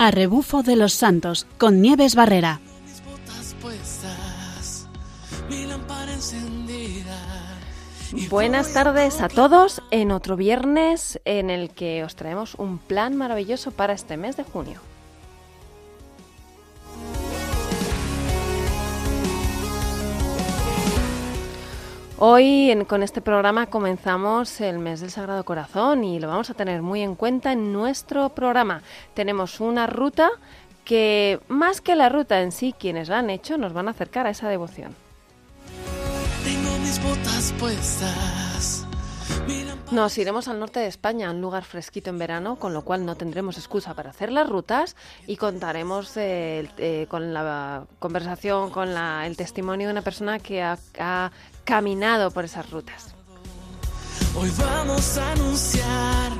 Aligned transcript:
A 0.00 0.12
rebufo 0.12 0.62
de 0.62 0.76
los 0.76 0.92
santos 0.92 1.48
con 1.58 1.82
Nieves 1.82 2.14
Barrera. 2.14 2.60
mis 2.86 3.04
botas 3.04 3.56
puestas, 3.60 4.86
mi 5.50 5.66
lámpara 5.66 6.12
encendida. 6.12 7.16
Buenas 8.30 8.72
tardes 8.72 9.20
a 9.20 9.28
todos 9.28 9.82
en 9.90 10.12
otro 10.12 10.36
viernes 10.36 11.20
en 11.24 11.50
el 11.50 11.70
que 11.70 12.04
os 12.04 12.14
traemos 12.14 12.54
un 12.54 12.78
plan 12.78 13.16
maravilloso 13.16 13.72
para 13.72 13.92
este 13.92 14.16
mes 14.16 14.36
de 14.36 14.44
junio. 14.44 14.80
Hoy 22.20 22.70
en- 22.72 22.84
con 22.84 23.02
este 23.04 23.20
programa 23.20 23.66
comenzamos 23.66 24.60
el 24.60 24.78
mes 24.80 25.00
del 25.00 25.10
Sagrado 25.10 25.44
Corazón 25.44 26.02
y 26.02 26.18
lo 26.18 26.26
vamos 26.28 26.50
a 26.50 26.54
tener 26.54 26.82
muy 26.82 27.02
en 27.02 27.14
cuenta 27.14 27.52
en 27.52 27.72
nuestro 27.72 28.30
programa. 28.30 28.82
Tenemos 29.14 29.60
una 29.60 29.86
ruta 29.86 30.30
que 30.84 31.38
más 31.48 31.80
que 31.80 31.94
la 31.94 32.08
ruta 32.08 32.40
en 32.40 32.50
sí, 32.50 32.74
quienes 32.76 33.08
la 33.08 33.18
han 33.20 33.30
hecho 33.30 33.56
nos 33.56 33.72
van 33.72 33.86
a 33.88 33.92
acercar 33.92 34.26
a 34.26 34.30
esa 34.30 34.48
devoción. 34.48 34.96
Tengo 36.44 36.78
mis 36.78 37.00
botas 37.02 37.54
puestas, 37.58 38.84
Nos 39.90 40.18
iremos 40.18 40.48
al 40.48 40.60
norte 40.60 40.80
de 40.80 40.86
España, 40.86 41.28
a 41.28 41.30
un 41.30 41.40
lugar 41.40 41.64
fresquito 41.64 42.10
en 42.10 42.18
verano, 42.18 42.56
con 42.56 42.74
lo 42.74 42.82
cual 42.82 43.06
no 43.06 43.14
tendremos 43.16 43.56
excusa 43.56 43.94
para 43.94 44.10
hacer 44.10 44.30
las 44.30 44.46
rutas 44.46 44.96
y 45.26 45.36
contaremos 45.36 46.14
eh, 46.18 46.68
eh, 46.76 47.06
con 47.08 47.32
la 47.32 47.84
conversación, 47.98 48.68
con 48.70 48.92
la- 48.92 49.26
el 49.26 49.34
testimonio 49.38 49.86
de 49.88 49.92
una 49.92 50.02
persona 50.02 50.40
que 50.40 50.62
ha, 50.62 50.76
ha 50.98 51.30
caminado 51.68 52.30
por 52.30 52.46
esas 52.46 52.70
rutas. 52.70 53.14
Hoy 54.34 54.50
vamos 54.58 55.18
a 55.18 55.32
anunciar 55.32 56.32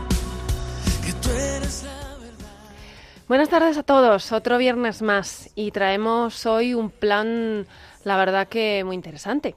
que 1.05 1.13
tú 1.13 1.29
eres 1.29 1.83
la 1.83 2.17
verdad. 2.17 2.47
Buenas 3.29 3.51
tardes 3.51 3.77
a 3.77 3.83
todos, 3.83 4.33
otro 4.33 4.57
viernes 4.57 5.03
más 5.03 5.51
y 5.55 5.71
traemos 5.71 6.47
hoy 6.47 6.73
un 6.73 6.89
plan, 6.89 7.67
la 8.05 8.17
verdad 8.17 8.49
que 8.49 8.83
muy 8.87 8.97
interesante. 8.97 9.55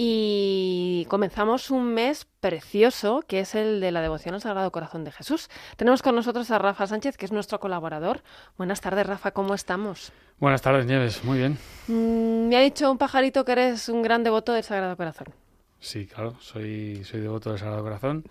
Y 0.00 1.06
comenzamos 1.08 1.72
un 1.72 1.92
mes 1.92 2.24
precioso, 2.38 3.24
que 3.26 3.40
es 3.40 3.56
el 3.56 3.80
de 3.80 3.90
la 3.90 4.00
devoción 4.00 4.32
al 4.36 4.40
Sagrado 4.40 4.70
Corazón 4.70 5.02
de 5.02 5.10
Jesús. 5.10 5.48
Tenemos 5.76 6.02
con 6.02 6.14
nosotros 6.14 6.48
a 6.52 6.58
Rafa 6.60 6.86
Sánchez, 6.86 7.16
que 7.16 7.24
es 7.26 7.32
nuestro 7.32 7.58
colaborador. 7.58 8.22
Buenas 8.56 8.80
tardes, 8.80 9.04
Rafa, 9.08 9.32
¿cómo 9.32 9.54
estamos? 9.54 10.12
Buenas 10.38 10.62
tardes, 10.62 10.86
Nieves. 10.86 11.24
Muy 11.24 11.38
bien. 11.38 11.58
Mm, 11.88 12.46
me 12.48 12.56
ha 12.56 12.60
dicho 12.60 12.88
un 12.92 12.96
pajarito 12.96 13.44
que 13.44 13.50
eres 13.50 13.88
un 13.88 14.02
gran 14.02 14.22
devoto 14.22 14.52
del 14.52 14.62
Sagrado 14.62 14.96
Corazón. 14.96 15.26
Sí, 15.80 16.06
claro. 16.06 16.36
Soy, 16.40 17.02
soy 17.02 17.18
devoto 17.18 17.50
del 17.50 17.58
Sagrado 17.58 17.82
Corazón 17.82 18.24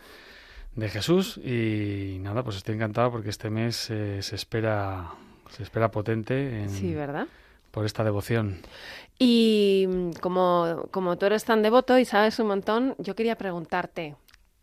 de 0.74 0.88
Jesús 0.88 1.36
y 1.38 2.18
nada, 2.22 2.44
pues 2.44 2.56
estoy 2.56 2.76
encantado 2.76 3.12
porque 3.12 3.30
este 3.30 3.50
mes 3.50 3.90
eh, 3.90 4.22
se 4.22 4.36
espera 4.36 5.12
se 5.50 5.64
espera 5.64 5.92
potente 5.92 6.62
en- 6.64 6.70
Sí, 6.70 6.94
¿verdad? 6.94 7.28
Por 7.78 7.86
esta 7.86 8.04
devoción. 8.04 8.58
Y 9.20 9.86
mm, 9.88 10.12
como, 10.14 10.88
como 10.90 11.16
tú 11.20 11.28
eres 11.28 11.46
tan 11.46 11.62
devoto 11.62 12.00
y 12.00 12.06
sabes 12.06 12.40
un 12.40 12.48
montón, 12.48 12.96
yo 12.98 13.16
quería 13.16 13.38
preguntarte, 13.38 14.16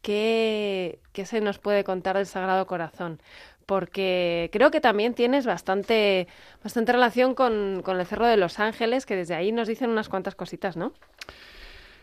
¿qué, 0.03 0.98
qué 1.12 1.25
se 1.25 1.41
nos 1.41 1.61
puede 1.61 1.85
contar 1.85 2.17
del 2.17 2.27
Sagrado 2.27 2.67
Corazón? 2.67 3.20
Porque 3.67 4.51
creo 4.53 4.73
que 4.73 4.81
también 4.81 5.15
tienes 5.15 5.47
bastante, 5.47 6.27
bastante 6.65 6.91
relación 6.91 7.37
con, 7.37 7.83
con 7.85 8.01
el 8.01 8.07
Cerro 8.07 8.27
de 8.27 8.37
los 8.37 8.59
Ángeles, 8.59 9.07
que 9.07 9.15
desde 9.15 9.37
ahí 9.37 9.53
nos 9.53 9.69
dicen 9.69 9.91
unas 9.91 10.09
cuantas 10.09 10.35
cositas, 10.35 10.77
¿no? 10.77 10.92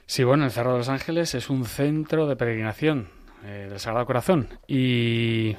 Sí, 0.05 0.23
bueno, 0.23 0.45
el 0.45 0.51
Cerro 0.51 0.71
de 0.71 0.77
los 0.77 0.87
Ángeles 0.87 1.35
es 1.35 1.49
un 1.49 1.65
centro 1.65 2.25
de 2.25 2.37
peregrinación 2.37 3.09
eh, 3.43 3.67
del 3.69 3.81
Sagrado 3.81 4.05
Corazón 4.05 4.47
y 4.65 5.57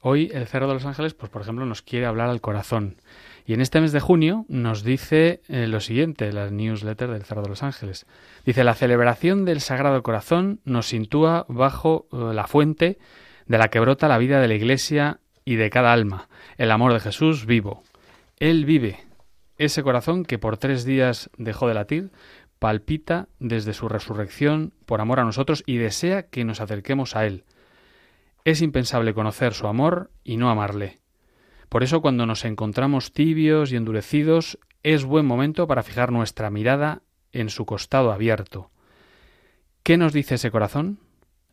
hoy 0.00 0.30
el 0.32 0.46
Cerro 0.46 0.68
de 0.68 0.74
los 0.74 0.86
Ángeles, 0.86 1.12
pues 1.14 1.28
por 1.28 1.42
ejemplo, 1.42 1.66
nos 1.66 1.82
quiere 1.82 2.06
hablar 2.06 2.28
al 2.28 2.40
corazón. 2.40 2.98
Y 3.44 3.54
en 3.54 3.60
este 3.60 3.80
mes 3.80 3.92
de 3.92 4.00
junio 4.00 4.44
nos 4.48 4.84
dice 4.84 5.40
eh, 5.48 5.66
lo 5.66 5.80
siguiente, 5.80 6.32
la 6.32 6.50
newsletter 6.50 7.10
del 7.10 7.24
Cerro 7.24 7.42
de 7.42 7.48
los 7.48 7.62
Ángeles. 7.62 8.06
Dice, 8.46 8.64
la 8.64 8.74
celebración 8.74 9.44
del 9.44 9.60
Sagrado 9.60 10.02
Corazón 10.02 10.60
nos 10.64 10.86
sitúa 10.88 11.46
bajo 11.48 12.06
eh, 12.12 12.34
la 12.34 12.46
fuente 12.46 12.98
de 13.46 13.58
la 13.58 13.68
que 13.68 13.80
brota 13.80 14.08
la 14.08 14.18
vida 14.18 14.40
de 14.40 14.48
la 14.48 14.54
Iglesia 14.54 15.20
y 15.44 15.56
de 15.56 15.70
cada 15.70 15.92
alma, 15.92 16.28
el 16.56 16.70
amor 16.70 16.92
de 16.92 17.00
Jesús 17.00 17.46
vivo. 17.46 17.82
Él 18.38 18.64
vive, 18.64 19.00
ese 19.58 19.82
corazón 19.82 20.24
que 20.24 20.38
por 20.38 20.56
tres 20.56 20.84
días 20.84 21.30
dejó 21.36 21.68
de 21.68 21.74
latir, 21.74 22.10
palpita 22.58 23.28
desde 23.40 23.74
su 23.74 23.88
resurrección 23.88 24.72
por 24.86 25.00
amor 25.00 25.18
a 25.18 25.24
nosotros 25.24 25.64
y 25.66 25.78
desea 25.78 26.28
que 26.28 26.44
nos 26.44 26.60
acerquemos 26.60 27.16
a 27.16 27.26
Él. 27.26 27.44
Es 28.44 28.62
impensable 28.62 29.14
conocer 29.14 29.52
su 29.52 29.66
amor 29.66 30.10
y 30.22 30.36
no 30.36 30.48
amarle. 30.48 31.01
Por 31.72 31.82
eso 31.82 32.02
cuando 32.02 32.26
nos 32.26 32.44
encontramos 32.44 33.14
tibios 33.14 33.72
y 33.72 33.76
endurecidos, 33.76 34.58
es 34.82 35.06
buen 35.06 35.24
momento 35.24 35.66
para 35.66 35.82
fijar 35.82 36.12
nuestra 36.12 36.50
mirada 36.50 37.00
en 37.32 37.48
su 37.48 37.64
costado 37.64 38.12
abierto. 38.12 38.70
¿Qué 39.82 39.96
nos 39.96 40.12
dice 40.12 40.34
ese 40.34 40.50
corazón? 40.50 40.98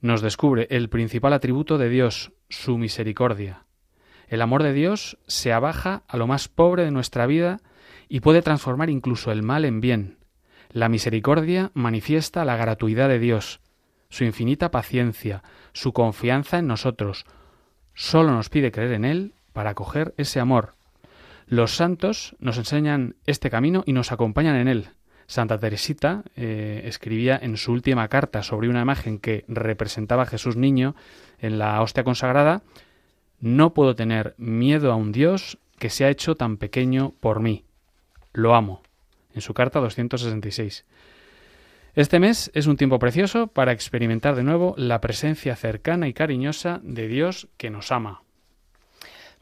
Nos 0.01 0.21
descubre 0.21 0.67
el 0.71 0.89
principal 0.89 1.31
atributo 1.31 1.77
de 1.77 1.87
Dios, 1.87 2.33
su 2.49 2.77
misericordia. 2.77 3.63
El 4.27 4.41
amor 4.41 4.61
de 4.61 4.73
Dios 4.73 5.17
se 5.25 5.53
abaja 5.53 6.03
a 6.09 6.17
lo 6.17 6.27
más 6.27 6.49
pobre 6.49 6.83
de 6.83 6.91
nuestra 6.91 7.25
vida 7.25 7.61
y 8.09 8.19
puede 8.19 8.41
transformar 8.41 8.89
incluso 8.89 9.31
el 9.31 9.41
mal 9.41 9.63
en 9.63 9.79
bien. 9.79 10.17
La 10.69 10.89
misericordia 10.89 11.71
manifiesta 11.75 12.43
la 12.43 12.57
gratuidad 12.57 13.07
de 13.07 13.19
Dios, 13.19 13.61
su 14.09 14.25
infinita 14.25 14.69
paciencia, 14.69 15.43
su 15.71 15.93
confianza 15.93 16.59
en 16.59 16.67
nosotros. 16.67 17.23
Solo 17.93 18.31
nos 18.31 18.49
pide 18.49 18.73
creer 18.73 18.91
en 18.91 19.05
Él 19.05 19.35
para 19.59 19.71
acoger 19.71 20.13
ese 20.15 20.39
amor. 20.39 20.75
Los 21.45 21.75
santos 21.75 22.33
nos 22.39 22.57
enseñan 22.57 23.17
este 23.25 23.49
camino 23.49 23.83
y 23.85 23.91
nos 23.91 24.13
acompañan 24.13 24.55
en 24.55 24.69
él. 24.69 24.87
Santa 25.27 25.57
Teresita 25.57 26.23
eh, 26.37 26.83
escribía 26.85 27.37
en 27.41 27.57
su 27.57 27.73
última 27.73 28.07
carta 28.07 28.41
sobre 28.41 28.69
una 28.69 28.83
imagen 28.83 29.19
que 29.19 29.43
representaba 29.49 30.23
a 30.23 30.27
Jesús 30.27 30.55
niño 30.55 30.95
en 31.39 31.59
la 31.59 31.81
hostia 31.81 32.05
consagrada, 32.05 32.61
no 33.41 33.73
puedo 33.73 33.97
tener 33.97 34.33
miedo 34.37 34.93
a 34.93 34.95
un 34.95 35.11
Dios 35.11 35.57
que 35.77 35.89
se 35.89 36.05
ha 36.05 36.09
hecho 36.09 36.35
tan 36.35 36.55
pequeño 36.55 37.11
por 37.19 37.41
mí. 37.41 37.65
Lo 38.31 38.55
amo. 38.55 38.81
En 39.33 39.41
su 39.41 39.53
carta 39.53 39.81
266. 39.81 40.85
Este 41.95 42.21
mes 42.21 42.49
es 42.53 42.65
un 42.67 42.77
tiempo 42.77 42.97
precioso 42.97 43.47
para 43.47 43.73
experimentar 43.73 44.35
de 44.35 44.43
nuevo 44.43 44.73
la 44.77 45.01
presencia 45.01 45.57
cercana 45.57 46.07
y 46.07 46.13
cariñosa 46.13 46.79
de 46.81 47.09
Dios 47.09 47.49
que 47.57 47.69
nos 47.69 47.91
ama. 47.91 48.21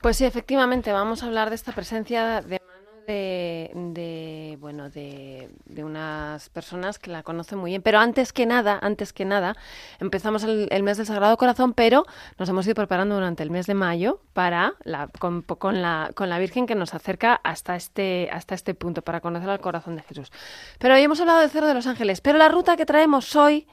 Pues 0.01 0.17
sí, 0.17 0.25
efectivamente, 0.25 0.91
vamos 0.91 1.23
a 1.23 1.25
hablar 1.25 1.49
de 1.49 1.55
esta 1.55 1.71
presencia 1.71 2.41
de 2.41 2.59
mano 2.59 2.77
de, 3.07 3.71
de, 3.73 4.57
bueno, 4.59 4.89
de, 4.89 5.49
de 5.65 5.83
unas 5.83 6.49
personas 6.49 6.99
que 6.99 7.09
la 7.09 7.23
conocen 7.23 7.57
muy 7.57 7.71
bien. 7.71 7.81
Pero 7.81 7.99
antes 7.99 8.31
que 8.31 8.45
nada, 8.45 8.77
antes 8.81 9.11
que 9.11 9.25
nada, 9.25 9.55
empezamos 9.99 10.43
el, 10.43 10.67
el 10.69 10.83
mes 10.83 10.97
del 10.97 11.05
Sagrado 11.05 11.35
Corazón, 11.37 11.73
pero 11.73 12.05
nos 12.37 12.47
hemos 12.49 12.65
ido 12.65 12.75
preparando 12.75 13.15
durante 13.15 13.43
el 13.43 13.49
mes 13.49 13.65
de 13.65 13.73
mayo 13.73 14.21
para 14.33 14.75
la, 14.83 15.07
con, 15.19 15.41
con 15.41 15.81
la, 15.81 16.11
con 16.13 16.29
la 16.29 16.37
Virgen 16.37 16.67
que 16.67 16.75
nos 16.75 16.93
acerca 16.93 17.39
hasta 17.43 17.75
este, 17.75 18.29
hasta 18.31 18.55
este 18.55 18.75
punto, 18.75 19.01
para 19.01 19.19
conocer 19.19 19.49
al 19.49 19.61
corazón 19.61 19.95
de 19.95 20.03
Jesús. 20.03 20.31
Pero 20.77 20.93
hoy 20.93 21.01
hemos 21.01 21.19
hablado 21.21 21.39
del 21.39 21.49
Cerro 21.49 21.67
de 21.67 21.73
los 21.73 21.87
Ángeles, 21.87 22.21
pero 22.21 22.37
la 22.37 22.49
ruta 22.49 22.77
que 22.77 22.85
traemos 22.85 23.35
hoy, 23.35 23.67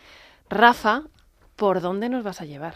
Rafa, 0.48 1.02
¿por 1.56 1.80
dónde 1.80 2.08
nos 2.08 2.22
vas 2.24 2.40
a 2.40 2.44
llevar? 2.44 2.74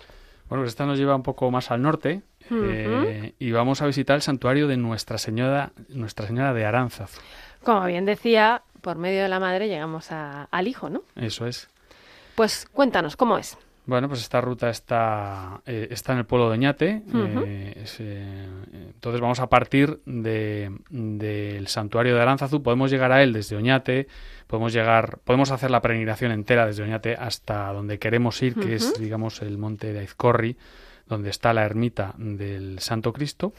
Bueno, 0.49 0.63
pues 0.65 0.73
esta 0.73 0.87
nos 0.87 0.99
lleva 0.99 1.15
un 1.15 1.23
poco 1.23 1.51
más 1.51 1.71
al 1.71 1.83
norte 1.83 2.23
eh, 2.51 3.33
y 3.39 3.51
vamos 3.53 3.83
a 3.83 3.87
visitar 3.87 4.17
el 4.17 4.23
santuario 4.23 4.67
de 4.69 4.77
Nuestra 4.77 5.19
Señora, 5.19 5.73
Nuestra 5.89 6.27
Señora 6.27 6.53
de 6.55 6.65
Aránzazu. 6.65 7.21
Como 7.63 7.85
bien 7.87 8.05
decía, 8.05 8.63
por 8.81 8.97
medio 8.97 9.23
de 9.23 9.29
la 9.29 9.41
madre 9.41 9.69
llegamos 9.69 10.13
a- 10.13 10.45
al 10.51 10.69
hijo, 10.69 10.89
¿no? 10.91 11.03
Eso 11.17 11.47
es. 11.47 11.69
Pues 12.35 12.67
cuéntanos, 12.73 13.17
¿cómo 13.17 13.37
es? 13.39 13.59
Bueno, 13.87 14.07
pues 14.07 14.21
esta 14.21 14.43
ruta 14.43 14.69
está, 14.69 15.63
eh, 15.65 15.89
está 15.91 16.13
en 16.13 16.19
el 16.19 16.27
pueblo 16.27 16.49
de 16.51 16.53
Oñate. 16.59 17.03
Eh, 17.15 17.73
es, 17.85 17.97
eh, 18.01 18.47
entonces 18.73 19.19
vamos 19.21 19.41
a 19.41 19.49
partir 19.49 20.01
de- 20.05 20.71
del 20.91 21.67
santuario 21.69 22.15
de 22.15 22.21
Aránzazu. 22.21 22.63
Podemos 22.63 22.91
llegar 22.91 23.13
a 23.13 23.23
él 23.23 23.33
desde 23.33 23.57
Oñate, 23.57 24.07
podemos 24.47 24.75
llegar, 24.75 25.19
podemos 25.25 25.51
hacer 25.53 25.71
la 25.71 25.81
peregrinación 25.81 26.33
entera 26.33 26.67
desde 26.67 26.83
Oñate 26.83 27.15
hasta 27.15 27.73
donde 27.73 27.99
queremos 27.99 28.41
ir, 28.43 28.55
que 28.57 28.75
es, 28.75 29.01
digamos, 29.01 29.41
el 29.41 29.57
monte 29.57 29.93
de 29.95 30.01
Aizcorri, 30.01 30.59
donde 31.09 31.31
está 31.31 31.53
la 31.53 31.65
ermita 31.65 32.15
del 32.19 32.79
Santo 32.81 33.13
Cristo. 33.13 33.53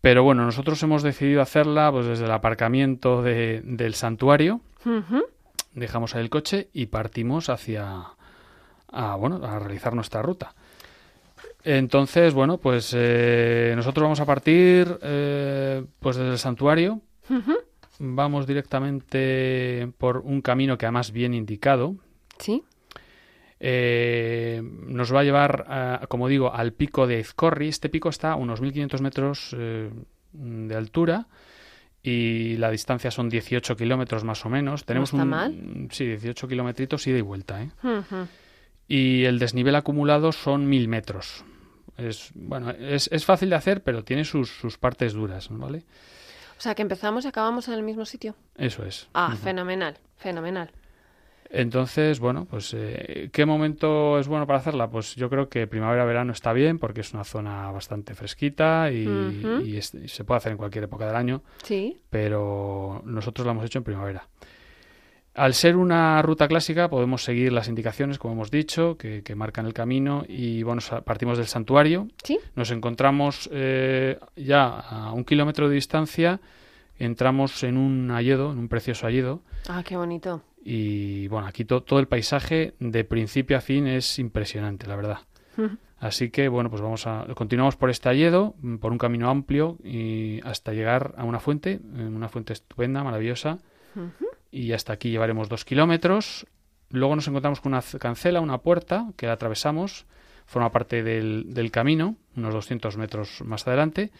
Pero 0.00 0.22
bueno, 0.22 0.44
nosotros 0.44 0.82
hemos 0.82 1.02
decidido 1.02 1.40
hacerla 1.42 1.90
pues 1.90 2.06
desde 2.06 2.24
el 2.26 2.30
aparcamiento 2.30 3.22
de- 3.22 3.60
del 3.64 3.94
santuario. 3.94 4.60
Dejamos 5.74 6.14
ahí 6.14 6.22
el 6.22 6.30
coche 6.30 6.68
y 6.72 6.86
partimos 6.86 7.48
hacia 7.48 8.04
a, 8.92 9.16
bueno, 9.16 9.44
a 9.44 9.58
realizar 9.58 9.94
nuestra 9.94 10.22
ruta. 10.22 10.54
Entonces, 11.64 12.32
bueno, 12.34 12.58
pues 12.58 12.92
eh, 12.96 13.72
nosotros 13.76 14.02
vamos 14.04 14.20
a 14.20 14.24
partir 14.26 14.98
eh, 15.02 15.84
pues 16.00 16.16
desde 16.16 16.32
el 16.32 16.38
santuario. 16.38 17.00
Vamos 17.98 18.46
directamente 18.46 19.90
por 19.98 20.18
un 20.18 20.40
camino 20.42 20.78
que 20.78 20.86
además 20.86 21.10
bien 21.10 21.34
indicado. 21.34 21.96
Sí. 22.38 22.62
Eh, 23.60 24.60
nos 24.62 25.14
va 25.14 25.20
a 25.20 25.24
llevar, 25.24 25.64
a- 25.68 26.06
como 26.08 26.28
digo, 26.28 26.52
al 26.52 26.72
pico 26.72 27.06
de 27.06 27.20
Izcorri. 27.20 27.68
Este 27.68 27.88
pico 27.88 28.08
está 28.08 28.32
a 28.32 28.36
unos 28.36 28.60
1500 28.60 29.00
metros 29.02 29.54
eh, 29.58 29.90
de 30.32 30.74
altura 30.74 31.26
y 32.02 32.56
la 32.58 32.70
distancia 32.70 33.10
son 33.10 33.28
18 33.28 33.76
kilómetros 33.76 34.24
más 34.24 34.44
o 34.44 34.48
menos. 34.48 34.84
Tenemos 34.84 35.10
está 35.12 35.22
un, 35.22 35.28
mal. 35.28 35.88
Sí, 35.90 36.04
18 36.06 36.46
kilometritos 36.48 37.06
ida 37.06 37.18
y 37.18 37.22
vuelta. 37.22 37.62
¿eh? 37.62 37.70
Y 38.88 39.24
el 39.24 39.38
desnivel 39.38 39.74
acumulado 39.74 40.30
son 40.32 40.68
1000 40.68 40.86
metros. 40.88 41.44
Es, 41.96 42.30
bueno, 42.34 42.70
es, 42.70 43.08
es 43.10 43.24
fácil 43.24 43.48
de 43.50 43.56
hacer, 43.56 43.82
pero 43.82 44.04
tiene 44.04 44.24
sus, 44.24 44.50
sus 44.50 44.76
partes 44.76 45.14
duras, 45.14 45.48
¿vale? 45.50 45.84
O 46.58 46.60
sea, 46.60 46.74
que 46.74 46.82
empezamos 46.82 47.24
y 47.24 47.28
acabamos 47.28 47.68
en 47.68 47.74
el 47.74 47.82
mismo 47.82 48.04
sitio. 48.04 48.34
Eso 48.56 48.84
es. 48.84 49.08
Ah, 49.14 49.34
fenomenal, 49.42 49.96
fenomenal. 50.16 50.70
Entonces, 51.50 52.18
bueno, 52.20 52.46
pues 52.50 52.74
eh, 52.76 53.30
¿qué 53.32 53.46
momento 53.46 54.18
es 54.18 54.28
bueno 54.28 54.46
para 54.46 54.58
hacerla? 54.58 54.90
Pues 54.90 55.14
yo 55.14 55.30
creo 55.30 55.48
que 55.48 55.66
primavera-verano 55.66 56.32
está 56.32 56.52
bien 56.52 56.78
porque 56.78 57.00
es 57.02 57.12
una 57.14 57.24
zona 57.24 57.70
bastante 57.70 58.14
fresquita 58.14 58.90
y, 58.90 59.06
Ujú. 59.06 59.60
y 59.64 59.76
es- 59.76 59.94
y 59.94 60.08
se 60.08 60.24
puede 60.24 60.38
hacer 60.38 60.52
en 60.52 60.58
cualquier 60.58 60.84
época 60.84 61.06
del 61.06 61.16
año, 61.16 61.42
Sí. 61.62 61.98
pero 62.10 63.02
nosotros 63.04 63.46
la 63.46 63.52
hemos 63.52 63.64
hecho 63.64 63.78
en 63.78 63.84
primavera. 63.84 64.28
Al 65.34 65.52
ser 65.52 65.76
una 65.76 66.22
ruta 66.22 66.48
clásica 66.48 66.88
podemos 66.88 67.22
seguir 67.22 67.52
las 67.52 67.68
indicaciones, 67.68 68.18
como 68.18 68.32
hemos 68.32 68.50
dicho, 68.50 68.96
que, 68.96 69.22
que 69.22 69.34
marcan 69.34 69.66
el 69.66 69.74
camino 69.74 70.24
y 70.26 70.62
bueno, 70.62 70.80
partimos 71.04 71.36
del 71.36 71.46
santuario, 71.46 72.08
Sí. 72.24 72.38
nos 72.54 72.70
encontramos 72.70 73.48
eh, 73.52 74.18
ya 74.34 74.66
a 74.80 75.12
un 75.12 75.24
kilómetro 75.24 75.68
de 75.68 75.74
distancia, 75.74 76.40
entramos 76.98 77.62
en 77.64 77.76
un 77.76 78.10
hayedo, 78.12 78.50
en 78.52 78.58
un 78.58 78.68
precioso 78.68 79.06
hayedo, 79.06 79.42
Ah, 79.68 79.82
qué 79.84 79.98
bonito. 79.98 80.42
Y 80.68 81.28
bueno, 81.28 81.46
aquí 81.46 81.64
to- 81.64 81.82
todo 81.84 82.00
el 82.00 82.08
paisaje 82.08 82.74
de 82.80 83.04
principio 83.04 83.56
a 83.56 83.60
fin 83.60 83.86
es 83.86 84.18
impresionante, 84.18 84.88
la 84.88 84.96
verdad. 84.96 85.18
Así 85.98 86.30
que 86.30 86.48
bueno, 86.48 86.68
pues 86.70 86.82
vamos 86.82 87.06
a 87.06 87.24
continuamos 87.34 87.76
por 87.76 87.88
este 87.88 88.08
hayedo, 88.08 88.54
mm, 88.60 88.76
por 88.76 88.90
un 88.92 88.98
camino 88.98 89.30
amplio 89.30 89.78
y 89.84 90.40
hasta 90.44 90.72
llegar 90.72 91.14
a 91.16 91.24
una 91.24 91.38
fuente, 91.40 91.74
eh, 91.74 92.02
una 92.02 92.28
fuente 92.28 92.52
estupenda, 92.52 93.02
maravillosa. 93.04 93.58
Y 94.50 94.72
hasta 94.72 94.92
aquí 94.92 95.10
llevaremos 95.10 95.48
dos 95.48 95.64
kilómetros. 95.64 96.46
Luego 96.90 97.14
nos 97.16 97.26
encontramos 97.28 97.60
con 97.60 97.72
una 97.72 97.82
cancela, 97.98 98.40
una 98.40 98.58
puerta 98.58 99.06
que 99.16 99.26
la 99.26 99.32
atravesamos, 99.34 100.04
forma 100.46 100.70
parte 100.72 101.02
del, 101.02 101.54
del 101.54 101.70
camino, 101.70 102.16
unos 102.36 102.52
200 102.54 102.96
metros 102.96 103.40
más 103.44 103.66
adelante. 103.66 104.10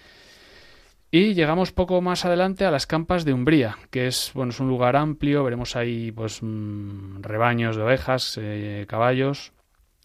Y 1.16 1.32
llegamos 1.34 1.72
poco 1.72 2.02
más 2.02 2.26
adelante 2.26 2.66
a 2.66 2.70
las 2.70 2.86
campas 2.86 3.24
de 3.24 3.32
Umbría, 3.32 3.78
que 3.90 4.06
es, 4.06 4.32
bueno, 4.34 4.50
es 4.50 4.60
un 4.60 4.68
lugar 4.68 4.96
amplio, 4.96 5.44
veremos 5.44 5.74
ahí 5.74 6.12
pues 6.12 6.40
mm, 6.42 7.22
rebaños 7.22 7.74
de 7.76 7.82
ovejas, 7.82 8.36
eh, 8.38 8.84
caballos. 8.86 9.52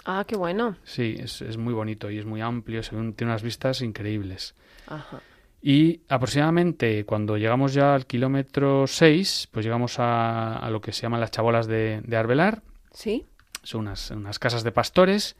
Ah, 0.05 0.23
qué 0.25 0.37
bueno. 0.37 0.77
Sí, 0.85 1.17
es, 1.19 1.41
es 1.41 1.57
muy 1.57 1.73
bonito 1.73 2.09
y 2.09 2.17
es 2.17 2.25
muy 2.25 2.39
amplio, 2.39 2.81
se 2.81 2.95
ven- 2.95 3.13
tiene 3.13 3.31
unas 3.33 3.43
vistas 3.43 3.81
increíbles. 3.81 4.55
Ajá. 4.87 5.19
Y 5.61 5.99
aproximadamente 6.07 7.03
cuando 7.03 7.35
llegamos 7.37 7.73
ya 7.73 7.93
al 7.93 8.05
kilómetro 8.05 8.87
6, 8.87 9.49
pues 9.51 9.65
llegamos 9.65 9.99
a, 9.99 10.55
a 10.59 10.69
lo 10.69 10.79
que 10.79 10.93
se 10.93 11.01
llaman 11.01 11.19
las 11.19 11.31
chabolas 11.31 11.67
de, 11.67 12.01
de 12.05 12.15
Arbelar, 12.17 12.61
Sí. 12.93 13.25
son 13.63 13.81
unas, 13.81 14.11
unas 14.11 14.39
casas 14.39 14.63
de 14.63 14.71
pastores, 14.71 15.35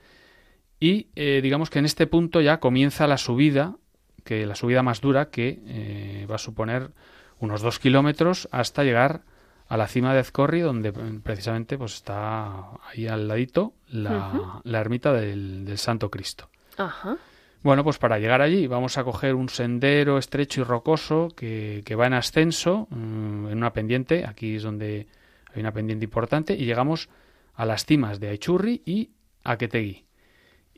y 0.82 1.08
eh, 1.16 1.40
digamos 1.42 1.70
que 1.70 1.80
en 1.80 1.86
este 1.86 2.08
punto 2.08 2.42
ya 2.42 2.60
comienza 2.60 3.08
la 3.08 3.18
subida, 3.18 3.78
que 4.24 4.46
la 4.46 4.56
subida 4.56 4.84
más 4.84 5.02
dura, 5.02 5.30
que 5.30 5.60
eh, 5.66 6.28
va 6.30 6.36
a 6.36 6.40
suponer 6.40 6.92
unos 7.40 7.62
dos 7.62 7.80
kilómetros 7.80 8.48
hasta 8.52 8.84
llegar 8.84 9.22
a 9.68 9.78
la 9.78 9.88
cima 9.88 10.14
de 10.14 10.20
Azcorri, 10.20 10.60
donde 10.60 10.90
eh, 10.90 11.20
precisamente 11.24 11.78
pues 11.78 11.96
está 11.96 12.72
ahí 12.90 13.08
al 13.08 13.28
ladito 13.28 13.74
la, 13.88 14.62
la 14.64 14.80
ermita 14.80 15.14
del, 15.14 15.66
del 15.66 15.78
Santo 15.78 16.10
Cristo. 16.10 16.50
Ajá. 16.78 17.18
Bueno, 17.64 17.84
pues 17.84 18.00
para 18.00 18.18
llegar 18.18 18.42
allí 18.42 18.66
vamos 18.66 18.98
a 18.98 19.04
coger 19.04 19.36
un 19.36 19.48
sendero 19.48 20.18
estrecho 20.18 20.62
y 20.62 20.64
rocoso 20.64 21.28
que, 21.36 21.84
que 21.86 21.96
va 21.96 22.08
en 22.08 22.14
ascenso, 22.14 22.88
mm, 22.90 23.48
en 23.48 23.58
una 23.58 23.72
pendiente, 23.72 24.26
aquí 24.26 24.56
es 24.56 24.64
donde 24.64 25.08
hay 25.54 25.62
una 25.62 25.72
pendiente 25.72 26.06
importante, 26.06 26.54
y 26.54 26.66
llegamos 26.66 27.10
a 27.54 27.66
las 27.66 27.86
cimas 27.86 28.20
de 28.20 28.30
Aichurri 28.30 28.82
y 28.86 29.12
Aketegui. 29.44 30.06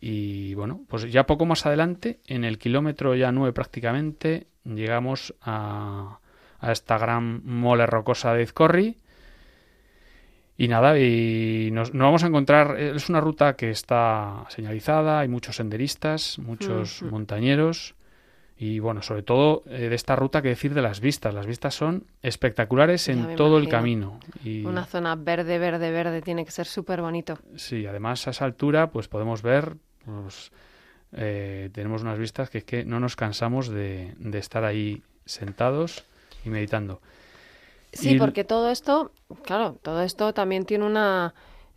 Y 0.05 0.53
bueno, 0.55 0.81
pues 0.89 1.09
ya 1.09 1.25
poco 1.25 1.45
más 1.45 1.65
adelante, 1.65 2.19
en 2.27 2.43
el 2.43 2.57
kilómetro 2.57 3.15
ya 3.15 3.31
9 3.31 3.53
prácticamente, 3.53 4.47
llegamos 4.65 5.33
a, 5.39 6.19
a 6.59 6.71
esta 6.73 6.97
gran 6.97 7.41
mole 7.45 7.85
rocosa 7.85 8.33
de 8.33 8.43
Izcorri. 8.43 8.97
Y 10.57 10.67
nada, 10.67 10.99
y 10.99 11.69
nos, 11.71 11.93
nos 11.93 12.03
vamos 12.03 12.23
a 12.25 12.27
encontrar, 12.27 12.77
es 12.77 13.07
una 13.07 13.21
ruta 13.21 13.55
que 13.55 13.69
está 13.69 14.43
señalizada, 14.49 15.21
hay 15.21 15.29
muchos 15.29 15.55
senderistas, 15.55 16.37
muchos 16.37 17.01
montañeros 17.03 17.95
y 18.57 18.79
bueno, 18.79 19.01
sobre 19.01 19.23
todo 19.23 19.63
eh, 19.67 19.89
de 19.89 19.95
esta 19.95 20.15
ruta 20.15 20.41
que 20.41 20.49
decir 20.49 20.73
de 20.73 20.81
las 20.81 20.99
vistas, 20.99 21.33
las 21.33 21.45
vistas 21.45 21.75
son 21.75 22.05
espectaculares 22.21 23.07
Ya 23.07 23.13
en 23.13 23.35
todo 23.35 23.57
el 23.57 23.67
camino. 23.67 24.19
Y 24.43 24.65
Una 24.65 24.85
zona 24.85 25.15
verde, 25.15 25.59
verde, 25.59 25.91
verde. 25.91 26.21
Tiene 26.21 26.45
que 26.45 26.51
ser 26.51 26.65
súper 26.67 27.01
bonito. 27.01 27.39
sí, 27.55 27.85
además 27.85 28.27
a 28.27 28.31
esa 28.31 28.45
altura 28.45 28.91
pues 28.91 29.07
podemos 29.07 29.41
ver, 29.41 29.77
pues, 30.05 30.51
eh, 31.13 31.69
tenemos 31.73 32.01
unas 32.01 32.17
vistas 32.17 32.49
que 32.49 32.59
es 32.59 32.63
que 32.63 32.85
no 32.85 32.99
nos 32.99 33.15
cansamos 33.15 33.67
de, 33.69 34.13
de 34.17 34.39
estar 34.39 34.63
ahí 34.63 35.03
sentados 35.25 36.03
y 36.45 36.49
meditando. 36.49 37.01
Sí, 37.93 38.15
Y- 38.15 38.17
porque 38.17 38.43
todo 38.43 38.69
esto, 38.71 39.11
claro, 39.43 39.77
todo 39.81 40.01
esto 40.01 40.33
también 40.33 40.65
tiene 40.65 40.85
una, 40.85 41.33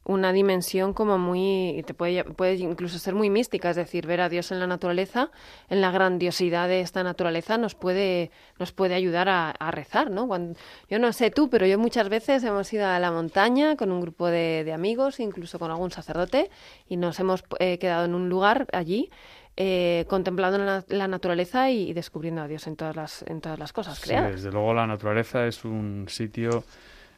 una 0.09 0.33
dimensión 0.33 0.93
como 0.95 1.19
muy, 1.19 1.83
te 1.87 1.93
puede, 1.93 2.23
puede 2.25 2.55
incluso 2.55 2.99
ser 2.99 3.15
muy 3.15 3.29
mística, 3.29 3.71
es 3.71 3.77
decir, 3.77 4.07
ver 4.07 4.21
a 4.21 4.29
Dios 4.29 4.53
en 4.53 4.61
la 4.61 4.67
naturaleza, 4.67 5.31
en 5.69 5.81
la 5.81 5.91
grandiosidad 5.91 6.69
de 6.69 6.81
esta 6.81 7.03
naturaleza, 7.03 7.59
nos 7.59 7.75
puede, 7.75 8.31
nos 8.59 8.71
puede 8.73 8.95
ayudar 8.95 9.29
a, 9.29 9.51
a 9.51 9.71
rezar, 9.73 10.11
¿no? 10.11 10.29
Cuando, 10.29 10.59
yo 10.89 10.99
no 11.01 11.13
sé 11.13 11.31
tú, 11.31 11.51
pero 11.51 11.67
yo 11.67 11.79
muchas 11.79 12.09
veces 12.09 12.45
hemos 12.45 12.73
ido 12.73 12.87
a 12.87 12.99
la 13.01 13.11
montaña 13.11 13.77
con 13.77 13.91
un 13.91 14.01
grupo 14.01 14.29
de, 14.29 14.63
de 14.65 14.73
amigos, 14.73 15.19
incluso 15.21 15.59
con 15.59 15.71
algún 15.71 15.91
sacerdote, 15.91 16.51
y 16.89 16.97
nos 16.97 17.19
hemos 17.19 17.43
eh, 17.59 17.79
quedado 17.79 18.05
en 18.05 18.15
un 18.15 18.29
lugar 18.29 18.67
allí. 18.73 19.11
eh, 19.59 20.05
contemplando 20.09 20.59
la, 20.59 20.85
la 20.89 21.09
naturaleza 21.09 21.71
y, 21.71 21.95
descubriendo 21.95 22.43
a 22.43 22.47
Dios 22.47 22.67
en 22.67 22.77
todas 22.77 22.95
las, 22.95 23.23
en 23.23 23.41
todas 23.41 23.59
las 23.59 23.73
cosas 23.73 23.99
Sí, 23.99 24.09
creadas. 24.09 24.33
desde 24.35 24.53
luego 24.53 24.75
la 24.75 24.87
naturaleza 24.87 25.47
es 25.47 25.65
un 25.65 26.05
sitio 26.09 26.63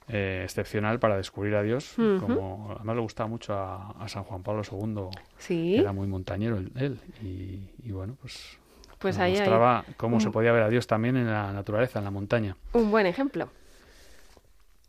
eh, 0.08 0.40
excepcional 0.44 0.99
para 0.99 1.16
descubrir 1.16 1.55
a 1.55 1.62
Dios, 1.62 1.99
Ujú. 1.99 2.19
como 2.20 2.72
además 2.76 2.96
le 2.96 3.02
gustaba 3.02 3.28
mucho 3.28 3.55
a, 3.55 3.90
a 3.99 4.08
San 4.08 4.25
Juan 4.25 4.43
Pablo 4.43 4.62
II, 4.70 5.08
Sí. 5.38 5.72
que 5.77 5.81
era 5.81 5.93
muy 5.93 6.06
montañero 6.06 6.56
él, 6.58 6.98
y, 7.22 7.60
y 7.86 7.93
bueno, 7.93 8.17
pues, 8.20 8.58
Pues 8.98 9.19
ahí 9.19 9.32
mostraba 9.32 9.84
cómo 9.96 10.19
se 10.20 10.31
podía 10.31 10.53
ver 10.53 10.62
a 10.62 10.69
Dios 10.69 10.86
también 10.86 11.17
en 11.17 11.27
la 11.27 11.53
naturaleza, 11.53 11.98
en 11.98 12.05
la 12.06 12.10
montaña. 12.10 12.56
un 12.72 12.91
buen 12.91 13.06
ejemplo. 13.06 13.48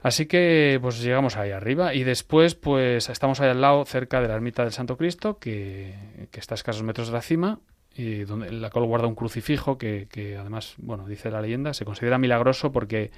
Así 0.01 0.27
que 0.27 0.79
pues 0.81 1.01
llegamos 1.01 1.35
ahí 1.35 1.51
arriba 1.51 1.93
y 1.93 2.03
después 2.05 2.55
pues 2.55 3.09
estamos 3.09 3.41
ahí 3.41 3.49
al 3.49 3.59
lado 3.59 3.83
cerca 3.83 4.21
de 4.21 4.29
la 4.29 4.35
ermita 4.35 4.63
del 4.63 4.71
Santo 4.71 4.95
Cristo 4.95 5.39
que, 5.39 5.93
que 6.31 6.39
está 6.39 6.53
a 6.53 6.55
escasos 6.55 6.83
metros 6.83 7.07
de 7.07 7.13
la 7.13 7.21
cima 7.21 7.59
y 7.95 8.19
donde 8.23 8.49
la 8.49 8.69
cual 8.69 8.85
guarda 8.85 9.07
un 9.07 9.15
crucifijo 9.15 9.77
que, 9.77 10.07
que 10.09 10.37
además 10.37 10.75
bueno 10.77 11.05
dice 11.05 11.29
la 11.29 11.41
leyenda 11.41 11.73
se 11.73 11.83
considera 11.83 12.17
milagroso 12.17 12.71
porque 12.71 13.11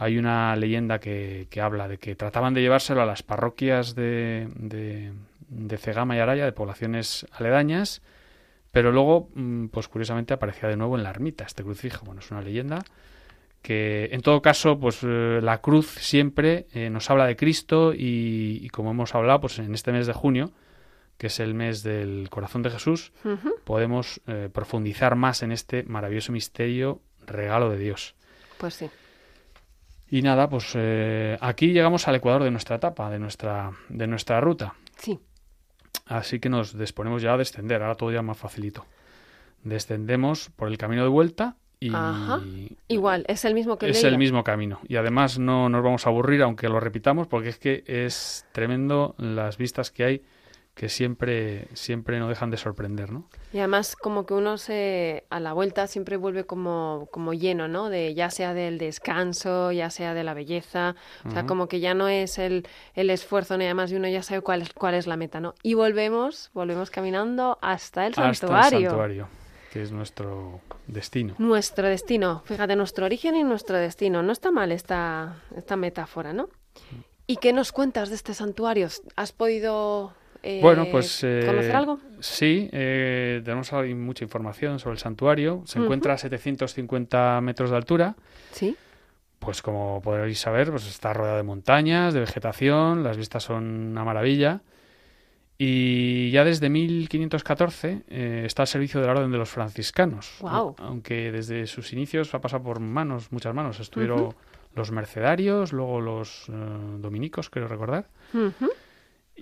hay 0.00 0.16
una 0.16 0.56
leyenda 0.56 0.98
que, 0.98 1.46
que 1.50 1.60
habla 1.60 1.86
de 1.86 1.98
que 1.98 2.14
trataban 2.16 2.54
de 2.54 2.62
llevárselo 2.62 3.02
a 3.02 3.06
las 3.06 3.22
parroquias 3.22 3.94
de, 3.94 4.48
de, 4.56 5.12
de 5.48 5.76
Cegama 5.76 6.16
y 6.16 6.20
Araya 6.20 6.46
de 6.46 6.52
poblaciones 6.52 7.26
aledañas 7.32 8.00
pero 8.72 8.92
luego 8.92 9.28
mm, 9.34 9.66
pues 9.66 9.88
curiosamente 9.88 10.32
aparecía 10.32 10.70
de 10.70 10.76
nuevo 10.76 10.96
en 10.96 11.02
la 11.02 11.10
ermita 11.10 11.44
este 11.44 11.62
crucifijo 11.62 12.06
bueno 12.06 12.20
es 12.20 12.30
una 12.30 12.40
leyenda 12.40 12.82
que 13.62 14.08
en 14.12 14.22
todo 14.22 14.40
caso, 14.40 14.80
pues 14.80 15.00
eh, 15.02 15.40
la 15.42 15.60
cruz 15.60 15.86
siempre 15.86 16.66
eh, 16.72 16.88
nos 16.88 17.10
habla 17.10 17.26
de 17.26 17.36
Cristo 17.36 17.92
y, 17.92 18.58
y 18.62 18.68
como 18.70 18.92
hemos 18.92 19.14
hablado, 19.14 19.42
pues 19.42 19.58
en 19.58 19.74
este 19.74 19.92
mes 19.92 20.06
de 20.06 20.14
junio, 20.14 20.50
que 21.18 21.26
es 21.26 21.40
el 21.40 21.52
mes 21.52 21.82
del 21.82 22.28
corazón 22.30 22.62
de 22.62 22.70
Jesús, 22.70 23.12
podemos 23.64 24.22
eh, 24.26 24.48
profundizar 24.50 25.14
más 25.14 25.42
en 25.42 25.52
este 25.52 25.82
maravilloso 25.82 26.32
misterio, 26.32 27.02
regalo 27.26 27.68
de 27.68 27.76
Dios. 27.76 28.14
Pues 28.56 28.72
sí. 28.72 28.88
Y 30.10 30.22
nada, 30.22 30.48
pues 30.48 30.72
eh, 30.74 31.38
aquí 31.40 31.68
llegamos 31.72 32.08
al 32.08 32.16
ecuador 32.16 32.42
de 32.42 32.50
nuestra 32.50 32.76
etapa, 32.76 33.08
de 33.10 33.20
nuestra, 33.20 33.70
de 33.88 34.06
nuestra 34.08 34.40
ruta. 34.40 34.74
Sí. 34.96 35.20
Así 36.06 36.40
que 36.40 36.48
nos 36.48 36.76
disponemos 36.76 37.22
ya 37.22 37.34
a 37.34 37.36
descender, 37.36 37.80
ahora 37.82 37.94
todo 37.94 38.10
ya 38.10 38.20
más 38.20 38.36
facilito. 38.36 38.86
Descendemos 39.62 40.50
por 40.50 40.68
el 40.68 40.78
camino 40.78 41.02
de 41.02 41.08
vuelta 41.08 41.56
y 41.78 41.94
Ajá. 41.94 42.40
Igual, 42.88 43.24
es 43.28 43.44
el 43.44 43.54
mismo 43.54 43.78
que 43.78 43.86
el 43.86 43.92
es 43.92 44.02
de 44.02 44.08
el 44.08 44.18
mismo 44.18 44.42
camino. 44.42 44.80
Y 44.88 44.96
además 44.96 45.38
no 45.38 45.68
nos 45.68 45.82
vamos 45.82 46.06
a 46.06 46.10
aburrir 46.10 46.42
aunque 46.42 46.68
lo 46.68 46.80
repitamos 46.80 47.28
porque 47.28 47.48
es 47.48 47.58
que 47.58 47.84
es 47.86 48.44
tremendo 48.52 49.14
las 49.16 49.58
vistas 49.58 49.90
que 49.90 50.04
hay 50.04 50.22
que 50.80 50.88
siempre 50.88 51.68
siempre 51.74 52.18
no 52.18 52.26
dejan 52.30 52.50
de 52.50 52.56
sorprender, 52.56 53.12
¿no? 53.12 53.28
Y 53.52 53.58
además 53.58 53.96
como 53.96 54.24
que 54.24 54.32
uno 54.32 54.56
se 54.56 55.24
a 55.28 55.38
la 55.38 55.52
vuelta 55.52 55.86
siempre 55.86 56.16
vuelve 56.16 56.44
como, 56.46 57.06
como 57.10 57.34
lleno, 57.34 57.68
¿no? 57.68 57.90
De 57.90 58.14
ya 58.14 58.30
sea 58.30 58.54
del 58.54 58.78
descanso, 58.78 59.72
ya 59.72 59.90
sea 59.90 60.14
de 60.14 60.24
la 60.24 60.32
belleza, 60.32 60.96
o 61.26 61.32
sea, 61.32 61.44
como 61.44 61.68
que 61.68 61.80
ya 61.80 61.92
no 61.92 62.08
es 62.08 62.38
el, 62.38 62.66
el 62.94 63.10
esfuerzo 63.10 63.58
ni 63.58 63.66
además 63.66 63.92
y 63.92 63.96
uno 63.96 64.08
ya 64.08 64.22
sabe 64.22 64.40
cuál 64.40 64.62
es, 64.62 64.72
cuál 64.72 64.94
es 64.94 65.06
la 65.06 65.18
meta, 65.18 65.38
¿no? 65.38 65.54
Y 65.62 65.74
volvemos, 65.74 66.50
volvemos 66.54 66.88
caminando 66.90 67.58
hasta 67.60 68.06
el 68.06 68.12
Hasta 68.12 68.28
el 68.30 68.36
santuario. 68.36 68.88
santuario. 68.88 69.28
que 69.74 69.82
es 69.82 69.92
nuestro 69.92 70.62
destino. 70.86 71.34
Nuestro 71.36 71.88
destino, 71.88 72.40
fíjate, 72.46 72.74
nuestro 72.74 73.04
origen 73.04 73.36
y 73.36 73.44
nuestro 73.44 73.76
destino. 73.76 74.22
No 74.22 74.32
está 74.32 74.50
mal 74.50 74.72
esta, 74.72 75.42
esta 75.54 75.76
metáfora, 75.76 76.32
¿no? 76.32 76.48
¿Y 77.26 77.36
qué 77.36 77.52
nos 77.52 77.70
cuentas 77.70 78.08
de 78.08 78.14
este 78.14 78.32
santuario? 78.32 78.88
¿Has 79.14 79.32
podido 79.32 80.14
eh, 80.42 80.60
Bueno, 80.62 80.86
pues... 80.90 81.22
eh, 81.24 81.42
conocer 81.46 81.76
algo? 81.76 81.98
Sí, 82.20 82.68
eh, 82.72 83.40
tenemos 83.44 83.72
ahí 83.72 83.94
mucha 83.94 84.24
información 84.24 84.78
sobre 84.78 84.94
el 84.94 84.98
santuario. 84.98 85.62
Se 85.66 85.78
encuentra 85.78 86.14
a 86.14 86.18
750 86.18 87.40
metros 87.42 87.70
de 87.70 87.76
altura. 87.76 88.16
Sí. 88.52 88.76
Pues 89.38 89.62
como 89.62 90.00
podréis 90.02 90.38
saber, 90.38 90.70
pues 90.70 90.86
está 90.86 91.12
rodeado 91.14 91.38
de 91.38 91.42
montañas, 91.42 92.12
de 92.12 92.20
vegetación, 92.20 93.02
las 93.02 93.16
vistas 93.16 93.42
son 93.44 93.64
una 93.92 94.04
maravilla. 94.04 94.60
Y 95.62 96.30
ya 96.30 96.42
desde 96.44 96.70
1514 96.70 98.02
eh, 98.08 98.42
está 98.46 98.62
al 98.62 98.68
servicio 98.68 99.00
de 99.00 99.06
la 99.06 99.12
Orden 99.12 99.30
de 99.30 99.36
los 99.38 99.50
Franciscanos. 99.50 100.36
Guau. 100.40 100.74
Aunque 100.78 101.30
desde 101.32 101.66
sus 101.66 101.92
inicios 101.92 102.34
ha 102.34 102.40
pasado 102.40 102.62
por 102.62 102.80
manos, 102.80 103.30
muchas 103.30 103.54
manos. 103.54 103.78
Estuvieron 103.78 104.20
Ujú. 104.20 104.34
los 104.74 104.90
mercedarios, 104.90 105.72
luego 105.74 106.00
los 106.00 106.48
eh, 106.48 106.52
dominicos, 106.98 107.50
creo 107.50 107.68
recordar, 107.68 108.08
Ujú. 108.32 108.70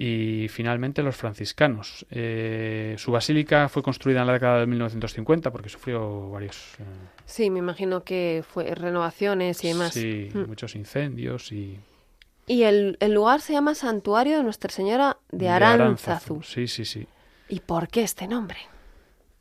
Y 0.01 0.47
finalmente 0.49 1.03
los 1.03 1.17
franciscanos. 1.17 2.07
Eh, 2.11 2.95
su 2.99 3.11
basílica 3.11 3.69
fue 3.69 3.83
construida 3.83 4.21
en 4.21 4.29
la 4.29 4.35
década 4.35 4.61
de 4.61 4.67
1950 4.67 5.51
porque 5.51 5.69
sufrió 5.69 6.31
varios... 6.31 6.75
eh, 6.79 6.85
Sí, 7.27 7.51
me 7.51 7.59
imagino 7.59 8.05
que 8.05 8.45
fue 8.49 8.73
renovaciones 8.77 9.65
y 9.65 9.69
demás. 9.69 9.93
Sí, 9.95 10.31
Mm. 10.33 10.47
muchos 10.47 10.77
incendios 10.77 11.51
y... 11.51 11.81
Y 12.47 12.63
el, 12.63 12.97
el 13.01 13.13
lugar 13.13 13.41
se 13.41 13.53
llama 13.55 13.75
Santuario 13.75 14.37
de 14.39 14.43
Nuestra 14.45 14.71
Señora 14.71 15.17
de 15.33 15.49
Aránzazu. 15.49 16.43
Sí, 16.43 16.69
sí, 16.69 16.85
sí. 16.85 17.07
¿Y 17.49 17.61
por 17.61 17.89
qué 17.89 18.03
este 18.05 18.29
nombre? 18.29 18.59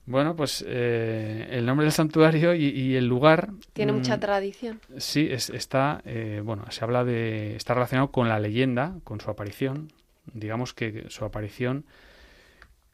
Bueno, 0.08 0.36
pues 0.36 0.66
eh, 0.68 1.48
el 1.52 1.66
nombre 1.66 1.84
del 1.86 1.92
santuario 1.94 2.56
y, 2.56 2.66
y 2.70 2.96
el 2.96 3.06
lugar... 3.08 3.50
Tiene 3.74 3.92
mm, 3.92 3.96
mucha 3.96 4.18
tradición. 4.20 4.80
Sí, 4.98 5.28
es- 5.30 5.50
está, 5.50 6.02
eh, 6.06 6.42
bueno, 6.44 6.64
se 6.72 6.84
habla 6.84 7.04
de, 7.04 7.56
está 7.58 7.74
relacionado 7.76 8.10
con 8.12 8.28
la 8.28 8.40
leyenda, 8.40 8.96
con 9.04 9.20
su 9.22 9.30
aparición, 9.30 9.90
digamos 10.34 10.74
que 10.74 11.06
su 11.10 11.26
aparición 11.26 11.86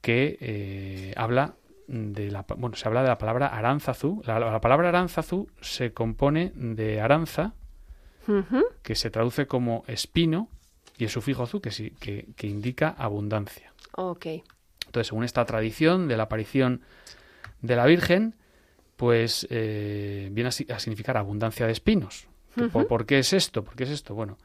que 0.01 0.37
eh, 0.41 1.13
habla 1.15 1.55
de 1.87 2.31
la, 2.31 2.45
bueno, 2.57 2.75
se 2.75 2.87
habla 2.87 3.01
de 3.03 3.07
la 3.09 3.17
palabra 3.17 3.47
Aránzazu. 3.47 4.21
La, 4.25 4.39
la 4.39 4.61
palabra 4.61 4.89
Aránzazu 4.89 5.47
se 5.61 5.93
compone 5.93 6.51
de 6.55 6.99
aranza, 7.01 7.53
que 8.83 8.95
se 8.95 9.09
traduce 9.09 9.47
como 9.47 9.83
espino, 9.87 10.49
y 10.97 11.05
el 11.05 11.09
sufijo 11.09 11.45
zu, 11.45 11.61
que, 11.61 11.71
sí, 11.71 11.91
que, 11.99 12.27
que 12.35 12.47
indica 12.47 12.89
abundancia. 12.97 13.73
Ok. 13.95 14.25
Entonces, 14.85 15.07
según 15.07 15.23
esta 15.23 15.43
tradición 15.45 16.07
de 16.07 16.17
la 16.17 16.23
aparición 16.23 16.81
de 17.61 17.75
la 17.75 17.85
Virgen, 17.85 18.35
pues 18.95 19.47
eh, 19.49 20.29
viene 20.31 20.49
a, 20.49 20.51
si- 20.51 20.71
a 20.71 20.79
significar 20.79 21.17
abundancia 21.17 21.65
de 21.65 21.71
espinos. 21.71 22.27
¿Por 22.87 23.05
qué 23.05 23.19
es 23.19 23.33
esto? 23.33 23.63
¿Por 23.63 23.75
qué 23.75 23.83
es 23.85 23.89
esto? 23.89 24.13
Bueno, 24.13 24.37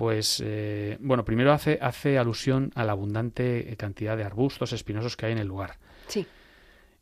pues 0.00 0.42
eh, 0.42 0.96
bueno, 1.00 1.26
primero 1.26 1.52
hace, 1.52 1.78
hace 1.82 2.16
alusión 2.16 2.72
a 2.74 2.84
la 2.84 2.92
abundante 2.92 3.76
cantidad 3.76 4.16
de 4.16 4.24
arbustos 4.24 4.72
espinosos 4.72 5.14
que 5.14 5.26
hay 5.26 5.32
en 5.32 5.38
el 5.38 5.46
lugar. 5.46 5.76
Sí. 6.08 6.26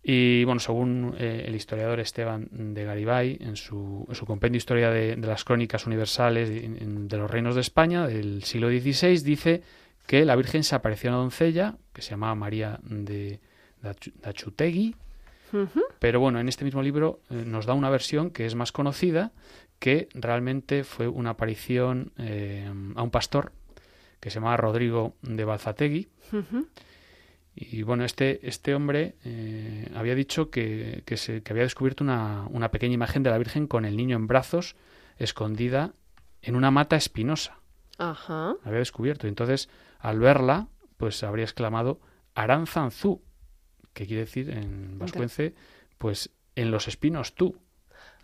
Y 0.02 0.42
bueno, 0.42 0.58
según 0.58 1.14
eh, 1.16 1.44
el 1.46 1.54
historiador 1.54 2.00
Esteban 2.00 2.48
de 2.50 2.82
Garibay, 2.82 3.38
en 3.40 3.54
su, 3.54 4.04
en 4.08 4.16
su 4.16 4.26
compendio 4.26 4.56
Historia 4.56 4.90
de, 4.90 5.14
de 5.14 5.26
las 5.28 5.44
Crónicas 5.44 5.86
Universales 5.86 6.48
de, 6.48 6.68
de 6.76 7.16
los 7.16 7.30
Reinos 7.30 7.54
de 7.54 7.60
España 7.60 8.04
del 8.08 8.42
siglo 8.42 8.68
XVI, 8.68 9.22
dice 9.22 9.62
que 10.08 10.24
la 10.24 10.34
Virgen 10.34 10.64
se 10.64 10.74
apareció 10.74 11.10
a 11.10 11.12
una 11.12 11.22
doncella 11.22 11.76
que 11.92 12.02
se 12.02 12.10
llamaba 12.10 12.34
María 12.34 12.80
de 12.82 13.38
Dachutegui, 13.80 14.96
Ujú. 15.52 15.82
pero 16.00 16.18
bueno, 16.18 16.40
en 16.40 16.48
este 16.48 16.64
mismo 16.64 16.82
libro 16.82 17.20
eh, 17.30 17.44
nos 17.46 17.64
da 17.64 17.74
una 17.74 17.90
versión 17.90 18.30
que 18.30 18.44
es 18.44 18.56
más 18.56 18.72
conocida, 18.72 19.30
que 19.78 20.08
realmente 20.14 20.84
fue 20.84 21.06
una 21.08 21.30
aparición 21.30 22.12
eh, 22.18 22.70
a 22.96 23.02
un 23.02 23.10
pastor 23.10 23.52
que 24.20 24.30
se 24.30 24.36
llamaba 24.36 24.56
Rodrigo 24.56 25.14
de 25.22 25.44
Balzategui, 25.44 26.08
y 27.54 27.82
bueno, 27.82 28.04
este, 28.04 28.46
este 28.48 28.74
hombre 28.74 29.16
eh, 29.24 29.90
había 29.94 30.14
dicho 30.14 30.48
que, 30.50 31.02
que, 31.06 31.16
se- 31.16 31.42
que 31.42 31.52
había 31.52 31.64
descubierto 31.64 32.04
una, 32.04 32.46
una 32.50 32.70
pequeña 32.70 32.94
imagen 32.94 33.22
de 33.24 33.30
la 33.30 33.38
Virgen 33.38 33.66
con 33.66 33.84
el 33.84 33.96
niño 33.96 34.16
en 34.16 34.26
brazos, 34.28 34.76
escondida 35.16 35.92
en 36.42 36.54
una 36.54 36.70
mata 36.70 36.94
espinosa. 36.96 37.58
Ajá. 37.98 38.54
Había 38.64 38.78
descubierto. 38.78 39.26
Y 39.26 39.30
entonces, 39.30 39.68
al 39.98 40.20
verla, 40.20 40.68
pues 40.98 41.22
habría 41.24 41.44
exclamado 41.44 42.00
Aranzanzú, 42.36 43.22
que 43.92 44.06
quiere 44.06 44.20
decir 44.22 44.50
en 44.50 44.98
vascuence, 44.98 45.54
pues 45.98 46.30
en 46.54 46.70
los 46.70 46.86
espinos 46.86 47.34
tú. 47.34 47.56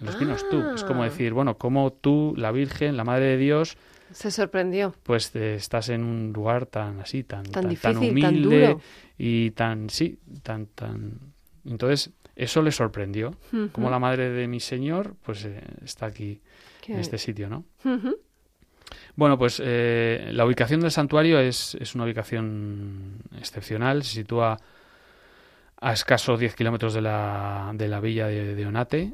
En 0.00 0.06
los 0.06 0.14
espinos 0.16 0.48
tú. 0.50 0.62
Es 0.74 0.84
como 0.84 1.02
Ah. 1.02 1.06
decir, 1.06 1.32
bueno, 1.32 1.56
como 1.56 1.92
tú, 1.92 2.34
la 2.36 2.50
Virgen, 2.52 2.96
la 2.96 3.04
Madre 3.04 3.26
de 3.26 3.36
Dios, 3.36 3.76
Se 4.12 4.30
sorprendió. 4.30 4.94
pues 5.02 5.34
eh, 5.36 5.54
estás 5.54 5.88
en 5.88 6.02
un 6.04 6.32
lugar 6.32 6.66
tan 6.66 7.00
así, 7.00 7.22
tan, 7.24 7.44
Tan 7.44 7.52
tan, 7.62 7.68
difícil, 7.70 7.92
tan 7.94 7.96
humilde 8.10 8.66
duro. 8.68 8.80
y 9.18 9.50
tan, 9.52 9.88
sí, 9.90 10.18
tan, 10.42 10.66
tan... 10.66 11.18
Entonces, 11.64 12.10
eso 12.36 12.60
le 12.62 12.72
sorprendió. 12.72 13.34
Como 13.72 13.88
la 13.90 13.98
madre 14.00 14.30
de 14.30 14.48
mi 14.48 14.58
señor, 14.60 15.14
pues 15.24 15.44
eh, 15.44 15.62
está 15.84 16.06
aquí, 16.06 16.40
Qué- 16.82 16.92
en 16.94 16.98
este 16.98 17.16
sitio, 17.16 17.48
¿no? 17.48 17.64
Bueno, 19.16 19.38
pues 19.38 19.62
eh, 19.64 20.28
la 20.32 20.44
ubicación 20.44 20.80
del 20.80 20.90
santuario 20.90 21.38
es, 21.38 21.76
es 21.80 21.94
una 21.94 22.04
ubicación 22.04 23.20
excepcional. 23.38 24.02
Se 24.02 24.14
sitúa 24.14 24.58
a 25.80 25.92
escasos 25.92 26.38
10 26.40 26.54
kilómetros 26.56 26.94
de 26.94 27.00
la, 27.02 27.70
de 27.74 27.88
la 27.88 28.00
villa 28.00 28.26
de, 28.26 28.54
de 28.54 28.66
Onate, 28.66 29.12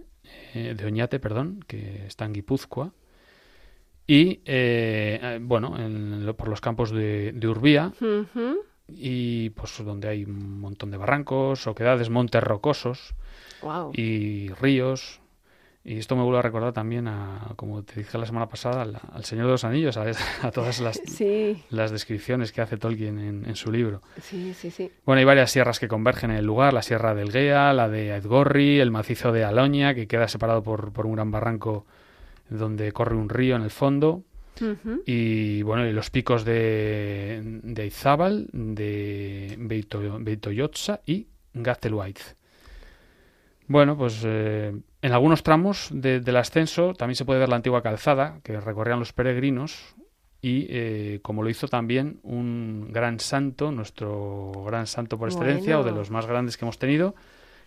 eh, 0.54 0.75
de 0.76 0.87
Oñate, 0.87 1.18
perdón, 1.20 1.64
que 1.66 2.06
está 2.06 2.25
en 2.25 2.32
Guipúzcoa. 2.32 2.92
Y, 4.06 4.40
eh, 4.44 5.20
eh, 5.22 5.38
bueno, 5.40 5.78
en 5.78 6.34
por 6.37 6.49
los 6.49 6.60
campos 6.60 6.90
de, 6.90 7.32
de 7.32 7.49
Urbía, 7.49 7.92
y 8.88 9.50
pues 9.50 9.84
donde 9.84 10.08
hay 10.08 10.25
un 10.25 10.60
montón 10.60 10.90
de 10.90 10.96
barrancos, 10.96 11.66
oquedades, 11.66 12.10
montes 12.10 12.42
rocosos 12.42 13.14
y 13.92 14.49
ríos. 14.54 15.20
Y 15.90 15.99
esto 15.99 16.14
me 16.14 16.23
vuelve 16.23 16.38
a 16.38 16.42
recordar 16.42 16.73
también 16.73 17.09
a, 17.09 17.52
como 17.56 17.82
te 17.82 17.99
dije 17.99 18.16
la 18.16 18.25
semana 18.25 18.49
pasada, 18.49 18.82
al, 18.82 19.00
al 19.12 19.25
Señor 19.25 19.47
de 19.47 19.50
los 19.50 19.64
Anillos, 19.64 19.97
a, 19.97 20.04
a 20.47 20.52
todas 20.52 20.78
las, 20.78 21.00
Sí, 21.06 21.64
las 21.68 21.90
descripciones 21.90 22.52
que 22.52 22.61
hace 22.61 22.76
Tolkien 22.76 23.18
en, 23.18 23.44
en 23.44 23.56
su 23.56 23.73
libro. 23.73 24.00
sí, 24.23 24.54
sí, 24.54 24.70
sí. 24.70 24.92
Bueno, 25.04 25.18
hay 25.18 25.25
varias 25.25 25.50
sierras 25.50 25.80
que 25.80 25.88
convergen 25.88 26.30
en 26.30 26.37
el 26.37 26.44
lugar, 26.47 26.75
la 26.75 26.82
sierra 26.82 27.12
del 27.16 27.32
Guea, 27.32 27.73
la 27.73 27.88
de 27.88 28.12
Aizgorri, 28.12 28.78
el 28.78 28.92
macizo 28.92 29.32
de 29.32 29.42
Aloña, 29.42 29.92
que 29.97 30.06
queda 30.06 30.28
separado 30.28 30.62
por, 30.62 30.92
por 30.92 31.06
un 31.06 31.16
gran 31.16 31.32
barranco 31.32 31.87
donde 32.49 32.92
corre 32.92 33.16
un 33.16 33.28
río 33.28 33.56
en 33.56 33.62
el 33.62 33.70
fondo, 33.70 34.23
y 35.06 35.62
bueno, 35.62 35.88
y 35.88 35.92
los 35.92 36.11
picos 36.11 36.44
de, 36.44 37.40
de 37.64 37.82
Aizábal, 37.82 38.47
de 38.52 39.56
Beito, 39.59 40.18
Beitoyotza 40.20 41.00
y 41.04 41.26
Gazteluaiz. 41.52 42.37
Bueno, 43.71 43.97
pues 43.97 44.23
eh, 44.27 44.73
en 45.00 45.12
algunos 45.12 45.45
tramos 45.45 45.91
de- 45.93 46.19
del 46.19 46.37
ascenso 46.39 46.93
también 46.93 47.15
se 47.15 47.25
puede 47.25 47.39
ver 47.39 47.49
la 47.49 47.55
antigua 47.55 47.83
calzada 47.83 48.41
que 48.43 48.59
recorrían 48.61 48.99
los 48.99 49.12
peregrinos 49.12 49.95
y 50.43 50.67
eh, 50.71 51.21
como 51.23 51.45
lo 51.45 51.50
hizo 51.50 51.69
también 51.69 52.19
un 52.25 52.89
gran 52.91 53.21
santo, 53.21 53.71
nuestro 53.71 54.50
gran 54.67 54.89
santo 54.89 55.19
por 55.19 55.29
excelencia 55.29 55.79
o 55.79 55.85
de 55.85 55.93
los 55.93 56.11
más 56.11 56.27
grandes 56.27 56.57
que 56.57 56.65
hemos 56.65 56.81
tenido, 56.81 57.15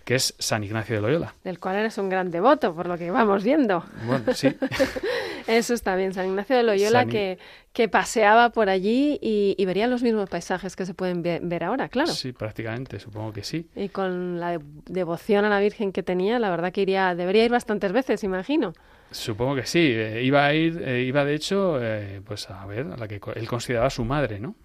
que 0.05 0.15
es 0.15 0.35
San 0.39 0.63
Ignacio 0.63 0.95
de 0.95 1.01
Loyola. 1.01 1.33
Del 1.43 1.59
cual 1.59 1.77
eres 1.77 1.97
un 1.97 2.09
gran 2.09 2.29
devoto, 2.31 2.73
por 2.75 2.87
lo 2.87 2.97
que 2.97 3.09
vamos 3.11 3.43
viendo. 3.43 3.83
Bueno, 4.05 4.33
sí, 4.33 4.49
Eso 5.47 5.73
está 5.73 5.95
bien, 5.97 6.13
San 6.13 6.25
Ignacio 6.27 6.55
de 6.55 6.63
Loyola 6.63 7.01
San 7.01 7.09
que, 7.09 7.37
que 7.73 7.89
paseaba 7.89 8.49
por 8.51 8.69
allí 8.69 9.19
y, 9.21 9.55
y 9.57 9.65
vería 9.65 9.87
los 9.87 10.01
mismos 10.01 10.29
paisajes 10.29 10.75
que 10.77 10.85
se 10.85 10.93
pueden 10.93 11.21
ve- 11.21 11.39
ver 11.43 11.65
ahora, 11.65 11.89
claro. 11.89 12.11
sí, 12.13 12.31
prácticamente, 12.31 12.97
supongo 12.99 13.33
que 13.33 13.43
sí. 13.43 13.67
Y 13.75 13.89
con 13.89 14.39
la 14.39 14.51
de- 14.51 14.59
devoción 14.85 15.43
a 15.43 15.49
la 15.49 15.59
Virgen 15.59 15.91
que 15.91 16.01
tenía, 16.01 16.39
la 16.39 16.49
verdad 16.49 16.71
que 16.71 16.81
iría, 16.81 17.13
debería 17.13 17.43
ir 17.43 17.51
bastantes 17.51 17.91
veces, 17.91 18.23
imagino. 18.23 18.73
Supongo 19.11 19.55
que 19.55 19.65
sí. 19.65 19.79
eh, 19.93 20.23
iba 20.23 20.45
a 20.45 20.53
ir, 20.53 20.81
eh, 20.81 21.01
iba 21.03 21.23
de 21.25 21.35
hecho, 21.35 21.77
eh, 21.81 22.21
pues 22.25 22.49
a 22.49 22.65
ver, 22.65 22.87
a 22.93 22.97
la 22.97 23.07
que 23.07 23.19
él 23.35 23.47
consideraba 23.47 23.89
su 23.89 24.05
madre, 24.05 24.39
¿no? 24.39 24.55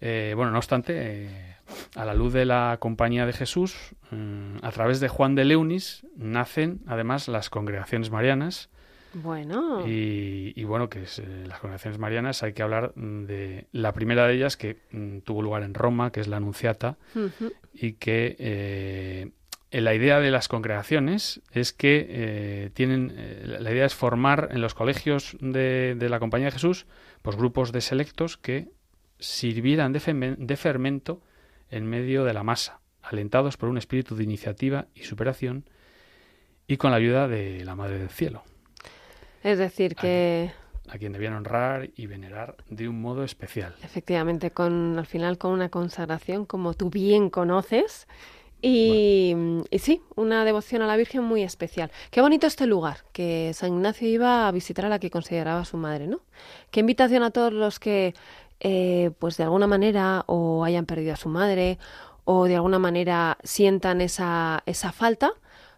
Bueno, 0.00 0.50
no 0.52 0.56
obstante, 0.58 1.56
a 1.94 2.04
la 2.04 2.14
luz 2.14 2.32
de 2.32 2.44
la 2.44 2.76
Compañía 2.80 3.26
de 3.26 3.32
Jesús, 3.32 3.76
mm, 4.10 4.56
a 4.62 4.70
través 4.72 5.00
de 5.00 5.08
Juan 5.08 5.34
de 5.34 5.44
Leunis, 5.44 6.06
nacen 6.16 6.80
además 6.86 7.28
las 7.28 7.50
congregaciones 7.50 8.10
marianas. 8.10 8.70
Bueno, 9.14 9.86
Y, 9.88 10.52
y 10.54 10.64
bueno, 10.64 10.90
que 10.90 11.04
es, 11.04 11.18
eh, 11.18 11.44
las 11.46 11.60
congregaciones 11.60 11.98
marianas 11.98 12.42
hay 12.42 12.52
que 12.52 12.62
hablar 12.62 12.92
mm, 12.94 13.24
de 13.24 13.66
la 13.72 13.92
primera 13.92 14.26
de 14.26 14.34
ellas 14.34 14.56
que 14.56 14.76
mm, 14.92 15.18
tuvo 15.20 15.40
lugar 15.42 15.62
en 15.62 15.72
Roma, 15.74 16.12
que 16.12 16.20
es 16.20 16.28
la 16.28 16.36
Anunciata, 16.36 16.98
y 17.72 17.94
que 17.94 18.36
eh, 18.38 19.30
eh, 19.70 19.80
la 19.80 19.94
idea 19.94 20.20
de 20.20 20.30
las 20.30 20.46
congregaciones 20.48 21.40
es 21.52 21.72
que 21.72 22.06
eh, 22.08 22.70
tienen 22.74 23.12
eh, 23.16 23.56
la- 23.60 23.72
idea 23.72 23.86
es 23.86 23.94
formar 23.94 24.48
en 24.52 24.60
los 24.60 24.74
colegios 24.74 25.36
de, 25.40 25.94
de 25.98 26.08
la 26.08 26.18
Compañía 26.20 26.46
de 26.48 26.52
Jesús 26.52 26.86
pues 27.22 27.36
grupos 27.36 27.72
de 27.72 27.80
selectos 27.80 28.36
que 28.36 28.68
sirvieran 29.18 29.92
de, 29.92 30.36
de 30.38 30.56
fermento 30.56 31.20
en 31.70 31.86
medio 31.86 32.24
de 32.24 32.32
la 32.32 32.42
masa 32.42 32.80
alentados 33.02 33.56
por 33.56 33.68
un 33.68 33.78
espíritu 33.78 34.16
de 34.16 34.24
iniciativa 34.24 34.86
y 34.94 35.04
superación 35.04 35.64
y 36.66 36.76
con 36.76 36.90
la 36.90 36.98
ayuda 36.98 37.28
de 37.28 37.64
la 37.64 37.74
Madre 37.74 37.98
del 37.98 38.10
Cielo. 38.10 38.42
Es 39.42 39.58
decir, 39.58 39.94
que... 39.94 40.52
A 40.88 40.98
quien 40.98 41.12
debían 41.12 41.34
honrar 41.34 41.90
y 41.96 42.06
venerar 42.06 42.56
de 42.68 42.88
un 42.88 43.00
modo 43.00 43.24
especial. 43.24 43.74
Efectivamente, 43.82 44.50
con 44.50 44.98
al 44.98 45.06
final 45.06 45.38
con 45.38 45.52
una 45.52 45.68
consagración 45.68 46.46
como 46.46 46.74
tú 46.74 46.90
bien 46.90 47.30
conoces 47.30 48.06
y, 48.60 49.34
y, 49.70 49.78
sí, 49.78 50.02
una 50.16 50.44
devoción 50.44 50.82
a 50.82 50.86
la 50.86 50.96
Virgen 50.96 51.22
muy 51.22 51.42
especial. 51.42 51.90
Qué 52.10 52.20
bonito 52.20 52.46
este 52.46 52.66
lugar, 52.66 53.04
que 53.12 53.52
San 53.54 53.74
Ignacio 53.74 54.08
iba 54.08 54.48
a 54.48 54.50
visitar 54.50 54.86
a 54.86 54.88
la 54.88 54.98
que 54.98 55.10
consideraba 55.10 55.64
su 55.64 55.76
madre, 55.76 56.06
¿no? 56.08 56.20
Qué 56.70 56.80
invitación 56.80 57.22
a 57.22 57.30
todos 57.30 57.52
los 57.52 57.78
que, 57.78 58.14
eh, 58.60 59.10
pues 59.18 59.36
de 59.36 59.44
alguna 59.44 59.66
manera, 59.66 60.24
o 60.26 60.64
hayan 60.64 60.86
perdido 60.86 61.12
a 61.12 61.16
su 61.16 61.28
madre, 61.28 61.78
o 62.24 62.44
de 62.44 62.56
alguna 62.56 62.78
manera 62.78 63.38
sientan 63.42 64.00
esa, 64.00 64.62
esa 64.66 64.92
falta, 64.92 65.32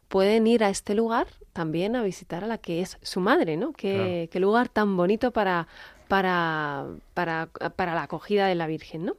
pueden 0.09 0.47
ir 0.47 0.65
a 0.65 0.71
este 0.71 0.95
lugar 0.95 1.29
también 1.53 1.97
a 1.97 2.03
visitar 2.03 2.45
a 2.45 2.47
la 2.47 2.59
que 2.59 2.81
es 2.81 2.99
su 3.03 3.21
madre, 3.21 3.57
¿no? 3.57 3.73
Qué, 3.73 4.29
qué 4.33 4.41
lugar 4.41 4.69
tan 4.69 4.97
bonito 4.97 5.31
para, 5.31 5.69
para, 6.09 6.87
para, 7.15 7.47
para 7.47 7.95
la 7.95 8.03
acogida 8.03 8.47
de 8.47 8.55
la 8.55 8.67
Virgen, 8.67 9.05
¿no? 9.05 9.17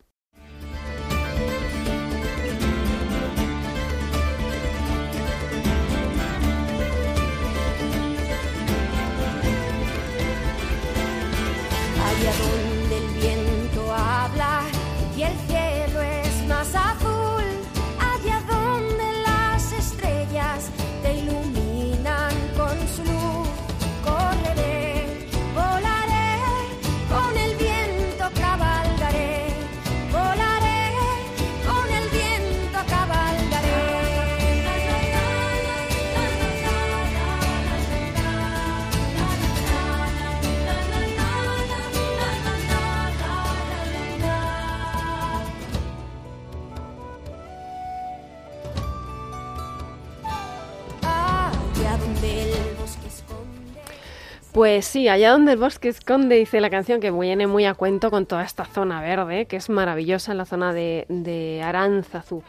Pues 54.55 54.85
sí, 54.85 55.09
allá 55.09 55.31
donde 55.31 55.51
el 55.51 55.57
bosque 55.57 55.89
esconde, 55.89 56.37
dice 56.37 56.61
la 56.61 56.69
canción, 56.69 57.01
que 57.01 57.11
viene 57.11 57.45
muy 57.45 57.65
a 57.65 57.73
cuento 57.73 58.09
con 58.09 58.25
toda 58.25 58.45
esta 58.45 58.63
zona 58.63 59.01
verde, 59.01 59.47
que 59.47 59.57
es 59.57 59.69
maravillosa 59.69 60.31
en 60.31 60.37
la 60.37 60.45
zona 60.45 60.71
de, 60.71 61.05
de 61.09 61.61
Aránzazu. 61.61 62.41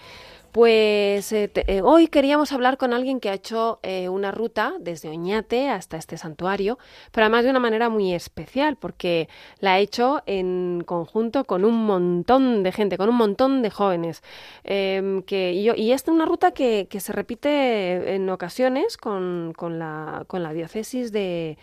Pues 0.57 1.33
eh, 1.33 1.51
eh, 1.55 1.83
hoy 1.85 2.07
queríamos 2.09 2.51
hablar 2.51 2.79
con 2.79 2.95
alguien 2.95 3.21
que 3.21 3.29
ha 3.29 3.35
hecho 3.35 3.79
eh, 3.83 4.09
una 4.09 4.31
ruta 4.31 4.73
desde 4.81 5.11
Oñate 5.11 5.69
hasta 5.69 5.99
este 5.99 6.17
santuario, 6.17 6.79
pero 7.13 7.27
además 7.27 7.45
de 7.45 7.51
una 7.51 7.61
manera 7.61 7.91
muy 7.91 8.15
especial, 8.15 8.77
porque 8.77 9.29
la 9.61 9.75
ha 9.75 9.79
hecho 9.81 10.23
en 10.25 10.83
conjunto 10.87 11.45
con 11.45 11.63
un 11.67 11.85
montón 11.85 12.63
de 12.63 12.73
gente, 12.73 12.97
con 12.97 13.11
un 13.11 13.17
montón 13.17 13.61
de 13.61 13.69
jóvenes. 13.69 14.23
Em, 14.65 15.21
que, 15.25 15.53
y, 15.53 15.71
y 15.79 15.93
esta 15.93 16.11
es 16.11 16.15
una 16.15 16.25
ruta 16.25 16.53
que, 16.53 16.89
se 16.91 17.13
repite 17.13 18.15
en 18.15 18.31
ocasiones 18.31 18.97
con, 18.97 19.53
la, 19.59 20.25
diócesis 20.55 21.13
de 21.13 21.59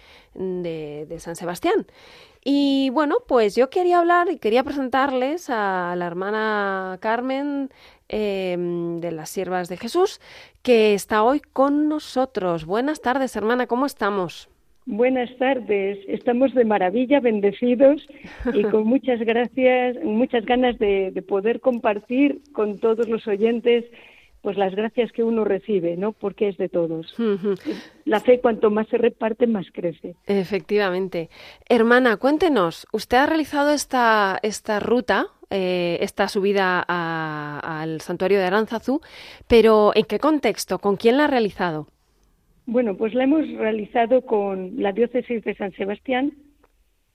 San 1.17 1.35
Sebastián. 1.35 1.87
Y 2.45 2.89
bueno, 2.89 3.17
pues 3.25 3.55
yo 3.55 3.69
quería 3.69 3.99
hablar 3.99 4.29
y 4.29 4.37
quería 4.37 4.63
presentarles 4.63 5.49
a 5.49 5.95
la 5.95 6.05
hermana 6.05 6.97
Carmen 6.99 7.71
eh, 8.09 8.55
de 8.99 9.11
las 9.11 9.29
Siervas 9.29 9.69
de 9.69 9.77
Jesús, 9.77 10.19
que 10.61 10.93
está 10.93 11.23
hoy 11.23 11.39
con 11.39 11.89
nosotros. 11.89 12.65
Buenas 12.65 13.01
tardes, 13.01 13.35
hermana, 13.35 13.67
¿cómo 13.67 13.85
estamos? 13.85 14.49
Buenas 14.85 15.29
tardes, 15.37 15.97
estamos 16.09 16.53
de 16.53 16.65
maravilla, 16.65 17.21
bendecidos 17.21 18.05
y 18.53 18.63
con 18.71 18.85
muchas 18.85 19.19
gracias, 19.21 20.03
muchas 20.03 20.45
ganas 20.45 20.77
de, 20.77 21.11
de 21.11 21.21
poder 21.21 21.61
compartir 21.61 22.41
con 22.51 22.79
todos 22.79 23.07
los 23.07 23.25
oyentes 23.27 23.85
pues 24.43 24.57
las 24.57 24.75
gracias 24.75 25.11
que 25.13 25.23
uno 25.23 25.45
recibe, 25.45 25.95
¿no? 25.97 26.11
Porque 26.11 26.49
es 26.49 26.57
de 26.57 26.67
todos. 26.69 27.15
La 28.05 28.19
fe 28.19 28.39
cuanto 28.41 28.69
más 28.69 28.87
se 28.89 28.97
reparte, 28.97 29.47
más 29.47 29.65
crece. 29.71 30.15
Efectivamente. 30.27 31.29
Hermana, 31.69 32.17
cuéntenos, 32.17 32.85
usted 32.91 33.17
ha 33.17 33.25
realizado 33.25 33.71
esta, 33.71 34.37
esta 34.43 34.79
ruta, 34.81 35.27
eh, 35.49 35.97
esta 36.01 36.27
subida 36.27 36.83
a- 36.87 37.81
al 37.81 38.01
santuario 38.01 38.37
de 38.39 38.45
Aránzazu, 38.45 38.99
pero 39.47 39.91
¿en 39.95 40.03
qué 40.03 40.19
contexto? 40.19 40.77
¿Con 40.77 40.97
quién 40.97 41.15
la 41.17 41.23
ha 41.23 41.27
realizado? 41.27 41.87
Bueno, 42.65 42.95
pues 42.97 43.13
la 43.13 43.23
hemos 43.23 43.47
realizado 43.57 44.21
con 44.23 44.73
la 44.81 44.91
diócesis 44.91 45.43
de 45.45 45.55
San 45.55 45.71
Sebastián, 45.73 46.33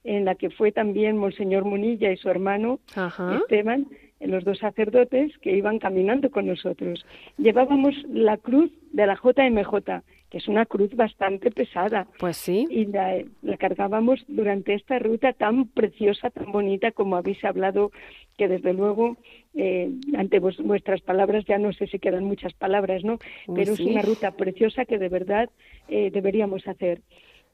en 0.03 0.25
la 0.25 0.33
que 0.35 0.49
fue 0.49 0.71
también 0.71 1.17
Monseñor 1.17 1.63
Munilla 1.65 2.11
y 2.11 2.17
su 2.17 2.29
hermano 2.29 2.79
Ajá. 2.95 3.37
Esteban, 3.37 3.87
los 4.19 4.43
dos 4.43 4.57
sacerdotes 4.59 5.37
que 5.39 5.55
iban 5.55 5.79
caminando 5.79 6.29
con 6.29 6.45
nosotros. 6.47 7.05
Llevábamos 7.37 7.95
la 8.09 8.37
cruz 8.37 8.71
de 8.91 9.07
la 9.07 9.15
JMJ, 9.15 10.01
que 10.29 10.37
es 10.37 10.47
una 10.47 10.65
cruz 10.65 10.93
bastante 10.95 11.49
pesada, 11.51 12.05
Pues 12.19 12.37
sí. 12.37 12.67
y 12.69 12.85
la, 12.85 13.23
la 13.41 13.57
cargábamos 13.57 14.23
durante 14.27 14.73
esta 14.75 14.99
ruta 14.99 15.33
tan 15.33 15.67
preciosa, 15.69 16.29
tan 16.29 16.51
bonita, 16.51 16.91
como 16.91 17.15
habéis 17.15 17.43
hablado, 17.43 17.91
que 18.37 18.47
desde 18.47 18.73
luego, 18.73 19.17
eh, 19.55 19.89
ante 20.17 20.39
vos- 20.39 20.61
vuestras 20.63 21.01
palabras, 21.01 21.45
ya 21.45 21.57
no 21.57 21.73
sé 21.73 21.87
si 21.87 21.97
quedan 21.97 22.25
muchas 22.25 22.53
palabras, 22.53 23.03
¿no? 23.03 23.17
Pero 23.55 23.75
sí. 23.75 23.83
es 23.83 23.89
una 23.89 24.01
ruta 24.01 24.31
preciosa 24.31 24.85
que 24.85 24.97
de 24.99 25.09
verdad 25.09 25.49
eh, 25.87 26.11
deberíamos 26.11 26.67
hacer. 26.67 27.01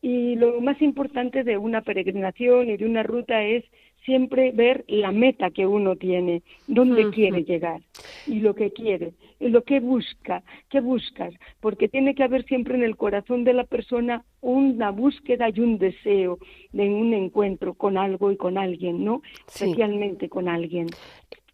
Y 0.02 0.36
lo 0.36 0.60
más 0.62 0.82
importante 0.82 1.44
de 1.44 1.58
una 1.58 1.82
peregrinación 1.82 2.70
y 2.70 2.78
de 2.78 2.86
una 2.86 3.02
ruta 3.04 3.42
es 3.44 3.64
siempre 4.06 4.52
ver 4.52 4.86
la 4.88 5.12
meta 5.12 5.50
que 5.50 5.66
uno 5.66 5.96
tiene, 5.96 6.44
dónde 6.68 7.10
quiere 7.10 7.44
llegar 7.44 7.82
y 8.28 8.40
lo 8.40 8.54
que 8.54 8.72
quiere, 8.72 9.14
y 9.40 9.50
lo 9.50 9.64
que 9.64 9.80
busca, 9.80 10.44
qué 10.70 10.80
buscas, 10.80 11.34
porque 11.60 11.88
tiene 11.88 12.14
que 12.16 12.24
haber 12.24 12.46
siempre 12.46 12.76
en 12.76 12.84
el 12.84 12.96
corazón 12.96 13.44
de 13.44 13.54
la 13.54 13.64
persona 13.64 14.24
una 14.42 14.92
búsqueda 14.92 15.50
y 15.50 15.60
un 15.60 15.78
deseo 15.80 16.38
de 16.72 16.88
un 16.88 17.14
encuentro 17.14 17.74
con 17.74 17.98
algo 17.98 18.32
y 18.32 18.38
con 18.38 18.58
alguien, 18.58 19.04
¿no? 19.04 19.22
Sí. 19.48 19.66
Especialmente 19.66 20.30
con 20.30 20.48
alguien. 20.48 20.88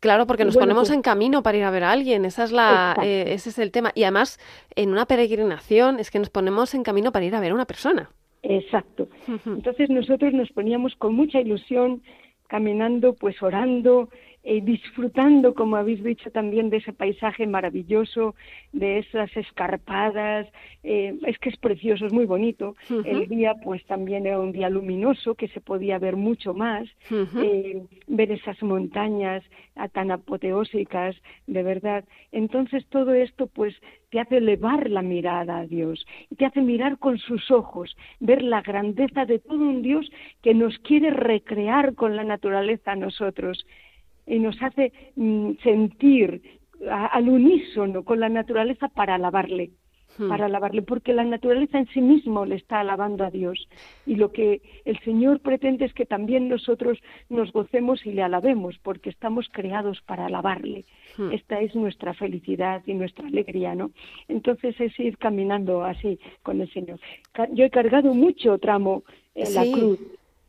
Claro, 0.02 0.26
porque 0.26 0.44
nos 0.46 0.56
Bueno, 0.56 0.66
ponemos 0.70 0.88
pues- 0.90 0.96
en 0.98 1.04
camino 1.04 1.44
para 1.44 1.58
ir 1.60 1.64
a 1.64 1.70
ver 1.72 1.84
a 1.84 1.92
alguien. 1.92 2.26
Esa 2.26 2.44
es 2.44 2.52
la, 2.52 2.98
eh, 3.04 3.26
ese 3.28 3.50
es 3.50 3.60
el 3.60 3.72
tema. 3.72 3.92
Y 3.94 4.02
además, 4.02 4.40
en 4.76 4.90
una 4.90 5.06
peregrinación 5.06 6.00
es 6.00 6.10
que 6.10 6.18
nos 6.18 6.32
ponemos 6.32 6.74
en 6.74 6.82
camino 6.82 7.12
para 7.12 7.26
ir 7.26 7.36
a 7.36 7.40
ver 7.40 7.52
a 7.52 7.54
una 7.54 7.66
persona. 7.66 8.10
Exacto. 8.42 9.08
Entonces 9.46 9.92
nosotros 9.92 10.34
nos 10.34 10.52
poníamos 10.52 10.96
con 10.96 11.14
mucha 11.14 11.40
ilusión 11.40 12.02
caminando, 12.52 13.14
pues 13.14 13.42
orando 13.42 14.10
eh, 14.44 14.62
disfrutando, 14.62 15.54
como 15.54 15.76
habéis 15.76 16.04
dicho 16.04 16.32
también, 16.32 16.70
de 16.70 16.78
ese 16.78 16.94
paisaje 16.94 17.46
maravilloso, 17.46 18.36
de 18.72 19.00
esas 19.00 19.36
escarpadas. 19.38 20.48
eh, 20.84 21.16
es 21.28 21.38
que 21.38 21.50
es 21.50 21.58
precioso, 21.58 22.06
es 22.08 22.14
muy 22.14 22.26
bonito. 22.26 22.76
El 23.06 23.28
día, 23.28 23.54
pues 23.64 23.86
también 23.86 24.26
era 24.26 24.40
un 24.40 24.52
día 24.52 24.70
luminoso, 24.70 25.36
que 25.36 25.48
se 25.50 25.62
podía 25.62 26.00
ver 26.00 26.16
mucho 26.16 26.54
más. 26.54 26.90
Eh, 27.12 27.84
ver 28.08 28.32
esas 28.32 28.62
montañas 28.64 29.44
tan 29.94 30.12
apoteósicas, 30.12 31.16
de 31.48 31.64
verdad. 31.64 32.04
Entonces 32.32 32.86
todo 32.88 33.14
esto, 33.14 33.48
pues, 33.48 33.76
te 34.10 34.20
hace 34.20 34.38
elevar 34.38 34.90
la 34.90 35.02
mirada 35.02 35.60
a 35.60 35.68
Dios, 35.68 36.06
y 36.30 36.36
te 36.36 36.46
hace 36.46 36.62
mirar 36.62 36.98
con 36.98 37.18
sus 37.18 37.50
ojos, 37.50 37.96
ver 38.20 38.42
la 38.42 38.62
grandeza 38.62 39.26
de 39.26 39.40
todo 39.40 39.58
un 39.58 39.82
Dios 39.82 40.12
que 40.42 40.54
nos 40.54 40.78
quiere 40.80 41.12
recrear 41.12 41.96
con 41.96 42.16
la 42.16 42.24
naturaleza 42.24 42.92
a 42.92 42.96
nosotros 42.96 43.66
y 44.32 44.40
nos 44.40 44.56
hace 44.62 44.92
mm, 45.16 45.52
sentir 45.64 46.42
a- 46.90 47.08
al 47.08 47.28
unísono 47.30 48.04
con 48.04 48.20
la 48.20 48.30
naturaleza 48.30 48.88
para 48.88 49.16
alabarle, 49.16 49.72
Hmm. 50.18 50.28
para 50.28 50.46
alabarle, 50.48 50.82
porque 50.82 51.14
la 51.14 51.24
naturaleza 51.24 51.78
en 51.80 51.88
sí 51.94 52.02
mismo 52.02 52.46
le 52.46 52.56
está 52.56 52.82
alabando 52.82 53.24
a 53.24 53.32
Dios. 53.32 53.58
Y 54.06 54.16
lo 54.16 54.28
que 54.34 54.62
el 54.84 55.00
Señor 55.08 55.40
pretende 55.40 55.86
es 55.86 55.94
que 55.94 56.06
también 56.06 56.50
nosotros 56.50 57.00
nos 57.30 57.52
gocemos 57.54 58.06
y 58.06 58.12
le 58.12 58.22
alabemos, 58.22 58.78
porque 58.84 59.10
estamos 59.10 59.48
creados 59.52 60.02
para 60.02 60.26
alabarle. 60.26 60.84
Hmm. 61.18 61.32
Esta 61.32 61.62
es 61.62 61.74
nuestra 61.76 62.14
felicidad 62.14 62.82
y 62.86 62.94
nuestra 62.94 63.26
alegría, 63.28 63.74
¿no? 63.74 63.92
Entonces 64.28 64.76
es 64.82 65.00
ir 65.00 65.18
caminando 65.18 65.84
así 65.86 66.20
con 66.44 66.60
el 66.60 66.70
Señor. 66.74 67.00
Yo 67.54 67.64
he 67.66 67.70
cargado 67.70 68.14
mucho 68.14 68.58
tramo 68.58 69.04
en 69.34 69.54
la 69.56 69.64
cruz 69.72 70.00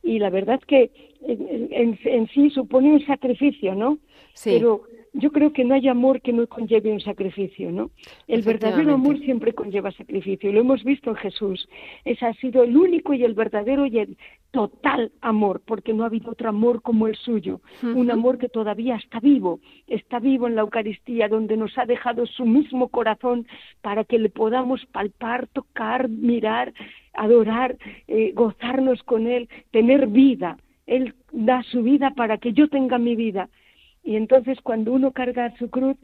y 0.03 0.19
la 0.19 0.31
verdad 0.31 0.61
que 0.67 0.91
en, 1.27 1.69
en- 1.71 1.99
en 2.05 2.29
sí 2.29 2.51
supone 2.51 2.93
un 2.93 3.05
sacrificio, 3.07 3.75
¿no? 3.75 3.99
Sí. 4.35 4.51
Pero 4.55 4.83
yo 5.15 5.31
creo 5.31 5.53
que 5.53 5.63
no 5.65 5.75
hay 5.75 5.89
amor 5.89 6.23
que 6.23 6.33
no 6.33 6.47
conlleve 6.47 6.91
un 6.91 7.01
sacrificio, 7.01 7.71
¿no? 7.71 7.91
El 8.29 8.41
verdadero 8.43 8.95
amor 8.95 9.19
siempre 9.19 9.53
conlleva 9.53 9.91
sacrificio 9.93 10.49
y 10.49 10.55
lo 10.55 10.61
hemos 10.61 10.83
visto 10.85 11.11
en 11.11 11.17
Jesús. 11.17 11.69
Ese 12.07 12.25
ha 12.25 12.33
sido 12.35 12.63
el 12.63 12.75
único 12.77 13.13
y 13.13 13.23
el 13.23 13.35
verdadero 13.35 13.85
y 13.85 13.99
el 13.99 14.17
total 14.53 15.13
amor, 15.21 15.61
porque 15.67 15.93
no 15.93 16.03
ha 16.03 16.07
habido 16.07 16.31
otro 16.31 16.49
amor 16.49 16.81
como 16.81 17.09
el 17.09 17.17
suyo. 17.17 17.61
Un 17.83 18.11
amor 18.11 18.39
que 18.39 18.49
todavía 18.49 18.97
está 18.97 19.21
vivo, 19.21 19.61
está 19.87 20.19
vivo 20.19 20.47
en 20.47 20.55
la 20.55 20.63
Eucaristía, 20.63 21.29
donde 21.29 21.59
nos 21.59 21.77
ha 21.77 21.85
dejado 21.85 22.25
su 22.27 22.47
mismo 22.47 22.89
corazón 22.89 23.47
para 23.83 24.05
que 24.05 24.19
le 24.19 24.31
podamos 24.31 24.85
palpar, 24.87 25.47
tocar, 25.49 26.09
mirar, 26.09 26.73
adorar, 27.13 27.77
eh, 28.09 28.33
gozarnos 28.35 29.03
con 29.03 29.27
él, 29.27 29.49
tener 29.73 30.07
vida. 30.07 30.57
Él 30.87 31.15
da 31.33 31.63
su 31.65 31.83
vida 31.83 32.11
para 32.11 32.39
que 32.39 32.53
yo 32.53 32.69
tenga 32.69 32.99
mi 32.99 33.17
vida. 33.17 33.49
Y 34.03 34.17
entonces 34.17 34.61
cuando 34.63 34.93
uno 34.93 35.13
carga 35.13 35.57
su 35.59 35.71
cruz, 35.71 35.97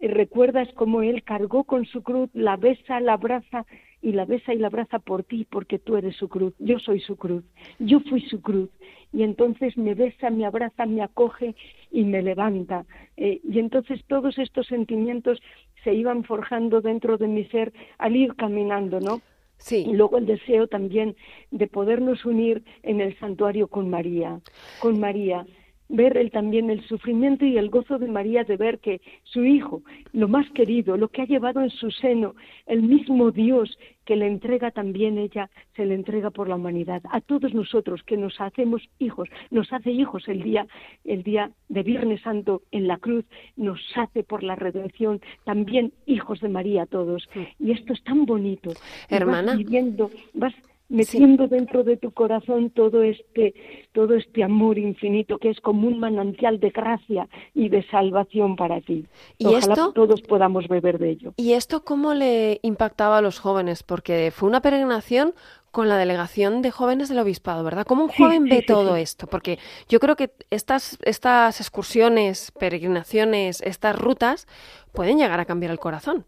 eh, 0.00 0.08
recuerdas 0.08 0.68
cómo 0.74 1.02
Él 1.02 1.22
cargó 1.22 1.64
con 1.64 1.86
su 1.86 2.02
cruz, 2.02 2.28
la 2.34 2.56
besa, 2.56 3.00
la 3.00 3.14
abraza 3.14 3.64
y 4.02 4.12
la 4.12 4.24
besa 4.24 4.52
y 4.52 4.58
la 4.58 4.66
abraza 4.66 4.98
por 4.98 5.24
ti, 5.24 5.46
porque 5.50 5.78
tú 5.78 5.96
eres 5.96 6.16
su 6.16 6.28
cruz. 6.28 6.54
Yo 6.58 6.78
soy 6.78 7.00
su 7.00 7.16
cruz. 7.16 7.44
Yo 7.78 8.00
fui 8.00 8.20
su 8.22 8.40
cruz. 8.42 8.70
Y 9.12 9.22
entonces 9.22 9.76
me 9.78 9.94
besa, 9.94 10.30
me 10.30 10.44
abraza, 10.44 10.84
me 10.84 11.02
acoge 11.02 11.54
y 11.90 12.04
me 12.04 12.22
levanta. 12.22 12.84
Eh, 13.16 13.40
y 13.42 13.58
entonces 13.58 14.04
todos 14.06 14.38
estos 14.38 14.66
sentimientos 14.66 15.40
se 15.82 15.94
iban 15.94 16.24
forjando 16.24 16.82
dentro 16.82 17.16
de 17.16 17.28
mi 17.28 17.44
ser 17.46 17.72
al 17.98 18.16
ir 18.16 18.34
caminando, 18.36 19.00
¿no? 19.00 19.22
Sí. 19.58 19.84
Y 19.88 19.94
luego 19.94 20.18
el 20.18 20.26
deseo 20.26 20.68
también 20.68 21.16
de 21.50 21.66
podernos 21.66 22.24
unir 22.24 22.64
en 22.82 23.00
el 23.00 23.18
santuario 23.18 23.68
con 23.68 23.88
María, 23.90 24.40
con 24.80 25.00
María, 25.00 25.46
ver 25.88 26.16
el, 26.16 26.30
también 26.30 26.70
el 26.70 26.84
sufrimiento 26.86 27.44
y 27.44 27.58
el 27.58 27.70
gozo 27.70 27.98
de 27.98 28.08
María 28.08 28.44
de 28.44 28.56
ver 28.56 28.78
que 28.78 29.00
su 29.24 29.44
hijo, 29.44 29.82
lo 30.12 30.28
más 30.28 30.50
querido, 30.50 30.96
lo 30.96 31.08
que 31.08 31.22
ha 31.22 31.26
llevado 31.26 31.60
en 31.62 31.70
su 31.70 31.90
seno, 31.90 32.34
el 32.66 32.82
mismo 32.82 33.30
Dios 33.30 33.78
que 34.04 34.16
le 34.16 34.26
entrega 34.26 34.70
también 34.70 35.18
ella, 35.18 35.50
se 35.74 35.84
le 35.84 35.94
entrega 35.94 36.30
por 36.30 36.48
la 36.48 36.54
humanidad. 36.54 37.02
A 37.10 37.20
todos 37.20 37.52
nosotros 37.54 38.02
que 38.04 38.16
nos 38.16 38.40
hacemos 38.40 38.88
hijos, 38.98 39.28
nos 39.50 39.72
hace 39.72 39.90
hijos 39.90 40.28
el 40.28 40.42
día, 40.42 40.66
el 41.04 41.22
día 41.22 41.50
de 41.68 41.82
Viernes 41.82 42.22
Santo 42.22 42.62
en 42.70 42.86
la 42.86 42.98
cruz, 42.98 43.24
nos 43.56 43.80
hace 43.96 44.22
por 44.22 44.42
la 44.42 44.54
redención 44.54 45.20
también 45.44 45.92
hijos 46.06 46.40
de 46.40 46.48
María 46.48 46.86
todos. 46.86 47.28
Y 47.58 47.72
esto 47.72 47.92
es 47.92 48.02
tan 48.04 48.26
bonito. 48.26 48.70
Y 49.10 49.14
Hermana. 49.14 49.52
Vas 49.52 49.58
viviendo, 49.58 50.10
vas 50.34 50.54
metiendo 50.88 51.48
dentro 51.48 51.84
de 51.84 51.96
tu 51.96 52.12
corazón 52.12 52.70
todo 52.70 53.02
este 53.02 53.54
todo 53.92 54.14
este 54.14 54.44
amor 54.44 54.78
infinito 54.78 55.38
que 55.38 55.50
es 55.50 55.60
como 55.60 55.88
un 55.88 55.98
manantial 55.98 56.60
de 56.60 56.70
gracia 56.70 57.28
y 57.54 57.68
de 57.68 57.82
salvación 57.88 58.56
para 58.56 58.80
ti. 58.80 59.06
¿Y 59.38 59.46
Ojalá 59.46 59.58
esto? 59.58 59.92
todos 59.92 60.22
podamos 60.22 60.68
beber 60.68 60.98
de 60.98 61.10
ello. 61.10 61.32
¿Y 61.36 61.52
esto 61.52 61.84
cómo 61.84 62.14
le 62.14 62.60
impactaba 62.62 63.18
a 63.18 63.22
los 63.22 63.38
jóvenes? 63.38 63.82
Porque 63.82 64.30
fue 64.30 64.48
una 64.48 64.60
peregrinación 64.60 65.34
con 65.76 65.90
la 65.90 65.98
delegación 65.98 66.62
de 66.62 66.70
jóvenes 66.70 67.10
del 67.10 67.18
obispado, 67.18 67.62
¿verdad? 67.62 67.84
¿Cómo 67.86 68.04
un 68.04 68.08
joven 68.08 68.44
sí, 68.44 68.48
ve 68.48 68.62
todo 68.66 68.96
esto? 68.96 69.26
Porque 69.26 69.58
yo 69.90 70.00
creo 70.00 70.16
que 70.16 70.30
estas, 70.50 70.98
estas 71.02 71.60
excursiones, 71.60 72.50
peregrinaciones, 72.58 73.60
estas 73.60 73.98
rutas 73.98 74.46
pueden 74.94 75.18
llegar 75.18 75.38
a 75.38 75.44
cambiar 75.44 75.72
el 75.72 75.78
corazón. 75.78 76.24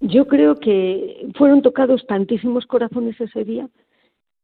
Yo 0.00 0.26
creo 0.26 0.56
que 0.56 1.28
fueron 1.36 1.62
tocados 1.62 2.06
tantísimos 2.06 2.66
corazones 2.66 3.20
ese 3.20 3.44
día, 3.44 3.68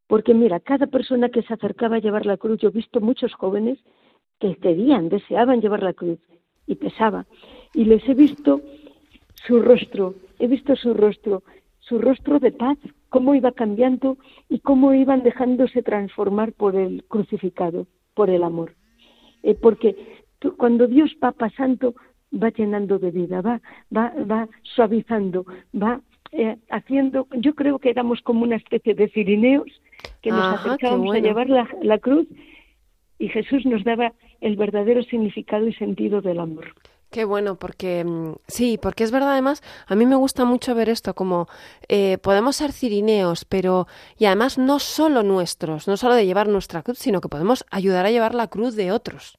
porque 0.07 0.35
mira, 0.35 0.61
cada 0.61 0.87
persona 0.87 1.29
que 1.29 1.43
se 1.43 1.55
acercaba 1.55 1.97
a 1.97 2.01
llevar 2.01 2.27
la 2.27 2.37
cruz, 2.37 2.59
yo 2.61 2.69
he 2.69 2.73
visto 2.73 3.01
muchos 3.01 3.35
jóvenes 3.35 3.79
que 4.39 4.57
querían, 4.57 5.09
deseaban 5.09 5.61
llevar 5.61 5.83
la 5.83 5.93
cruz 5.93 6.19
y 6.67 6.77
pesaba, 6.77 7.27
y 7.75 7.85
les 7.85 8.07
he 8.09 8.15
visto 8.15 8.61
su 9.47 9.61
rostro, 9.61 10.15
he 10.39 10.47
visto 10.47 10.77
su 10.77 10.95
rostro, 10.95 11.43
su 11.79 11.99
rostro 11.99 12.39
de 12.39 12.53
paz, 12.53 12.79
cómo 13.09 13.35
iba 13.35 13.53
cambiando 13.53 14.19
y 14.49 14.59
cómo 14.61 14.93
iban 14.93 15.23
dejándose 15.23 15.83
transformar 15.83 16.53
por 16.53 16.75
el 16.77 17.05
crucificado, 17.05 17.87
por 18.15 18.31
el 18.31 18.43
amor. 18.43 18.75
Eh, 19.43 19.55
porque 19.55 19.97
cuando 20.57 20.87
Dios 20.87 21.17
va 21.23 21.33
pasando, 21.33 21.95
va 22.33 22.51
llenando 22.51 22.99
de 22.99 23.11
vida, 23.11 23.41
va, 23.41 23.61
va, 23.97 24.13
va 24.31 24.49
suavizando, 24.63 25.47
va 25.75 26.01
eh, 26.33 26.57
haciendo, 26.71 27.29
yo 27.37 27.55
creo 27.55 27.79
que 27.79 27.91
éramos 27.91 28.21
como 28.23 28.43
una 28.43 28.57
especie 28.57 28.95
de 28.95 29.09
cirineos 29.09 29.71
que 30.27 30.33
nos 30.33 30.41
Ajá, 30.41 30.57
qué 30.63 30.69
acercábamos 30.71 31.07
bueno. 31.07 31.25
a 31.25 31.29
llevar 31.29 31.49
la, 31.49 31.69
la 31.83 31.99
cruz 31.99 32.27
y 33.21 33.29
Jesús 33.29 33.65
nos 33.65 33.85
daba 33.85 34.13
el 34.41 34.57
verdadero 34.57 35.05
significado 35.05 35.69
y 35.69 35.73
sentido 35.75 36.21
del 36.21 36.41
amor. 36.41 36.75
Qué 37.13 37.25
bueno, 37.25 37.55
porque 37.57 38.05
mm, 38.05 38.33
sí, 38.49 38.77
porque 38.83 39.05
es 39.05 39.13
verdad 39.13 39.31
además, 39.35 39.63
a 39.87 39.95
mí 39.95 40.05
me 40.05 40.17
gusta 40.17 40.45
mucho 40.45 40.75
ver 40.75 40.89
esto, 40.89 41.15
como 41.15 41.47
eh, 41.89 42.19
podemos 42.19 42.57
ser 42.57 42.73
cirineos, 42.73 43.45
pero 43.45 43.87
y 44.19 44.25
además 44.25 44.59
no 44.59 44.81
solo 44.81 45.23
nuestros, 45.23 45.87
no 45.87 45.97
solo 45.97 46.15
de 46.17 46.27
llevar 46.27 46.49
nuestra 46.49 46.83
cruz, 46.83 46.99
sino 46.99 47.21
que 47.21 47.29
podemos 47.29 47.65
ayudar 47.71 48.05
a 48.05 48.11
llevar 48.11 48.35
la 48.35 48.49
cruz 48.49 48.75
de 48.75 48.91
otros. 48.91 49.39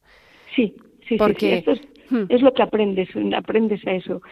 Sí, 0.56 0.74
sí, 0.78 0.82
sí, 1.00 1.08
sí, 1.10 1.16
Porque- 1.18 1.64
es, 1.66 1.80
Hmm. 2.10 2.24
es 2.30 2.40
lo 2.40 2.54
que 2.54 2.62
aprendes, 2.62 3.10
aprendes 3.36 3.86
a 3.86 3.90
eso. 3.92 4.22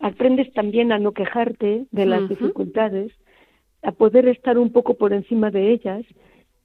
Aprendes 0.00 0.52
también 0.54 0.90
a 0.90 0.98
no 0.98 1.12
quejarte 1.12 1.86
de 1.92 2.04
las 2.06 2.28
dificultades, 2.28 3.12
a 3.82 3.92
poder 3.92 4.28
estar 4.28 4.58
un 4.58 4.70
poco 4.72 4.94
por 4.94 5.12
encima 5.12 5.50
de 5.50 5.72
ellas, 5.72 6.04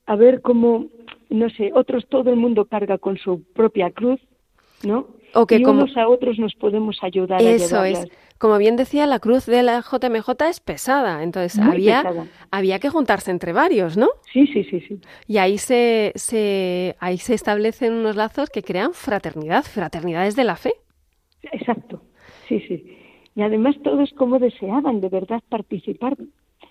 a 0.06 0.16
ver 0.16 0.42
cómo, 0.42 0.88
no 1.30 1.50
sé, 1.50 1.72
otros, 1.74 2.08
todo 2.08 2.30
el 2.30 2.36
mundo 2.38 2.66
carga 2.66 2.98
con 2.98 3.18
su 3.18 3.44
propia 3.54 3.92
cruz, 3.92 4.20
¿no? 4.84 5.08
O 5.34 5.46
que 5.46 5.58
y 5.58 5.64
como- 5.64 5.82
unos 5.84 5.98
a 5.98 6.08
otros 6.08 6.40
nos 6.40 6.54
podemos 6.56 6.98
ayudar 7.04 7.40
a 7.40 7.50
Eso 7.52 7.84
llevarlas. 7.84 8.04
es. 8.06 8.12
Como 8.38 8.58
bien 8.60 8.76
decía, 8.76 9.08
la 9.08 9.20
cruz 9.20 9.46
de 9.48 9.64
la 9.64 9.82
JMJ 9.82 10.48
es 10.48 10.60
pesada, 10.60 11.24
entonces 11.24 11.60
Muy 11.60 11.74
había, 11.74 12.04
pesada. 12.04 12.28
había 12.52 12.80
que 12.80 12.90
juntarse 12.90 13.32
entre 13.32 13.52
varios, 13.52 13.98
¿no? 13.98 14.08
Sí, 14.32 14.46
sí, 14.48 14.64
sí, 14.66 14.80
sí. 14.82 15.02
Y 15.28 15.38
ahí 15.40 15.58
se, 15.58 16.14
se, 16.16 16.96
ahí 17.00 17.18
se 17.18 17.34
establecen 17.34 17.94
unos 17.94 18.16
lazos 18.16 18.50
que 18.52 18.62
crean 18.64 18.94
fraternidad, 18.94 19.64
fraternidades 19.64 20.36
de 20.36 20.44
la 20.44 20.56
fe. 20.56 20.74
Exacto, 21.52 22.02
sí, 22.48 22.60
sí. 22.68 22.98
Y 23.36 23.42
además 23.42 23.76
todos 23.84 24.12
como 24.14 24.40
deseaban 24.40 25.02
de 25.02 25.10
verdad 25.10 25.42
participar, 25.50 26.16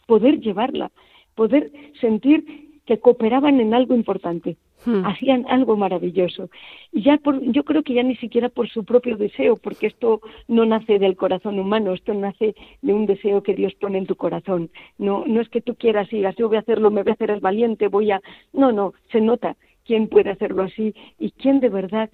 poder 0.06 0.40
llevarla, 0.40 0.90
poder 1.34 1.72
sentir 2.00 2.70
que 2.86 2.98
cooperaban 2.98 3.60
en 3.60 3.74
algo 3.74 3.94
importante, 3.94 4.56
Hmm. 4.84 5.04
hacían 5.04 5.46
algo 5.48 5.76
maravilloso. 5.76 6.48
Y 6.92 7.02
ya 7.02 7.16
por, 7.16 7.40
yo 7.42 7.64
creo 7.64 7.82
que 7.82 7.94
ya 7.94 8.02
ni 8.02 8.16
siquiera 8.16 8.48
por 8.48 8.68
su 8.68 8.84
propio 8.84 9.16
deseo, 9.16 9.56
porque 9.56 9.88
esto 9.88 10.20
no 10.48 10.64
nace 10.64 10.98
del 10.98 11.16
corazón 11.16 11.58
humano, 11.58 11.92
esto 11.92 12.14
nace 12.14 12.54
de 12.82 12.92
un 12.92 13.06
deseo 13.06 13.42
que 13.42 13.54
Dios 13.54 13.74
pone 13.74 13.98
en 13.98 14.06
tu 14.06 14.16
corazón. 14.16 14.70
No, 14.98 15.24
no 15.26 15.40
es 15.40 15.48
que 15.48 15.60
tú 15.60 15.74
quieras 15.74 16.12
y 16.12 16.22
yo 16.38 16.48
voy 16.48 16.56
a 16.56 16.60
hacerlo, 16.60 16.90
me 16.90 17.02
voy 17.02 17.10
a 17.10 17.14
hacer 17.14 17.30
el 17.30 17.40
valiente, 17.40 17.88
voy 17.88 18.12
a... 18.12 18.20
No, 18.52 18.70
no, 18.70 18.94
se 19.10 19.20
nota 19.20 19.56
quién 19.84 20.08
puede 20.08 20.30
hacerlo 20.30 20.62
así 20.62 20.94
y 21.18 21.30
quién 21.32 21.60
de 21.60 21.68
verdad 21.68 22.10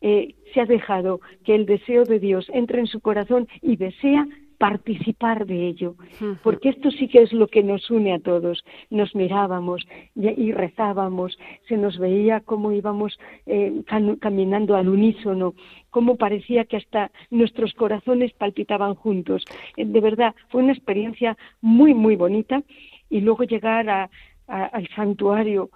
eh, 0.00 0.34
se 0.52 0.60
ha 0.60 0.66
dejado 0.66 1.20
que 1.44 1.54
el 1.54 1.66
deseo 1.66 2.04
de 2.04 2.20
Dios 2.20 2.46
entre 2.54 2.80
en 2.80 2.86
su 2.86 3.00
corazón 3.00 3.48
y 3.60 3.76
desea 3.76 4.26
participar 4.58 5.46
de 5.46 5.66
ello, 5.68 5.94
porque 6.42 6.68
esto 6.70 6.90
sí 6.90 7.08
que 7.08 7.22
es 7.22 7.32
lo 7.32 7.46
que 7.48 7.62
nos 7.62 7.90
une 7.90 8.12
a 8.12 8.18
todos. 8.18 8.64
Nos 8.90 9.14
mirábamos 9.14 9.86
y, 10.14 10.28
y 10.28 10.52
rezábamos, 10.52 11.38
se 11.68 11.76
nos 11.76 11.98
veía 11.98 12.40
cómo 12.40 12.72
íbamos 12.72 13.18
eh, 13.46 13.82
cam- 13.86 14.18
caminando 14.18 14.76
al 14.76 14.88
unísono, 14.88 15.54
cómo 15.90 16.16
parecía 16.16 16.64
que 16.64 16.76
hasta 16.76 17.10
nuestros 17.30 17.74
corazones 17.74 18.32
palpitaban 18.32 18.94
juntos. 18.94 19.44
Eh, 19.76 19.84
De 19.84 20.00
verdad, 20.00 20.34
fue 20.48 20.62
una 20.62 20.72
experiencia 20.72 21.36
muy, 21.60 21.94
muy 21.94 22.16
bonita 22.16 22.62
y 23.10 23.20
luego 23.20 23.44
llegar 23.44 23.88
a- 23.88 24.10
a- 24.46 24.64
al 24.66 24.88
santuario, 24.94 25.70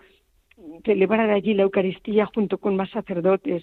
celebrar 0.85 1.31
allí 1.31 1.55
la 1.55 1.63
Eucaristía 1.63 2.27
junto 2.27 2.59
con 2.59 2.75
más 2.77 2.91
sacerdotes, 2.91 3.63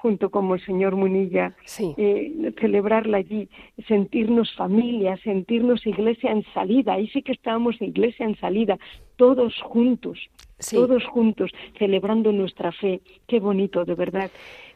junto 0.00 0.30
con 0.30 0.50
el 0.52 0.60
señor 0.64 0.96
Munilla, 0.96 1.54
Sí. 1.64 1.94
eh, 1.98 2.52
celebrarla 2.58 3.18
allí, 3.18 3.48
sentirnos 3.86 4.54
familia, 4.56 5.16
sentirnos 5.18 5.86
iglesia 5.86 6.30
en 6.32 6.42
salida. 6.54 6.94
Ahí 6.94 7.08
sí 7.08 7.22
que 7.22 7.32
estábamos 7.32 7.80
iglesia 7.82 8.24
en 8.24 8.36
salida, 8.36 8.78
todos 9.16 9.60
juntos, 9.62 10.18
Sí. 10.60 10.76
todos 10.76 11.04
juntos, 11.06 11.50
celebrando 11.78 12.30
nuestra 12.32 12.70
fe. 12.72 13.00
Qué 13.26 13.40
bonito, 13.40 13.84
de 13.84 13.94
verdad. 13.94 14.30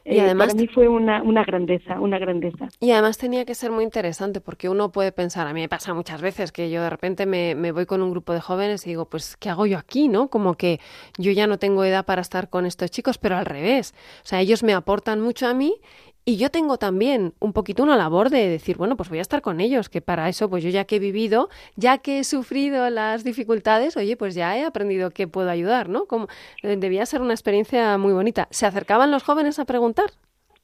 Y 0.07 0.17
Eh, 0.17 0.21
además 0.21 0.49
para 0.49 0.61
mí 0.61 0.67
fue 0.67 0.87
una, 0.87 1.23
una 1.23 1.43
grandeza, 1.43 1.99
una 1.99 2.19
grandeza. 2.19 2.67
Y 2.79 2.91
además 2.91 3.17
tenía 3.17 3.43
que 3.45 3.55
ser 3.55 3.71
muy 3.71 3.83
interesante 3.83 4.39
porque 4.39 4.69
uno 4.69 4.91
puede 4.91 5.11
pensar, 5.11 5.47
a 5.47 5.53
mí 5.53 5.61
me 5.61 5.69
pasa 5.69 5.93
muchas 5.95 6.21
veces 6.21 6.51
que 6.51 6.69
yo 6.69 6.83
de 6.83 6.89
repente 6.91 7.25
me, 7.25 7.55
me 7.55 7.71
voy 7.71 7.85
con 7.87 8.03
un 8.03 8.11
grupo 8.11 8.33
de 8.33 8.41
jóvenes 8.41 8.85
y 8.85 8.91
digo, 8.91 9.05
pues, 9.05 9.35
¿qué 9.37 9.49
hago 9.49 9.65
yo 9.65 9.79
aquí? 9.79 10.07
¿No? 10.07 10.27
Como 10.29 10.55
que 10.55 10.79
yo 11.17 11.31
ya 11.31 11.47
no 11.47 11.57
tengo 11.57 11.83
edad 11.85 12.05
para 12.05 12.21
estar 12.21 12.49
con 12.49 12.65
estos 12.67 12.91
chicos, 12.91 13.17
pero 13.17 13.35
al 13.37 13.45
revés. 13.47 13.95
O 14.23 14.27
sea, 14.27 14.41
ellos 14.41 14.61
me 14.61 14.73
aportan 14.73 15.21
mucho 15.21 15.47
a 15.47 15.53
mí 15.55 15.75
y 16.25 16.37
yo 16.37 16.49
tengo 16.49 16.77
también 16.77 17.33
un 17.39 17.53
poquito 17.53 17.83
una 17.83 17.95
labor 17.95 18.31
de 18.31 18.49
decir, 18.49 18.77
bueno, 18.77 18.97
pues 18.97 19.09
voy 19.09 19.19
a 19.19 19.21
estar 19.21 19.41
con 19.43 19.61
ellos, 19.61 19.89
que 19.89 20.01
para 20.01 20.27
eso, 20.27 20.49
pues 20.49 20.63
yo 20.63 20.71
ya 20.71 20.85
que 20.85 20.95
he 20.95 20.99
vivido, 20.99 21.49
ya 21.75 21.99
que 21.99 22.19
he 22.19 22.23
sufrido 22.23 22.89
las 22.89 23.23
dificultades, 23.23 23.95
oye, 23.95 24.17
pues 24.17 24.33
ya 24.33 24.57
he 24.57 24.65
aprendido 24.65 25.11
que 25.11 25.27
puedo 25.27 25.51
ayudar, 25.51 25.87
¿no? 25.87 26.05
Como, 26.05 26.27
eh, 26.63 26.77
debía 26.77 27.05
ser 27.05 27.21
una 27.21 27.33
experiencia 27.33 27.97
muy 27.99 28.11
bonita. 28.11 28.47
¿Se 28.49 28.65
acercaban 28.65 29.11
los 29.11 29.23
jóvenes 29.23 29.59
a 29.59 29.65
preguntar? 29.65 30.07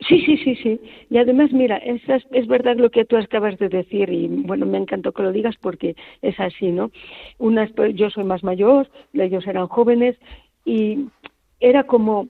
Sí, 0.08 0.20
sí, 0.26 0.36
sí, 0.38 0.56
sí. 0.56 0.82
Y 1.12 1.18
además, 1.20 1.52
mira, 1.54 1.78
es, 1.78 2.02
es 2.32 2.48
verdad 2.48 2.76
lo 2.78 2.90
que 2.90 3.06
tú 3.06 3.18
acabas 3.18 3.60
de 3.60 3.70
decir 3.70 4.10
y 4.10 4.28
bueno, 4.28 4.66
me 4.66 4.80
encantó 4.80 5.12
que 5.12 5.22
lo 5.22 5.32
digas 5.32 5.56
porque 5.62 5.96
es 6.24 6.40
así, 6.40 6.72
¿no? 6.72 6.90
Una, 7.38 7.70
yo 7.94 8.10
soy 8.10 8.24
más 8.24 8.44
mayor, 8.44 8.90
ellos 9.14 9.46
eran 9.46 9.68
jóvenes 9.68 10.18
y 10.66 11.06
era 11.60 11.84
como 11.84 12.30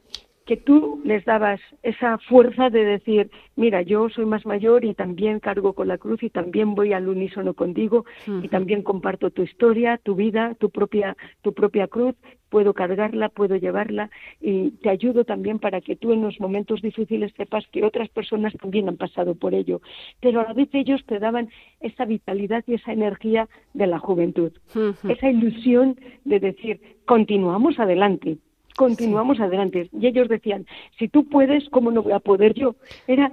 que 0.52 0.58
tú 0.58 1.00
les 1.06 1.24
dabas 1.24 1.62
esa 1.82 2.18
fuerza 2.18 2.70
de 2.70 2.84
decir, 2.84 3.32
mira, 3.56 3.84
yo 3.84 4.10
soy 4.10 4.26
más 4.26 4.46
mayor 4.46 4.84
y 4.84 4.94
también 4.94 5.40
cargo 5.40 5.72
con 5.72 5.88
la 5.88 5.98
cruz 5.98 6.22
y 6.24 6.30
también 6.30 6.76
voy 6.76 6.92
al 6.92 7.08
unísono 7.08 7.54
contigo 7.54 8.04
y 8.44 8.50
también 8.50 8.84
comparto 8.84 9.30
tu 9.30 9.44
historia, 9.44 9.98
tu 10.04 10.14
vida, 10.14 10.54
tu 10.56 10.70
propia, 10.70 11.16
tu 11.42 11.54
propia 11.54 11.88
cruz, 11.88 12.16
puedo 12.50 12.74
cargarla, 12.74 13.30
puedo 13.30 13.56
llevarla 13.56 14.10
y 14.42 14.72
te 14.72 14.90
ayudo 14.90 15.24
también 15.24 15.58
para 15.58 15.80
que 15.80 15.96
tú 15.96 16.12
en 16.12 16.22
los 16.22 16.38
momentos 16.42 16.82
difíciles 16.82 17.32
sepas 17.38 17.66
que 17.72 17.86
otras 17.86 18.10
personas 18.10 18.54
también 18.62 18.90
han 18.90 18.98
pasado 18.98 19.36
por 19.36 19.54
ello. 19.54 19.80
Pero 20.20 20.42
a 20.42 20.44
la 20.44 20.54
vez 20.54 20.68
ellos 20.74 21.02
te 21.06 21.20
daban 21.20 21.48
esa 21.80 22.04
vitalidad 22.04 22.66
y 22.68 22.74
esa 22.74 22.92
energía 22.92 23.48
de 23.74 23.88
la 23.88 24.00
juventud, 24.00 24.52
esa 25.08 25.30
ilusión 25.30 25.98
de 26.26 26.42
decir, 26.42 26.82
continuamos 27.06 27.80
adelante, 27.80 28.38
continuamos 28.82 29.40
adelante. 29.40 29.90
Y 29.92 30.08
ellos 30.08 30.28
decían, 30.28 30.66
si 30.98 31.08
tú 31.08 31.30
puedes, 31.30 31.70
¿cómo 31.70 31.92
no 31.92 32.02
voy 32.02 32.14
a 32.14 32.20
poder 32.20 32.56
yo? 32.56 32.76
Era 33.06 33.32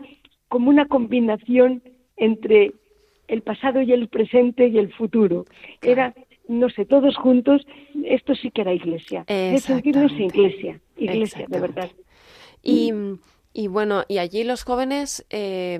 como 0.48 0.68
una 0.68 0.86
combinación 0.86 1.82
entre 2.18 2.74
el 3.28 3.40
pasado 3.40 3.80
y 3.80 3.92
el 3.92 4.08
presente 4.08 4.68
y 4.68 4.76
el 4.76 4.92
futuro. 4.92 5.46
Era, 5.80 6.14
no 6.48 6.68
sé, 6.68 6.84
todos 6.84 7.16
juntos, 7.16 7.66
esto 8.04 8.34
sí 8.34 8.50
que 8.50 8.60
era 8.60 8.74
iglesia. 8.74 9.24
De 9.26 9.58
sentirnos 9.58 10.12
iglesia, 10.12 10.80
iglesia, 10.98 11.46
de 11.48 11.60
verdad. 11.60 11.90
Y, 12.62 12.92
y 13.54 13.68
bueno, 13.68 14.04
y 14.06 14.18
allí 14.18 14.44
los 14.44 14.64
jóvenes, 14.64 15.24
eh, 15.30 15.78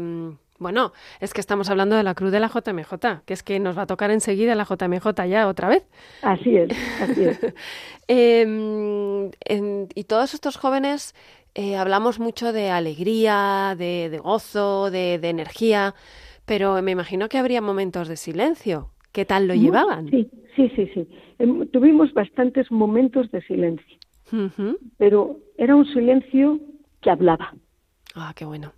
bueno, 0.59 0.93
es 1.21 1.33
que 1.33 1.41
estamos 1.41 1.71
hablando 1.71 1.97
de 1.97 2.03
la 2.03 2.15
cruz 2.15 2.33
de 2.33 2.41
la 2.41 2.49
JMJ, 2.49 3.23
que 3.25 3.35
es 3.35 3.43
que 3.43 3.61
nos 3.61 3.77
va 3.77 3.83
a 3.83 3.87
tocar 3.87 4.11
enseguida 4.11 4.55
la 4.55 4.65
JMJ 4.65 5.27
ya 5.27 5.49
otra 5.49 5.69
vez. 5.69 5.87
Así 6.23 6.57
es, 6.57 6.71
así 7.01 7.23
es. 7.25 7.39
Eh, 8.11 8.43
en- 9.45 9.89
y 9.95 10.05
todos 10.05 10.33
estos 10.35 10.57
jóvenes 10.57 11.15
eh, 11.55 11.77
hablamos 11.77 12.19
mucho 12.21 12.53
de 12.53 12.71
alegría, 12.71 13.75
de, 13.77 14.09
de 14.11 14.19
gozo, 14.19 14.91
de, 14.91 15.19
de 15.19 15.29
energía, 15.29 15.95
pero 16.47 16.81
me 16.83 16.93
imagino 16.93 17.29
que 17.29 17.37
habría 17.39 17.61
momentos 17.61 18.09
de 18.09 18.17
silencio. 18.17 18.91
¿Qué 19.13 19.25
tal 19.25 19.47
lo 19.47 19.55
llevaban? 19.55 20.09
Sí, 20.09 20.31
sí, 20.57 20.71
sí, 20.77 20.91
sí. 20.95 21.09
Em, 21.39 21.67
Tuvimos 21.69 22.13
bastantes 22.15 22.71
momentos 22.71 23.31
de 23.31 23.43
silencio, 23.43 23.99
pero 24.97 25.39
era 25.57 25.75
un 25.77 25.87
silencio 25.87 26.59
que 27.03 27.11
hablaba. 27.11 27.55
Ah, 28.15 28.33
qué 28.35 28.45
bueno. 28.45 28.73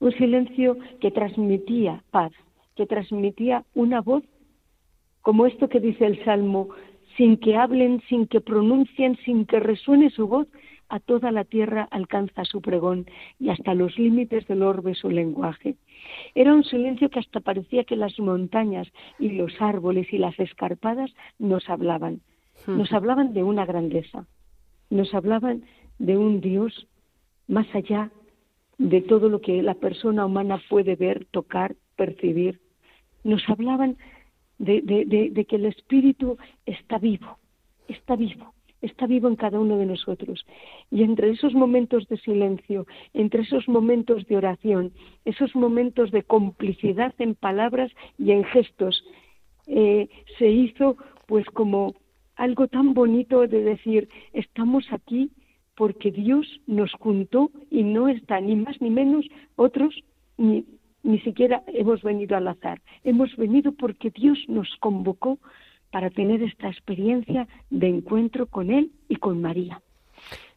Un 0.00 0.12
silencio 0.12 0.76
que 1.00 1.10
transmitía 1.10 2.02
paz, 2.10 2.32
que 2.76 2.86
transmitía 2.86 3.64
una 3.74 4.00
voz 4.00 4.24
como 5.22 5.46
esto 5.46 5.68
que 5.68 5.80
dice 5.80 6.06
el 6.06 6.24
Salmo, 6.24 6.68
sin 7.16 7.36
que 7.36 7.56
hablen, 7.56 8.00
sin 8.08 8.26
que 8.26 8.40
pronuncien, 8.40 9.18
sin 9.24 9.44
que 9.44 9.60
resuene 9.60 10.10
su 10.10 10.26
voz, 10.26 10.46
a 10.88 11.00
toda 11.00 11.30
la 11.32 11.44
tierra 11.44 11.86
alcanza 11.90 12.44
su 12.44 12.62
pregón 12.62 13.06
y 13.38 13.50
hasta 13.50 13.74
los 13.74 13.98
límites 13.98 14.46
del 14.46 14.62
orbe 14.62 14.94
su 14.94 15.10
lenguaje. 15.10 15.76
Era 16.34 16.54
un 16.54 16.64
silencio 16.64 17.10
que 17.10 17.18
hasta 17.18 17.40
parecía 17.40 17.84
que 17.84 17.96
las 17.96 18.18
montañas 18.18 18.88
y 19.18 19.30
los 19.30 19.52
árboles 19.60 20.10
y 20.12 20.18
las 20.18 20.38
escarpadas 20.40 21.12
nos 21.38 21.68
hablaban. 21.68 22.22
Nos 22.66 22.92
hablaban 22.92 23.34
de 23.34 23.42
una 23.42 23.66
grandeza, 23.66 24.26
nos 24.90 25.14
hablaban 25.14 25.64
de 25.98 26.16
un 26.16 26.40
Dios 26.40 26.88
más 27.46 27.66
allá 27.74 28.10
de 28.78 29.00
todo 29.02 29.28
lo 29.28 29.40
que 29.40 29.62
la 29.62 29.74
persona 29.74 30.24
humana 30.24 30.62
puede 30.68 30.94
ver, 30.96 31.26
tocar, 31.30 31.74
percibir. 31.96 32.60
Nos 33.24 33.42
hablaban 33.48 33.96
de, 34.58 35.46
que 35.48 35.56
el 35.56 35.66
Espíritu 35.66 36.38
está 36.64 36.98
vivo, 36.98 37.38
está 37.88 38.16
vivo, 38.16 38.54
está 38.80 39.06
vivo 39.06 39.28
en 39.28 39.36
cada 39.36 39.58
uno 39.58 39.76
de 39.76 39.86
nosotros. 39.86 40.46
Y 40.90 41.02
entre 41.02 41.30
esos 41.30 41.54
momentos 41.54 42.06
de 42.08 42.18
silencio, 42.18 42.86
entre 43.14 43.42
esos 43.42 43.68
momentos 43.68 44.26
de 44.26 44.36
oración, 44.36 44.92
esos 45.24 45.54
momentos 45.56 46.12
de 46.12 46.22
complicidad 46.22 47.14
en 47.18 47.34
palabras 47.34 47.90
y 48.16 48.30
en 48.30 48.44
gestos, 48.44 49.04
eh, 49.66 50.08
se 50.38 50.48
hizo 50.48 50.96
pues 51.26 51.44
como 51.46 51.94
algo 52.36 52.68
tan 52.68 52.94
bonito 52.94 53.46
de 53.46 53.62
decir, 53.62 54.08
estamos 54.32 54.86
aquí 54.92 55.30
porque 55.78 56.10
Dios 56.10 56.44
nos 56.66 56.92
juntó 56.94 57.52
y 57.70 57.84
no 57.84 58.08
está 58.08 58.40
ni 58.40 58.56
más 58.56 58.80
ni 58.80 58.90
menos 58.90 59.24
otros 59.54 59.94
ni, 60.36 60.66
ni 61.04 61.20
siquiera 61.20 61.62
hemos 61.68 62.02
venido 62.02 62.36
al 62.36 62.48
azar. 62.48 62.82
Hemos 63.04 63.34
venido 63.36 63.70
porque 63.70 64.10
Dios 64.10 64.36
nos 64.48 64.68
convocó 64.80 65.38
para 65.92 66.10
tener 66.10 66.42
esta 66.42 66.68
experiencia 66.68 67.46
de 67.70 67.86
encuentro 67.86 68.46
con 68.46 68.72
Él 68.72 68.90
y 69.08 69.16
con 69.16 69.40
María. 69.40 69.80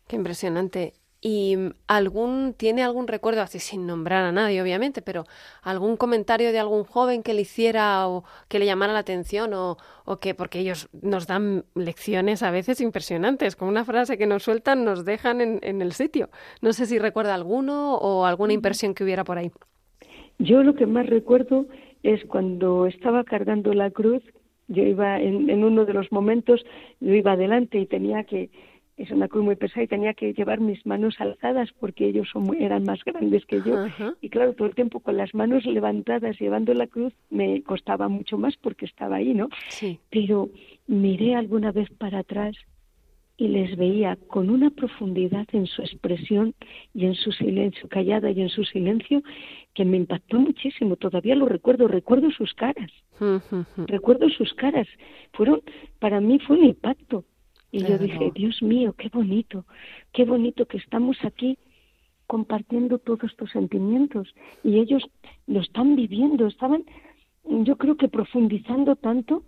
Qué 0.08 0.16
impresionante. 0.16 0.94
¿Y 1.22 1.56
mm, 1.56 1.74
algún 1.88 2.56
tiene 2.58 2.84
algún 2.84 3.08
recuerdo, 3.08 3.42
así 3.42 3.60
sin 3.60 3.86
nombrar 3.86 4.24
a 4.24 4.32
nadie, 4.32 4.62
obviamente, 4.62 5.02
pero 5.04 5.26
algún 5.62 5.96
comentario 5.96 6.52
de 6.52 6.60
algún 6.60 6.84
joven 6.84 7.22
que 7.22 7.36
le 7.36 7.42
hiciera 7.42 8.08
o 8.08 8.24
que 8.50 8.58
le 8.58 8.66
llamara 8.66 8.94
la 8.94 9.00
atención 9.00 9.54
o, 9.54 9.78
o 10.06 10.18
que, 10.20 10.34
porque 10.34 10.60
ellos 10.60 10.90
nos 11.02 11.28
dan 11.28 11.64
lecciones 11.76 12.42
a 12.42 12.50
veces 12.50 12.82
impresionantes, 12.82 13.56
con 13.56 13.68
una 13.68 13.86
frase 13.86 14.18
que 14.18 14.26
nos 14.26 14.44
sueltan 14.44 14.84
nos 14.84 15.06
dejan 15.06 15.42
en, 15.42 15.60
en 15.62 15.82
el 15.82 15.92
sitio. 15.92 16.30
No 16.62 16.74
sé 16.74 16.88
si 16.88 16.98
recuerda 16.98 17.36
alguno 17.36 17.96
o 17.96 18.26
alguna 18.26 18.54
impresión 18.54 18.96
que 18.96 19.04
hubiera 19.04 19.24
por 19.24 19.38
ahí. 19.38 19.52
Yo 20.40 20.64
lo 20.64 20.74
que 20.74 20.88
más 20.88 21.06
recuerdo 21.06 21.68
es 22.02 22.26
cuando 22.26 22.88
estaba 22.88 23.24
cargando 23.24 23.74
la 23.74 23.92
cruz, 23.92 24.24
yo 24.68 24.84
iba 24.84 25.20
en, 25.20 25.50
en 25.52 25.64
uno 25.64 25.86
de 25.86 25.94
los 25.94 26.12
momentos, 26.12 26.66
yo 27.00 27.14
iba 27.14 27.34
adelante 27.34 27.78
y 27.78 27.86
tenía 27.86 28.24
que, 28.24 28.50
es 29.02 29.12
una 29.12 29.28
cruz 29.28 29.44
muy 29.44 29.56
pesada 29.56 29.84
y 29.84 29.88
tenía 29.88 30.14
que 30.14 30.34
llevar 30.34 30.60
mis 30.60 30.86
manos 30.86 31.16
alzadas 31.20 31.70
porque 31.80 32.08
ellos 32.08 32.28
son 32.32 32.44
muy- 32.44 32.64
eran 32.64 32.84
más 32.84 33.04
grandes 33.04 33.46
que 33.46 33.62
yo. 33.66 33.78
Ajá. 33.78 34.14
Y 34.22 34.30
claro, 34.30 34.54
todo 34.54 34.68
el 34.68 34.76
tiempo 34.76 35.00
con 35.00 35.18
las 35.18 35.34
manos 35.34 35.66
levantadas 35.66 36.40
llevando 36.40 36.74
la 36.74 36.88
cruz 36.88 37.14
me 37.30 37.64
costaba 37.64 38.08
mucho 38.08 38.38
más 38.38 38.56
porque 38.58 38.86
estaba 38.86 39.18
ahí, 39.18 39.34
¿no? 39.34 39.50
Sí. 39.70 40.00
Pero 40.10 40.50
miré 40.88 41.36
alguna 41.36 41.72
vez 41.72 41.90
para 41.98 42.20
atrás 42.20 42.56
y 43.38 43.48
les 43.48 43.76
veía 43.76 44.18
con 44.28 44.52
una 44.52 44.70
profundidad 44.70 45.48
en 45.54 45.66
su 45.66 45.82
expresión 45.82 46.54
y 46.94 47.06
en 47.06 47.16
su 47.16 47.32
silencio, 47.32 47.90
callada 47.90 48.30
y 48.30 48.40
en 48.40 48.50
su 48.50 48.64
silencio, 48.66 49.24
que 49.74 49.84
me 49.84 49.98
impactó 49.98 50.40
muchísimo. 50.40 50.96
Todavía 50.96 51.36
lo 51.36 51.48
recuerdo, 51.48 51.88
recuerdo 51.88 52.30
sus 52.30 52.54
caras, 52.54 52.92
recuerdo 53.88 54.30
sus 54.30 54.54
caras. 54.54 54.88
Fueron, 55.34 55.62
para 56.00 56.20
mí 56.22 56.38
fue 56.40 56.58
un 56.60 56.66
impacto. 56.66 57.26
Y 57.72 57.84
yo 57.84 57.98
dije. 57.98 58.32
Dios 58.36 58.62
mío, 58.62 58.94
qué 58.98 59.10
bonito, 59.10 59.66
qué 60.12 60.26
bonito 60.26 60.66
que 60.66 60.78
estamos 60.78 61.18
aquí 61.24 61.58
compartiendo 62.28 62.98
todos 62.98 63.24
estos 63.24 63.52
sentimientos 63.52 64.34
y 64.64 64.80
ellos 64.80 65.04
lo 65.48 65.60
están 65.62 65.96
viviendo, 65.96 66.48
estaban 66.48 66.86
yo 67.44 67.76
creo 67.78 67.98
que 67.98 68.08
profundizando 68.08 68.96
tanto 68.96 69.44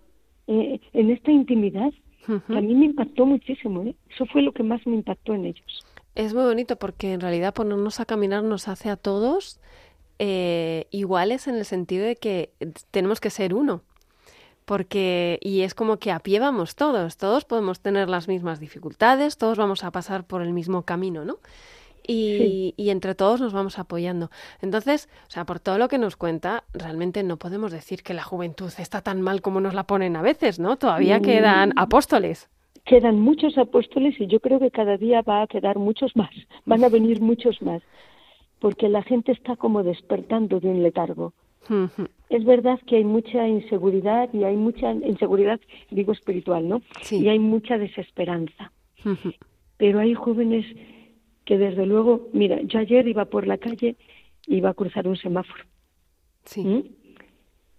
eh, 0.46 0.80
en 0.92 1.10
esta 1.10 1.30
intimidad, 1.30 1.92
que 2.26 2.56
a 2.56 2.60
mí 2.60 2.74
me 2.74 2.86
impactó 2.86 3.26
muchísimo. 3.26 3.82
¿eh? 3.82 3.94
Eso 4.14 4.26
fue 4.26 4.42
lo 4.42 4.52
que 4.52 4.62
más 4.62 4.86
me 4.86 4.94
impactó 4.94 5.34
en 5.34 5.46
ellos. 5.46 5.84
Es 6.14 6.34
muy 6.34 6.44
bonito 6.44 6.76
porque 6.76 7.12
en 7.12 7.20
realidad 7.20 7.54
ponernos 7.54 8.00
a 8.00 8.06
caminar 8.06 8.42
nos 8.42 8.68
hace 8.68 8.88
a 8.88 8.96
todos 8.96 9.60
eh, 10.18 10.86
iguales 10.90 11.48
en 11.48 11.56
el 11.56 11.64
sentido 11.64 12.06
de 12.06 12.16
que 12.16 12.50
tenemos 12.90 13.20
que 13.20 13.30
ser 13.30 13.54
uno. 13.54 13.82
Porque, 14.64 15.38
y 15.42 15.60
es 15.60 15.74
como 15.74 15.98
que 15.98 16.10
a 16.10 16.20
pie 16.20 16.40
vamos 16.40 16.74
todos, 16.74 17.16
todos 17.16 17.44
podemos 17.44 17.80
tener 17.80 18.08
las 18.08 18.28
mismas 18.28 18.60
dificultades, 18.60 19.36
todos 19.36 19.58
vamos 19.58 19.84
a 19.84 19.90
pasar 19.90 20.24
por 20.26 20.40
el 20.40 20.52
mismo 20.52 20.82
camino, 20.82 21.24
¿no? 21.24 21.38
Y, 22.06 22.74
y, 22.76 22.90
entre 22.90 23.14
todos 23.14 23.40
nos 23.40 23.54
vamos 23.54 23.78
apoyando. 23.78 24.30
Entonces, 24.60 25.08
o 25.26 25.30
sea, 25.30 25.46
por 25.46 25.58
todo 25.58 25.78
lo 25.78 25.88
que 25.88 25.96
nos 25.96 26.16
cuenta, 26.16 26.64
realmente 26.74 27.22
no 27.22 27.38
podemos 27.38 27.72
decir 27.72 28.02
que 28.02 28.12
la 28.12 28.22
juventud 28.22 28.70
está 28.78 29.00
tan 29.00 29.22
mal 29.22 29.40
como 29.40 29.62
nos 29.62 29.72
la 29.72 29.84
ponen 29.84 30.14
a 30.16 30.22
veces, 30.22 30.60
¿no? 30.60 30.76
Todavía 30.76 31.20
quedan 31.20 31.72
apóstoles. 31.76 32.50
Quedan 32.84 33.18
muchos 33.18 33.56
apóstoles 33.56 34.20
y 34.20 34.26
yo 34.26 34.40
creo 34.40 34.60
que 34.60 34.70
cada 34.70 34.98
día 34.98 35.22
va 35.22 35.42
a 35.42 35.46
quedar 35.46 35.78
muchos 35.78 36.14
más, 36.14 36.30
van 36.66 36.84
a 36.84 36.90
venir 36.90 37.22
muchos 37.22 37.62
más, 37.62 37.82
porque 38.60 38.90
la 38.90 39.02
gente 39.02 39.32
está 39.32 39.56
como 39.56 39.82
despertando 39.82 40.60
de 40.60 40.68
un 40.68 40.82
letargo. 40.82 41.32
Es 42.36 42.44
verdad 42.44 42.78
que 42.86 42.96
hay 42.96 43.04
mucha 43.04 43.46
inseguridad 43.46 44.28
y 44.32 44.42
hay 44.44 44.56
mucha 44.56 44.90
inseguridad, 44.92 45.60
digo 45.90 46.12
espiritual, 46.12 46.68
¿no? 46.68 46.82
Sí. 47.02 47.16
Y 47.22 47.28
hay 47.28 47.38
mucha 47.38 47.78
desesperanza. 47.78 48.72
Pero 49.76 50.00
hay 50.00 50.14
jóvenes 50.14 50.64
que 51.44 51.58
desde 51.58 51.86
luego, 51.86 52.28
mira, 52.32 52.60
yo 52.62 52.78
ayer 52.80 53.06
iba 53.06 53.24
por 53.26 53.46
la 53.46 53.58
calle, 53.58 53.96
iba 54.46 54.70
a 54.70 54.74
cruzar 54.74 55.06
un 55.06 55.16
semáforo. 55.16 55.62
Sí. 56.44 56.62
¿Mm? 56.64 56.82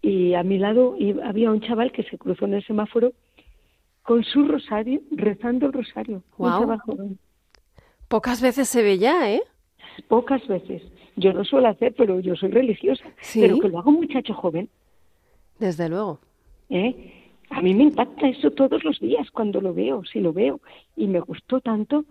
Y 0.02 0.34
a 0.36 0.44
mi 0.44 0.58
lado 0.60 0.96
i- 0.98 1.20
había 1.24 1.52
un 1.52 1.62
chaval 1.62 1.92
que 1.92 2.04
se 2.04 2.18
cruzó 2.18 2.46
en 2.46 2.54
el 2.54 2.64
semáforo 2.66 3.12
con 4.04 4.24
su 4.24 4.46
rosario, 4.48 5.02
rezando 5.12 5.66
el 5.66 5.74
rosario. 5.74 6.24
Joven. 6.86 7.20
Pocas 8.08 8.42
veces 8.42 8.70
se 8.70 8.84
ve 8.84 9.00
ya, 9.00 9.32
¿eh? 9.34 9.42
Pocas 10.08 10.48
veces. 10.48 10.82
Yo 11.16 11.34
no 11.34 11.44
suelo 11.46 11.68
hacer, 11.70 11.94
pero 11.96 12.20
yo 12.20 12.36
soy 12.36 12.50
religiosa. 12.52 13.04
Sí. 13.22 13.42
Pero 13.42 13.60
que 13.60 13.70
lo 13.70 13.80
haga 13.80 13.90
un 13.90 13.96
muchacho 13.96 14.34
joven, 14.34 14.70
Desde 15.60 15.88
luego. 15.88 16.20
¿eh? 16.70 17.14
A 17.50 17.62
mí 17.62 17.74
me 17.74 17.84
impacta 17.84 18.28
eso 18.28 18.52
todos 18.52 18.84
los 18.84 19.00
días 19.00 19.30
cuando 19.32 19.62
lo 19.62 19.74
veo, 19.74 20.04
si 20.06 20.20
lo 20.20 20.34
veo. 20.34 20.60
Y 20.96 21.08
me 21.08 21.20
gustó 21.20 21.62
tanto 21.62 22.04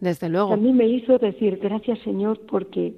Desde 0.00 0.28
luego. 0.28 0.52
a 0.52 0.56
mí 0.56 0.72
me 0.72 0.86
hizo 0.86 1.16
decir 1.18 1.58
gracias 1.58 1.98
Señor 2.00 2.40
porque 2.46 2.92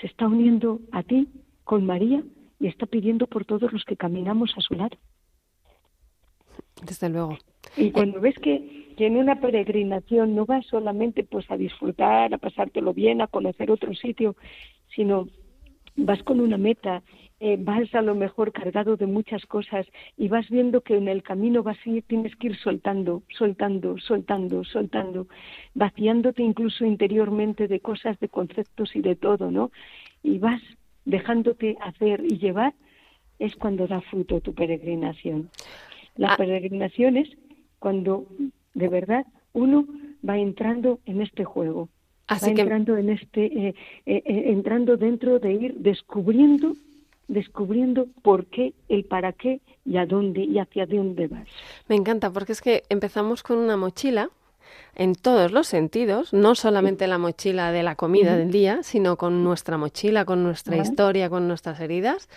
se 0.00 0.06
está 0.06 0.26
uniendo 0.26 0.80
a 0.92 1.02
ti 1.02 1.28
con 1.64 1.84
María 1.86 2.22
y 2.60 2.66
está 2.68 2.86
pidiendo 2.86 3.26
por 3.26 3.44
todos 3.44 3.72
los 3.72 3.84
que 3.84 3.96
caminamos 3.96 4.52
a 4.56 4.60
su 4.60 4.74
lado. 4.74 4.96
Desde 6.84 7.08
luego. 7.08 7.38
Y 7.76 7.90
cuando 7.90 8.20
ves 8.20 8.34
que, 8.38 8.85
que 8.96 9.06
en 9.06 9.16
una 9.16 9.40
peregrinación 9.40 10.34
no 10.34 10.46
vas 10.46 10.66
solamente 10.66 11.22
pues 11.24 11.48
a 11.50 11.56
disfrutar, 11.56 12.32
a 12.32 12.38
pasártelo 12.38 12.94
bien, 12.94 13.20
a 13.20 13.26
conocer 13.26 13.70
otro 13.70 13.94
sitio, 13.94 14.36
sino 14.94 15.28
vas 15.96 16.22
con 16.22 16.40
una 16.40 16.58
meta, 16.58 17.02
eh, 17.38 17.56
vas 17.58 17.94
a 17.94 18.02
lo 18.02 18.14
mejor 18.14 18.52
cargado 18.52 18.96
de 18.96 19.06
muchas 19.06 19.44
cosas 19.46 19.86
y 20.16 20.28
vas 20.28 20.48
viendo 20.48 20.80
que 20.80 20.96
en 20.96 21.08
el 21.08 21.22
camino 21.22 21.62
vas 21.62 21.76
a 21.84 21.90
ir, 21.90 22.02
tienes 22.04 22.34
que 22.36 22.48
ir 22.48 22.56
soltando, 22.56 23.22
soltando, 23.28 23.98
soltando, 23.98 24.64
soltando, 24.64 25.26
vaciándote 25.74 26.42
incluso 26.42 26.84
interiormente 26.84 27.68
de 27.68 27.80
cosas, 27.80 28.18
de 28.20 28.28
conceptos 28.28 28.96
y 28.96 29.02
de 29.02 29.16
todo, 29.16 29.50
¿no? 29.50 29.70
Y 30.22 30.38
vas 30.38 30.62
dejándote 31.04 31.76
hacer 31.80 32.24
y 32.24 32.38
llevar, 32.38 32.74
es 33.38 33.54
cuando 33.56 33.86
da 33.86 34.00
fruto 34.00 34.40
tu 34.40 34.54
peregrinación. 34.54 35.50
La 36.16 36.32
Ah. 36.32 36.36
peregrinación 36.38 37.18
es 37.18 37.28
cuando 37.78 38.26
de 38.76 38.88
verdad 38.88 39.26
uno 39.52 39.86
va 40.28 40.38
entrando 40.38 41.00
en 41.06 41.22
este 41.22 41.44
juego, 41.44 41.88
Así 42.28 42.50
va 42.50 42.54
que 42.54 42.60
entrando 42.62 42.96
en 42.96 43.10
este, 43.10 43.46
eh, 43.46 43.74
eh, 44.04 44.22
eh, 44.24 44.42
entrando 44.46 44.96
dentro 44.96 45.38
de 45.38 45.52
ir 45.52 45.74
descubriendo, 45.78 46.74
descubriendo 47.26 48.06
por 48.22 48.46
qué, 48.46 48.74
el 48.88 49.04
para 49.04 49.32
qué 49.32 49.60
y 49.84 49.96
a 49.96 50.04
dónde 50.04 50.42
y 50.42 50.58
hacia 50.58 50.86
dónde 50.86 51.26
vas. 51.26 51.48
me 51.88 51.96
encanta 51.96 52.30
porque 52.30 52.52
es 52.52 52.60
que 52.60 52.82
empezamos 52.90 53.42
con 53.42 53.58
una 53.58 53.76
mochila 53.76 54.30
en 54.94 55.14
todos 55.14 55.52
los 55.52 55.66
sentidos, 55.66 56.32
no 56.32 56.54
solamente 56.54 57.06
la 57.06 57.18
mochila 57.18 57.72
de 57.72 57.82
la 57.82 57.94
comida 57.94 58.36
del 58.36 58.50
día, 58.50 58.82
sino 58.82 59.16
con 59.16 59.44
nuestra 59.44 59.78
mochila, 59.78 60.24
con 60.24 60.42
nuestra 60.42 60.76
historia, 60.76 61.30
con 61.30 61.48
nuestras 61.48 61.80
heridas, 61.80 62.28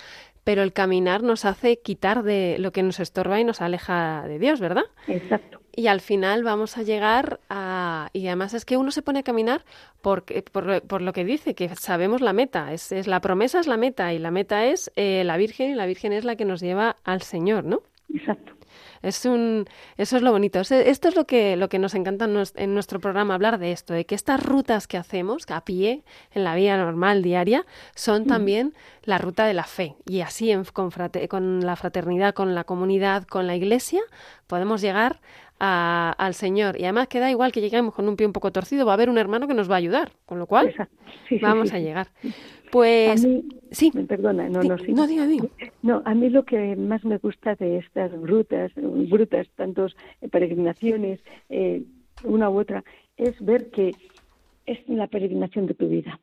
pero 0.43 0.61
el 0.61 0.73
caminar 0.73 1.23
nos 1.23 1.45
hace 1.45 1.79
quitar 1.79 2.23
de 2.23 2.57
lo 2.59 2.71
que 2.71 2.83
nos 2.83 2.99
estorba 2.99 3.39
y 3.39 3.43
nos 3.43 3.61
aleja 3.61 4.25
de 4.27 4.39
Dios, 4.39 4.59
¿verdad? 4.59 4.83
Exacto. 5.07 5.59
Y 5.79 5.87
al 5.87 6.01
final 6.01 6.43
vamos 6.43 6.77
a 6.77 6.83
llegar 6.83 7.39
a... 7.49 8.09
Y 8.11 8.27
además 8.27 8.53
es 8.53 8.65
que 8.65 8.75
uno 8.75 8.91
se 8.91 9.01
pone 9.01 9.19
a 9.19 9.23
caminar 9.23 9.63
porque, 10.01 10.41
por, 10.41 10.65
lo- 10.65 10.81
por 10.81 11.01
lo 11.01 11.13
que 11.13 11.23
dice, 11.23 11.55
que 11.55 11.73
sabemos 11.75 12.19
la 12.19 12.33
meta. 12.33 12.73
Es, 12.73 12.91
es 12.91 13.07
La 13.07 13.21
promesa 13.21 13.61
es 13.61 13.67
la 13.67 13.77
meta 13.77 14.11
y 14.11 14.19
la 14.19 14.29
meta 14.29 14.65
es 14.65 14.91
eh, 14.97 15.23
la 15.23 15.37
Virgen 15.37 15.71
y 15.71 15.75
la 15.75 15.85
Virgen 15.85 16.11
es 16.11 16.25
la 16.25 16.35
que 16.35 16.43
nos 16.43 16.59
lleva 16.59 16.97
al 17.05 17.21
Señor, 17.21 17.63
¿no? 17.63 17.81
Exacto. 18.13 18.58
Es 19.01 19.25
un, 19.25 19.65
eso 19.97 20.17
es 20.17 20.21
lo 20.23 20.31
bonito. 20.31 20.59
Es- 20.59 20.71
Esto 20.71 21.07
es 21.07 21.15
lo 21.15 21.25
que, 21.25 21.55
lo 21.55 21.69
que 21.69 21.79
nos 21.79 21.93
encanta 21.95 22.25
en 22.25 22.33
nues- 22.35 22.53
en 22.55 22.73
nuestro 22.73 22.99
programa, 22.99 23.35
hablar 23.35 23.57
de 23.59 23.71
esto, 23.71 23.93
de 23.93 24.05
que 24.05 24.15
estas 24.15 24.43
rutas 24.43 24.87
que 24.87 24.97
hacemos 24.97 25.45
a 25.49 25.63
pie, 25.63 26.03
en 26.33 26.43
la 26.43 26.55
vida 26.55 26.77
normal, 26.77 27.21
diaria, 27.23 27.65
son 27.95 28.25
también 28.25 28.73
la 29.03 29.17
ruta 29.17 29.45
de 29.45 29.53
la 29.53 29.63
fe. 29.63 29.95
Y 30.05 30.21
así 30.21 30.51
en- 30.51 30.65
con, 30.65 30.91
frate- 30.91 31.27
con 31.27 31.61
la 31.65 31.75
fraternidad, 31.75 32.33
con 32.33 32.55
la 32.55 32.63
comunidad, 32.63 33.23
con 33.23 33.47
la 33.47 33.55
iglesia, 33.55 34.01
podemos 34.47 34.81
llegar 34.81 35.19
a- 35.61 36.15
al 36.17 36.33
Señor. 36.35 36.79
Y 36.79 36.83
además 36.85 37.07
que 37.09 37.19
da 37.19 37.29
igual 37.29 37.51
que 37.51 37.59
lleguemos 37.59 37.93
con 37.93 38.07
un 38.07 38.15
pie 38.15 38.25
un 38.25 38.31
poco 38.33 38.51
torcido, 38.51 38.85
va 38.85 38.93
a 38.93 38.95
haber 38.95 39.09
un 39.09 39.17
hermano 39.17 39.45
que 39.47 39.53
nos 39.53 39.69
va 39.69 39.75
a 39.75 39.77
ayudar. 39.77 40.11
Con 40.25 40.39
lo 40.39 40.45
cual, 40.47 40.67
Exacto. 40.69 40.95
Sí, 41.27 41.35
sí, 41.37 41.39
vamos 41.43 41.69
sí, 41.69 41.75
a 41.75 41.79
llegar. 41.79 42.07
Pues, 42.71 43.25
mí, 43.25 43.43
sí. 43.71 43.91
perdona, 43.91 44.47
no, 44.49 44.61
no, 44.61 44.77
sí. 44.77 44.93
no, 44.93 45.07
diga, 45.07 45.25
diga. 45.25 45.47
No, 45.81 46.01
a 46.05 46.13
mí 46.13 46.29
lo 46.29 46.45
que 46.45 46.75
más 46.75 47.03
me 47.03 47.17
gusta 47.17 47.55
de 47.55 47.77
estas 47.77 48.11
rutas, 48.11 48.71
eh, 48.75 48.81
brutas, 49.09 49.47
tantos 49.55 49.95
eh, 50.21 50.27
peregrinaciones, 50.27 51.19
eh, 51.49 51.83
una 52.23 52.49
u 52.49 52.59
otra, 52.59 52.83
es 53.17 53.39
ver 53.43 53.69
que 53.71 53.95
es 54.65 54.79
la 54.87 55.07
peregrinación 55.07 55.65
de 55.65 55.73
tu 55.73 55.87
vida. 55.87 56.19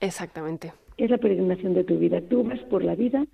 Exactamente. 0.00 0.72
Es 0.96 1.10
la 1.10 1.18
peregrinación 1.18 1.74
de 1.74 1.84
tu 1.84 1.98
vida. 1.98 2.20
Tú 2.20 2.44
vas 2.44 2.60
por 2.60 2.84
la 2.84 2.94
vida, 2.94 3.26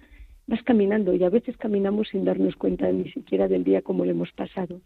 vas 0.47 0.62
caminando 0.62 1.14
y 1.14 1.23
a 1.25 1.29
veces 1.29 1.57
caminamos 1.57 2.09
sin 2.09 2.25
darnos 2.25 2.57
cuenta 2.57 2.90
ni 2.90 3.11
siquiera 3.11 3.49
del 3.49 3.64
día 3.64 3.83
como 3.83 4.05
lo 4.05 4.12
hemos 4.12 4.33
pasado. 4.33 4.81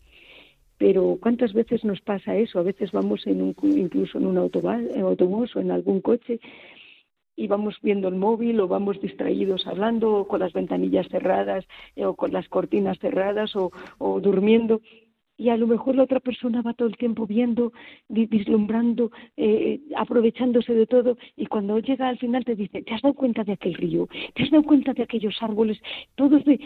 Pero 0.78 1.18
¿cuántas 1.20 1.52
veces 1.52 1.84
nos 1.84 2.00
pasa 2.00 2.36
eso? 2.36 2.58
A 2.58 2.62
veces 2.62 2.90
vamos 2.90 3.26
en 3.26 3.42
un, 3.42 3.54
incluso 3.62 4.18
en 4.18 4.26
un 4.26 4.38
autobús 4.38 5.54
o 5.54 5.60
en 5.60 5.70
algún 5.70 6.00
coche 6.00 6.40
y 7.40 7.46
vamos 7.46 7.78
viendo 7.80 8.08
el 8.08 8.16
móvil 8.16 8.60
o 8.60 8.68
vamos 8.68 9.00
distraídos 9.00 9.66
hablando 9.66 10.12
o 10.12 10.28
con 10.28 10.40
las 10.40 10.52
ventanillas 10.52 11.08
cerradas 11.08 11.64
eh, 11.96 12.04
o 12.04 12.14
con 12.14 12.32
las 12.32 12.46
cortinas 12.50 12.98
cerradas 12.98 13.56
o, 13.56 13.72
o 13.96 14.20
durmiendo 14.20 14.82
y 15.40 15.48
a 15.48 15.56
lo 15.56 15.66
mejor 15.66 15.96
la 15.96 16.02
otra 16.02 16.20
persona 16.20 16.60
va 16.60 16.74
todo 16.74 16.86
el 16.88 16.98
tiempo 16.98 17.26
viendo, 17.26 17.72
vi- 18.08 18.26
vislumbrando, 18.26 19.10
eh, 19.38 19.80
aprovechándose 19.96 20.74
de 20.74 20.86
todo 20.86 21.16
y 21.34 21.46
cuando 21.46 21.78
llega 21.78 22.08
al 22.08 22.18
final 22.18 22.44
te 22.44 22.54
dice, 22.54 22.82
¿te 22.82 22.92
has 22.94 23.00
dado 23.00 23.14
cuenta 23.14 23.42
de 23.42 23.52
aquel 23.54 23.72
río? 23.74 24.06
¿Te 24.34 24.42
has 24.42 24.50
dado 24.50 24.64
cuenta 24.64 24.92
de 24.92 25.02
aquellos 25.02 25.42
árboles? 25.42 25.80
Todos 26.14 26.44
de, 26.44 26.60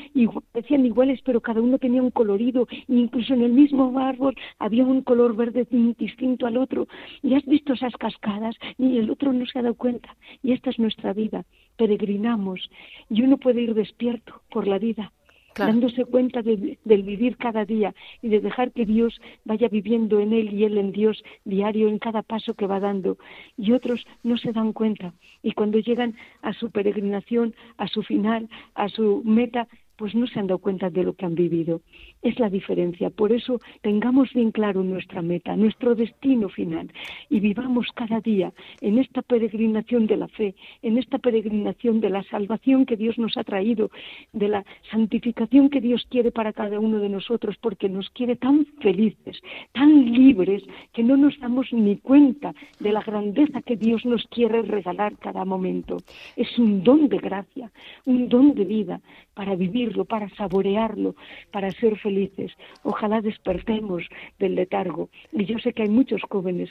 parecían 0.53 0.85
iguales, 0.85 1.21
pero 1.25 1.41
cada 1.41 1.61
uno 1.61 1.79
tenía 1.79 2.03
un 2.03 2.11
colorido 2.11 2.67
e 2.89 2.95
incluso 3.05 3.33
en 3.35 3.43
el 3.43 3.53
mismo 3.53 3.97
árbol 3.99 4.35
había 4.59 4.85
un 4.85 5.03
color 5.03 5.37
verde 5.37 5.67
di- 5.71 5.95
distinto 5.97 6.47
al 6.47 6.57
otro. 6.57 6.89
¿Y 7.23 7.35
has 7.35 7.45
visto 7.47 7.75
esas 7.75 7.95
cascadas? 7.97 8.57
Y 8.77 8.99
el 8.99 9.09
otro 9.09 9.33
no 9.33 9.47
se 9.47 9.59
ha 9.59 9.63
dado 9.63 9.77
cuenta. 9.77 10.17
Y 10.43 10.51
esta 10.53 10.71
es 10.71 10.79
nuestra 10.81 11.13
vida. 11.13 11.45
Peregrinamos 11.77 12.71
y 13.09 13.23
uno 13.23 13.37
puede 13.39 13.63
ir 13.63 13.75
despierto 13.75 14.43
por 14.51 14.67
la 14.67 14.79
vida 14.79 15.13
Dándose 15.57 16.05
cuenta 16.05 16.43
de- 16.43 16.79
del 16.85 17.03
vivir 17.03 17.37
cada 17.37 17.65
día 17.65 17.95
y 18.23 18.29
de 18.29 18.41
dejar 18.41 18.73
que 18.73 18.85
Dios 18.85 19.21
vaya 19.45 19.69
viviendo 19.69 20.21
en 20.21 20.33
él 20.33 20.53
y 20.53 20.65
él 20.65 20.79
en 20.79 20.93
Dios 20.93 21.23
diario 21.45 21.89
en 21.89 21.99
cada 21.99 22.23
paso 22.23 22.55
que 22.55 22.67
va 22.67 22.81
dando. 22.81 23.19
Y 23.57 23.73
otros 23.73 24.05
no 24.23 24.37
se 24.37 24.53
dan 24.53 24.73
cuenta. 24.73 25.15
Y 25.43 25.53
cuando 25.53 25.79
llegan 25.79 26.17
a 26.43 26.53
su 26.53 26.71
peregrinación, 26.71 27.55
a 27.77 27.87
su 27.89 28.03
final, 28.03 28.49
a 28.75 28.89
su 28.89 29.23
meta, 29.25 29.69
pues 29.97 30.15
no 30.15 30.27
se 30.27 30.41
han 30.41 30.47
dado 30.47 30.59
cuenta 30.59 30.91
de 30.91 31.05
lo 31.05 31.15
que 31.15 31.27
han 31.27 31.35
vivido. 31.35 31.81
Es 32.23 32.39
la 32.39 32.51
diferencia. 32.51 33.11
Por 33.11 33.33
eso 33.33 33.61
tengamos 33.83 34.33
bien 34.33 34.51
claro 34.51 34.83
nuestra 34.83 35.23
meta, 35.23 35.57
nuestro 35.57 35.95
destino 35.95 36.49
final 36.49 36.91
y 37.31 37.41
vivamos 37.41 37.89
cada 37.95 38.21
día 38.21 38.53
en 38.81 38.99
esta 38.99 39.23
peregrinación 39.23 40.07
de 40.07 40.17
la 40.17 40.29
fe, 40.29 40.55
en 40.83 40.99
esta 40.99 41.19
peregrinación 41.19 42.01
de 42.01 42.11
la 42.11 42.23
salvación 42.25 42.87
que 42.87 42.97
Dios 42.97 43.19
nos 43.19 43.37
ha 43.37 43.45
traído, 43.45 43.91
de 44.33 44.49
la 44.49 44.65
santificación 44.91 45.71
que 45.71 45.81
Dios 45.81 46.07
quiere 46.11 46.31
para 46.31 46.53
cada 46.53 46.81
uno 46.81 46.99
de 46.99 47.09
nosotros, 47.09 47.57
porque 47.61 47.89
nos 47.89 48.11
quiere 48.11 48.37
tan 48.37 48.67
felices, 48.81 49.41
tan 49.73 50.13
libres, 50.13 50.63
que 50.93 51.03
no 51.03 51.17
nos 51.17 51.39
damos 51.39 51.73
ni 51.73 51.97
cuenta 51.97 52.55
de 52.81 52.93
la 52.93 53.03
grandeza 53.03 53.63
que 53.63 53.77
Dios 53.77 54.05
nos 54.05 54.27
quiere 54.29 54.63
regalar 54.63 55.17
cada 55.19 55.45
momento. 55.45 55.99
Es 56.37 56.59
un 56.59 56.83
don 56.83 57.09
de 57.09 57.19
gracia, 57.19 57.71
un 58.05 58.29
don 58.29 58.55
de 58.55 58.65
vida 58.65 59.01
para 59.35 59.57
vivirlo, 59.85 60.05
para 60.05 60.29
saborearlo, 60.37 61.15
para 61.53 61.71
ser 61.71 61.99
felices. 61.99 62.53
Ojalá 62.83 63.21
despertemos 63.21 64.03
del 64.39 64.55
letargo. 64.55 65.09
Y 65.33 65.45
yo 65.45 65.59
sé 65.59 65.73
que 65.73 65.83
hay 65.83 65.89
muchos 65.89 66.23
jóvenes 66.29 66.71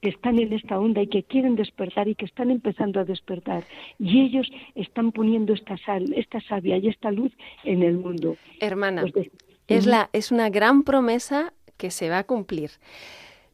que 0.00 0.08
están 0.08 0.38
en 0.38 0.52
esta 0.52 0.78
onda 0.80 1.00
y 1.02 1.06
que 1.06 1.22
quieren 1.22 1.54
despertar 1.54 2.08
y 2.08 2.14
que 2.14 2.24
están 2.24 2.50
empezando 2.50 3.00
a 3.00 3.04
despertar. 3.04 3.64
Y 3.98 4.22
ellos 4.22 4.48
están 4.74 5.12
poniendo 5.12 5.52
esta 5.52 5.76
sal, 5.78 6.12
esta 6.16 6.40
savia 6.40 6.76
y 6.78 6.88
esta 6.88 7.10
luz 7.10 7.32
en 7.64 7.82
el 7.82 7.98
mundo. 7.98 8.36
Hermana, 8.60 9.02
Pues 9.02 9.14
de- 9.14 9.30
es, 9.68 9.86
la, 9.86 10.10
es 10.12 10.32
una 10.32 10.50
gran 10.50 10.82
promesa 10.82 11.52
que 11.76 11.90
se 11.90 12.08
va 12.08 12.18
a 12.18 12.24
cumplir. 12.24 12.70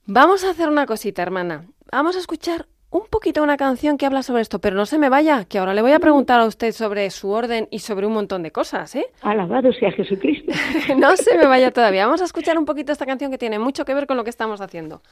Vamos 0.06 0.42
a 0.44 0.50
hacer 0.50 0.68
una 0.70 0.86
cosita, 0.86 1.22
hermana. 1.22 1.66
Vamos 1.92 2.16
a 2.16 2.18
escuchar 2.20 2.66
un 2.91 3.03
poquito 3.11 3.43
una 3.43 3.57
canción 3.57 3.99
que 3.99 4.07
habla 4.07 4.22
sobre 4.22 4.43
esto, 4.43 4.61
pero 4.61 4.76
no 4.76 4.86
se 4.86 4.99
me 4.99 5.09
vaya, 5.09 5.45
que 5.45 5.59
ahora 5.59 5.74
le 5.74 5.82
voy 5.82 5.93
a 5.93 5.99
preguntar 5.99 6.41
a 6.41 6.47
usted 6.47 6.72
sobre 6.72 7.11
su 7.11 7.30
orden 7.30 7.68
y 7.70 7.80
sobre 7.80 8.07
un 8.07 8.14
montón 8.14 8.43
de 8.43 8.51
cosas, 8.51 8.95
¿eh? 8.97 9.07
Alabado 9.22 9.72
sea 9.72 9.93
Jesucristo. 9.93 10.53
No 10.97 11.16
se 11.16 11.36
me 11.36 11.47
vaya 11.47 11.70
todavía. 11.70 12.07
Vamos 12.07 12.22
a 12.22 12.24
escuchar 12.24 12.59
un 12.59 12.64
poquito 12.64 12.93
esta 12.93 13.07
canción 13.07 13.30
que 13.30 13.39
tiene 13.39 13.59
mucho 13.59 13.84
que 13.84 13.95
ver 13.95 14.07
con 14.07 14.16
lo 14.16 14.24
que 14.24 14.30
estamos 14.30 14.61
haciendo. 14.61 15.03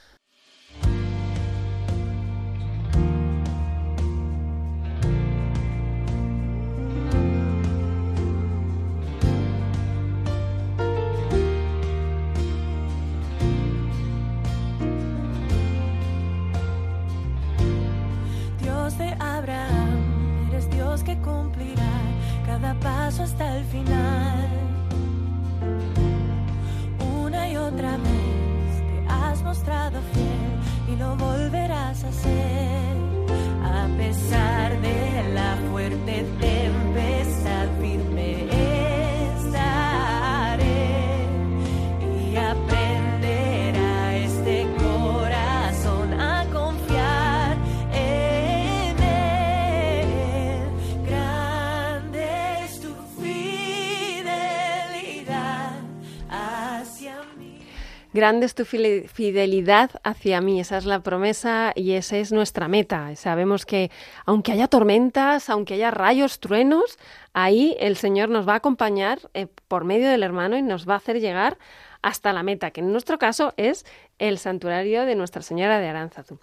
Grande 58.17 58.47
es 58.47 58.55
tu 58.55 58.65
fidelidad 58.65 59.91
hacia 60.03 60.41
mí, 60.41 60.59
esa 60.59 60.79
es 60.79 60.85
la 60.85 61.01
promesa 61.01 61.71
y 61.75 61.91
esa 61.91 62.17
es 62.17 62.31
nuestra 62.31 62.67
meta. 62.67 63.15
Sabemos 63.15 63.63
que 63.63 63.91
aunque 64.25 64.53
haya 64.53 64.67
tormentas, 64.67 65.51
aunque 65.51 65.75
haya 65.75 65.91
rayos, 65.91 66.39
truenos, 66.39 66.97
ahí 67.33 67.77
el 67.79 67.95
Señor 67.95 68.29
nos 68.29 68.47
va 68.47 68.53
a 68.53 68.55
acompañar 68.55 69.19
eh, 69.35 69.45
por 69.67 69.83
medio 69.83 70.09
del 70.09 70.23
hermano 70.23 70.57
y 70.57 70.63
nos 70.63 70.89
va 70.89 70.95
a 70.95 70.97
hacer 70.97 71.19
llegar 71.19 71.59
hasta 72.01 72.33
la 72.33 72.41
meta, 72.41 72.71
que 72.71 72.81
en 72.81 72.91
nuestro 72.91 73.19
caso 73.19 73.53
es 73.55 73.85
el 74.17 74.39
santuario 74.39 75.05
de 75.05 75.13
Nuestra 75.13 75.43
Señora 75.43 75.77
de 75.77 75.87
Aránzazu. 75.87 76.39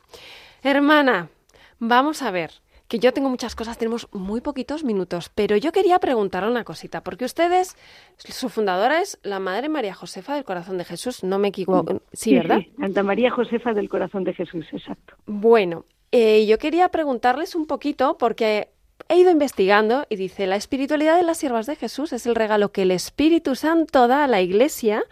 Hermana, 0.63 1.29
vamos 1.81 2.23
a 2.23 2.31
ver, 2.31 2.53
que 2.89 2.99
yo 2.99 3.13
tengo 3.13 3.29
muchas 3.29 3.55
cosas, 3.55 3.79
tenemos 3.79 4.09
muy 4.13 4.41
poquitos 4.41 4.85
minutos, 4.85 5.31
pero 5.35 5.57
yo 5.57 5.73
quería 5.73 5.99
preguntar 5.99 6.47
una 6.47 6.65
cosita, 6.65 7.03
porque 7.03 7.25
ustedes, 7.25 7.77
su 8.19 8.49
fundadora 8.49 9.01
es 9.01 9.19
la 9.23 9.39
Madre 9.39 9.69
María 9.69 9.95
Josefa 9.95 10.35
del 10.35 10.45
Corazón 10.45 10.79
de 10.79 10.85
Jesús, 10.85 11.25
no 11.25 11.39
me 11.39 11.49
equivoco, 11.49 12.03
sí, 12.13 12.35
¿verdad? 12.35 12.61
Santa 12.79 13.03
María 13.03 13.31
Josefa 13.31 13.73
del 13.73 13.89
Corazón 13.89 14.25
de 14.25 14.35
Jesús, 14.35 14.67
exacto. 14.73 15.15
Bueno, 15.27 15.87
eh, 16.13 16.47
yo 16.47 16.59
quería 16.59 16.89
preguntarles 16.91 17.55
un 17.55 17.67
poquito, 17.67 18.19
porque 18.19 18.69
he 19.09 19.19
ido 19.19 19.31
investigando 19.31 20.07
y 20.09 20.17
dice, 20.17 20.47
la 20.47 20.57
espiritualidad 20.57 21.17
de 21.17 21.23
las 21.23 21.39
siervas 21.39 21.67
de 21.67 21.77
Jesús 21.77 22.13
es 22.13 22.27
el 22.27 22.35
regalo 22.35 22.73
que 22.73 22.83
el 22.83 22.91
Espíritu 22.91 23.55
Santo 23.55 24.09
da 24.09 24.25
a 24.25 24.29
la 24.29 24.41
Iglesia 24.41 25.05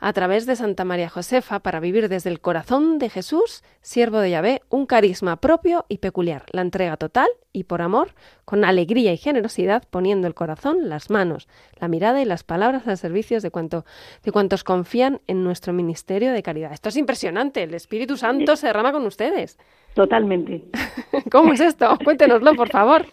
a 0.00 0.12
través 0.12 0.46
de 0.46 0.56
Santa 0.56 0.84
María 0.84 1.08
Josefa 1.08 1.60
para 1.60 1.80
vivir 1.80 2.08
desde 2.08 2.30
el 2.30 2.40
corazón 2.40 2.98
de 2.98 3.08
Jesús, 3.08 3.62
siervo 3.80 4.18
de 4.18 4.30
Yahvé, 4.30 4.62
un 4.68 4.86
carisma 4.86 5.36
propio 5.36 5.84
y 5.88 5.98
peculiar, 5.98 6.44
la 6.52 6.62
entrega 6.62 6.96
total 6.96 7.28
y 7.52 7.64
por 7.64 7.82
amor, 7.82 8.10
con 8.44 8.64
alegría 8.64 9.12
y 9.12 9.16
generosidad, 9.16 9.84
poniendo 9.88 10.26
el 10.26 10.34
corazón, 10.34 10.88
las 10.88 11.10
manos, 11.10 11.48
la 11.80 11.88
mirada 11.88 12.20
y 12.20 12.24
las 12.24 12.44
palabras 12.44 12.86
al 12.86 12.98
servicio 12.98 13.40
de, 13.40 13.50
cuanto, 13.50 13.84
de 14.22 14.32
cuantos 14.32 14.64
confían 14.64 15.20
en 15.26 15.42
nuestro 15.42 15.72
ministerio 15.72 16.32
de 16.32 16.42
caridad. 16.42 16.72
Esto 16.72 16.90
es 16.90 16.96
impresionante, 16.96 17.62
el 17.62 17.74
Espíritu 17.74 18.16
Santo 18.16 18.56
se 18.56 18.66
derrama 18.66 18.92
con 18.92 19.06
ustedes. 19.06 19.58
Totalmente. 19.94 20.64
¿Cómo 21.32 21.54
es 21.54 21.60
esto? 21.60 21.98
Cuéntenoslo, 22.04 22.54
por 22.54 22.68
favor. 22.68 23.06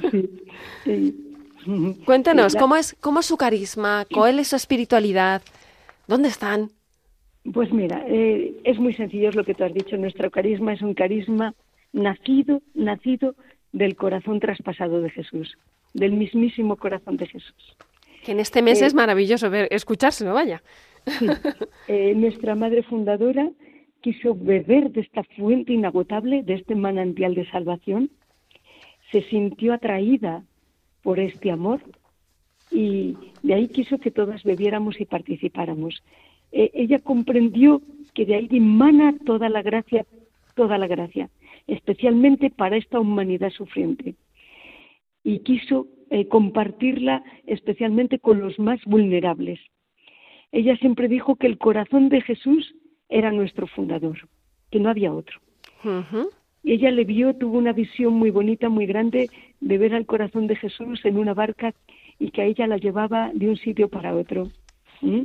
Sí, 0.00 0.30
sí. 0.84 1.22
¿cómo 2.58 2.76
es, 2.76 2.96
¿cómo 3.00 3.20
es 3.20 3.26
su 3.26 3.36
carisma? 3.36 4.06
¿Cuál 4.12 4.38
es 4.38 4.48
su 4.48 4.56
espiritualidad? 4.56 5.42
¿Dónde 6.06 6.28
están? 6.28 6.70
Pues 7.52 7.72
mira, 7.72 8.04
eh, 8.08 8.56
es 8.64 8.78
muy 8.78 8.92
sencillo 8.94 9.28
es 9.28 9.36
lo 9.36 9.44
que 9.44 9.54
tú 9.54 9.64
has 9.64 9.74
dicho. 9.74 9.96
Nuestro 9.96 10.30
carisma 10.30 10.72
es 10.72 10.82
un 10.82 10.94
carisma 10.94 11.54
nacido, 11.92 12.62
nacido 12.74 13.34
del 13.72 13.96
corazón 13.96 14.40
traspasado 14.40 15.00
de 15.00 15.10
Jesús, 15.10 15.56
del 15.94 16.12
mismísimo 16.12 16.76
corazón 16.76 17.16
de 17.16 17.26
Jesús. 17.26 17.76
Que 18.24 18.32
en 18.32 18.40
este 18.40 18.62
mes 18.62 18.82
Eh, 18.82 18.86
es 18.86 18.94
maravilloso 18.94 19.50
ver, 19.50 19.68
escuchárselo, 19.70 20.34
vaya. 20.34 20.62
Eh, 21.88 22.14
nuestra 22.16 22.56
madre 22.56 22.82
fundadora 22.82 23.48
quiso 24.00 24.34
beber 24.34 24.90
de 24.90 25.02
esta 25.02 25.22
fuente 25.36 25.72
inagotable, 25.72 26.42
de 26.42 26.54
este 26.54 26.74
manantial 26.74 27.36
de 27.36 27.48
salvación, 27.50 28.10
se 29.12 29.22
sintió 29.22 29.72
atraída 29.72 30.42
por 31.02 31.20
este 31.20 31.52
amor 31.52 31.80
y 32.70 33.16
de 33.42 33.54
ahí 33.54 33.68
quiso 33.68 33.98
que 33.98 34.10
todas 34.10 34.42
bebiéramos 34.42 35.00
y 35.00 35.04
participáramos. 35.04 36.02
Eh, 36.52 36.70
ella 36.74 36.98
comprendió 36.98 37.82
que 38.14 38.24
de 38.24 38.34
ahí 38.34 38.48
dimana 38.48 39.14
toda 39.24 39.48
la 39.48 39.62
gracia, 39.62 40.06
toda 40.54 40.78
la 40.78 40.86
gracia, 40.86 41.28
especialmente 41.66 42.50
para 42.50 42.76
esta 42.76 42.98
humanidad 42.98 43.50
sufriente. 43.50 44.14
Y 45.22 45.40
quiso 45.40 45.86
eh, 46.10 46.28
compartirla 46.28 47.24
especialmente 47.46 48.18
con 48.18 48.40
los 48.40 48.58
más 48.58 48.80
vulnerables. 48.84 49.60
Ella 50.52 50.76
siempre 50.76 51.08
dijo 51.08 51.36
que 51.36 51.46
el 51.46 51.58
corazón 51.58 52.08
de 52.08 52.20
Jesús 52.20 52.74
era 53.08 53.32
nuestro 53.32 53.66
fundador, 53.66 54.28
que 54.70 54.80
no 54.80 54.88
había 54.88 55.12
otro. 55.12 55.40
Y 56.62 56.72
ella 56.72 56.90
le 56.90 57.04
vio, 57.04 57.34
tuvo 57.34 57.58
una 57.58 57.72
visión 57.72 58.14
muy 58.14 58.30
bonita, 58.30 58.68
muy 58.68 58.86
grande, 58.86 59.30
de 59.60 59.78
ver 59.78 59.94
al 59.94 60.06
corazón 60.06 60.46
de 60.46 60.56
Jesús 60.56 61.04
en 61.04 61.16
una 61.16 61.34
barca 61.34 61.74
y 62.18 62.30
que 62.30 62.42
a 62.42 62.44
ella 62.44 62.66
la 62.66 62.76
llevaba 62.78 63.30
de 63.34 63.48
un 63.48 63.56
sitio 63.56 63.88
para 63.88 64.14
otro. 64.14 64.48
¿Mm? 65.00 65.22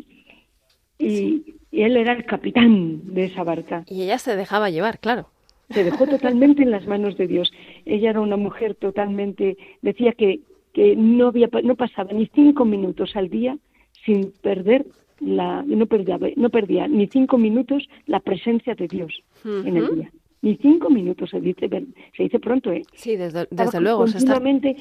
Y, 0.99 1.55
y 1.71 1.81
él 1.81 1.97
era 1.97 2.13
el 2.13 2.25
capitán 2.25 3.01
de 3.13 3.25
esa 3.25 3.43
barca. 3.43 3.83
Y 3.87 4.03
ella 4.03 4.17
se 4.19 4.35
dejaba 4.35 4.69
llevar, 4.69 4.99
claro. 4.99 5.29
Se 5.69 5.83
dejó 5.83 6.05
totalmente 6.05 6.63
en 6.63 6.71
las 6.71 6.85
manos 6.85 7.17
de 7.17 7.27
Dios. 7.27 7.51
Ella 7.85 8.09
era 8.09 8.19
una 8.21 8.35
mujer 8.37 8.75
totalmente, 8.75 9.57
decía 9.81 10.11
que, 10.11 10.41
que 10.73 10.95
no, 10.95 11.27
había, 11.27 11.49
no 11.63 11.75
pasaba 11.75 12.11
ni 12.13 12.27
cinco 12.35 12.65
minutos 12.65 13.15
al 13.15 13.29
día 13.29 13.57
sin 14.05 14.31
perder 14.41 14.85
la, 15.19 15.63
no 15.63 15.85
perdía, 15.85 16.19
no 16.35 16.49
perdía 16.49 16.87
ni 16.87 17.07
cinco 17.07 17.37
minutos 17.37 17.87
la 18.05 18.19
presencia 18.19 18.75
de 18.75 18.87
Dios 18.87 19.13
en 19.45 19.77
el 19.77 19.95
día. 19.95 20.11
Ni 20.41 20.55
cinco 20.57 20.89
minutos, 20.89 21.29
se 21.29 21.39
dice, 21.39 21.69
se 22.17 22.23
dice 22.23 22.39
pronto, 22.39 22.71
¿eh? 22.71 22.81
Sí, 22.95 23.15
desde, 23.15 23.47
luego. 23.79 24.07
se 24.07 24.17
está- 24.17 24.33
continuamente 24.33 24.75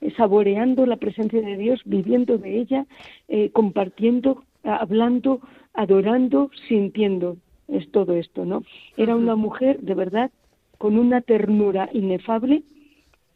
eh, 0.00 0.12
saboreando 0.16 0.86
la 0.86 0.96
presencia 0.96 1.40
de 1.40 1.56
Dios, 1.56 1.80
viviendo 1.84 2.38
de 2.38 2.58
ella, 2.58 2.86
eh, 3.28 3.50
compartiendo, 3.50 4.44
hablando, 4.62 5.40
adorando, 5.74 6.50
sintiendo. 6.68 7.36
Es 7.68 7.90
todo 7.90 8.14
esto, 8.14 8.44
¿no? 8.44 8.62
Era 8.96 9.16
una 9.16 9.34
mujer, 9.34 9.80
de 9.80 9.94
verdad, 9.94 10.30
con 10.78 10.98
una 10.98 11.20
ternura 11.20 11.88
inefable 11.92 12.62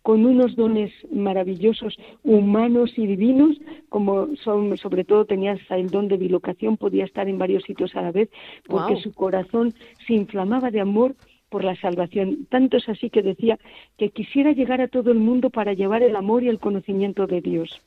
con 0.03 0.25
unos 0.25 0.57
dones 0.57 0.93
maravillosos 1.13 1.99
humanos 2.25 2.93
y 2.97 3.07
divinos, 3.07 3.57
como 3.89 4.29
son, 4.37 4.77
sobre 4.79 5.05
todo 5.05 5.27
tenía 5.27 5.59
el 5.71 5.91
don 5.91 6.09
de 6.09 6.17
bilocación, 6.17 6.77
podía 6.77 7.05
estar 7.05 7.29
en 7.29 7.39
varios 7.39 7.65
sitios 7.65 7.95
a 7.97 8.03
la 8.03 8.13
vez, 8.13 8.31
porque 8.67 8.97
su 8.97 9.13
corazón 9.13 9.75
se 10.07 10.15
inflamaba 10.15 10.71
de 10.71 10.81
amor 10.81 11.15
por 11.51 11.65
la 11.65 11.77
salvación. 11.77 12.47
Tanto 12.49 12.79
es 12.79 12.89
así 12.89 13.11
que 13.11 13.23
decía 13.23 13.59
que 13.99 14.09
quisiera 14.09 14.53
llegar 14.53 14.81
a 14.81 14.89
todo 14.89 15.11
el 15.11 15.19
mundo 15.19 15.51
para 15.51 15.75
llevar 15.75 16.03
el 16.03 16.17
amor 16.17 16.43
y 16.43 16.49
el 16.49 16.59
conocimiento 16.59 17.27
de 17.27 17.43
Dios. 17.43 17.83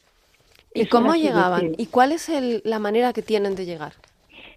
¿Y 0.76 0.86
cómo 0.86 1.16
llegaban? 1.16 1.74
¿Y 1.78 1.88
cuál 1.88 2.12
es 2.12 2.32
la 2.64 2.80
manera 2.80 3.14
que 3.14 3.22
tienen 3.22 3.56
de 3.56 3.66
llegar? 3.66 3.94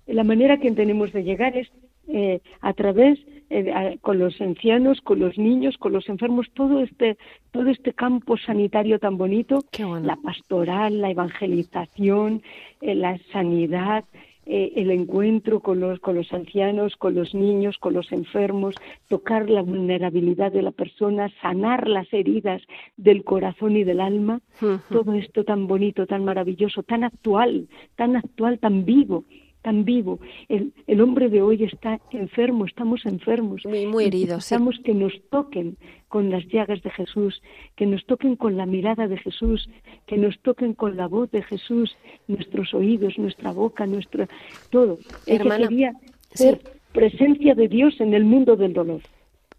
La 0.07 0.25
manera 0.25 0.59
que 0.59 0.71
tenemos 0.73 1.13
de 1.13 1.25
llegar 1.25 1.57
es 1.57 1.69
eh, 2.09 2.41
a 2.61 2.73
través 2.73 3.19
eh, 3.51 3.99
con 4.01 4.19
los 4.19 4.41
ancianos, 4.41 5.01
con 5.01 5.19
los 5.21 5.39
niños, 5.39 5.77
con 5.79 5.93
los 5.93 6.09
enfermos, 6.09 6.47
todo 6.55 6.81
este 6.81 7.17
todo 7.53 7.69
este 7.69 7.93
campo 7.93 8.37
sanitario 8.37 8.99
tan 8.99 9.19
bonito, 9.19 9.65
la 10.03 10.17
pastoral, 10.17 11.01
la 11.01 11.11
evangelización, 11.11 12.43
eh, 12.81 12.95
la 12.95 13.19
sanidad, 13.33 14.05
el 14.47 14.91
encuentro 14.93 15.61
con 15.61 15.81
los, 15.81 15.99
con 15.99 16.15
los 16.15 16.33
ancianos, 16.33 16.97
con 16.97 17.15
los 17.15 17.35
niños, 17.35 17.77
con 17.79 17.95
los 17.95 18.13
enfermos, 18.13 18.77
tocar 19.09 19.51
la 19.51 19.63
vulnerabilidad 19.63 20.53
de 20.53 20.63
la 20.63 20.71
persona, 20.71 21.29
sanar 21.43 21.89
las 21.89 22.13
heridas 22.13 22.63
del 22.97 23.25
corazón 23.25 23.77
y 23.77 23.85
del 23.85 24.01
alma, 24.01 24.41
todo 24.89 25.15
esto 25.15 25.45
tan 25.45 25.67
bonito, 25.67 26.07
tan 26.07 26.25
maravilloso, 26.25 26.83
tan 26.85 27.03
actual, 27.03 27.69
tan 27.97 28.17
actual, 28.17 28.59
tan 28.61 28.85
vivo 28.85 29.25
tan 29.67 29.85
vivo. 29.85 30.21
El, 30.49 30.73
el 30.87 31.01
hombre 31.01 31.29
de 31.29 31.43
hoy 31.43 31.65
está 31.65 31.99
enfermo, 32.13 32.67
estamos 32.67 33.05
enfermos. 33.05 33.63
Muy, 33.65 33.85
muy 33.87 34.05
heridos. 34.05 34.37
Necesitamos 34.37 34.77
que 34.85 34.95
nos 34.95 35.13
toquen 35.29 35.77
con 36.07 36.31
las 36.31 36.47
llagas 36.47 36.81
de 36.85 36.91
Jesús, 36.91 37.43
que 37.75 37.85
nos 37.85 38.07
toquen 38.07 38.37
con 38.37 38.57
la 38.57 38.65
mirada 38.65 39.09
de 39.09 39.19
Jesús, 39.19 39.69
que 40.07 40.19
nos 40.19 40.39
toquen 40.43 40.73
con 40.75 40.97
la 40.97 41.09
voz 41.09 41.33
de 41.33 41.43
Jesús, 41.43 41.97
nuestros 42.29 42.75
oídos, 42.75 43.19
nuestra 43.19 43.51
boca, 43.51 43.87
nuestro 43.87 44.29
todo. 44.71 44.99
Hermana, 45.27 45.69
ser 46.33 46.61
presencia 46.93 47.57
de 47.57 47.67
Dios 47.67 48.01
en 48.01 48.15
el 48.15 48.25
mundo 48.25 48.55
del 48.55 48.73
dolor. 48.73 49.01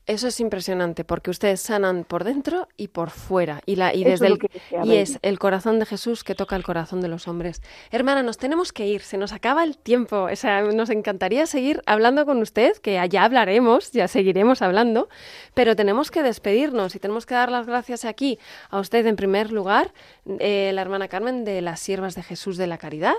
Eso 0.08 0.30
es 0.30 0.40
impresionante 0.40 1.04
porque 1.04 1.30
ustedes 1.30 1.60
sanan 1.60 2.06
por 2.06 2.24
dentro 2.24 2.70
y 2.78 2.88
por 2.88 3.10
fuera 3.10 3.60
y 3.66 3.76
la 3.76 3.94
y 3.94 4.06
desde 4.06 4.28
el 4.28 4.40
y 4.86 4.96
es 4.96 5.20
el 5.22 5.38
corazón 5.38 5.80
de 5.80 5.86
Jesús 5.86 6.24
que 6.24 6.34
toca 6.34 6.56
el 6.56 6.64
corazón 6.64 7.02
de 7.02 7.10
los 7.10 7.28
hombres. 7.28 7.62
Hermana, 7.92 8.24
nos 8.24 8.38
tenemos 8.38 8.72
que 8.72 8.88
ir, 8.88 9.02
se 9.02 9.18
nos 9.18 9.34
acaba 9.34 9.66
el 9.66 9.78
tiempo. 9.78 10.30
O 10.32 10.36
sea, 10.38 10.62
nos 10.62 10.90
encantaría 10.92 11.46
seguir 11.46 11.82
hablando 11.86 12.26
con 12.26 12.38
usted, 12.42 12.78
que 12.78 13.06
ya 13.10 13.26
hablaremos, 13.26 13.92
ya 13.92 14.08
seguiremos 14.08 14.62
hablando, 14.62 15.10
pero 15.54 15.76
tenemos 15.76 16.10
que 16.10 16.24
despedirnos 16.24 16.96
y 16.96 17.00
tenemos 17.00 17.26
que 17.26 17.36
dar 17.36 17.52
las 17.52 17.68
gracias 17.68 18.06
aquí 18.06 18.40
a 18.70 18.80
usted 18.80 19.06
en 19.08 19.18
primer 19.18 19.52
lugar, 19.52 19.92
eh, 20.40 20.72
la 20.74 20.84
hermana 20.84 21.10
Carmen 21.10 21.44
de 21.44 21.62
las 21.62 21.82
Siervas 21.82 22.16
de 22.16 22.24
Jesús 22.24 22.56
de 22.56 22.68
la 22.68 22.78
Caridad, 22.78 23.16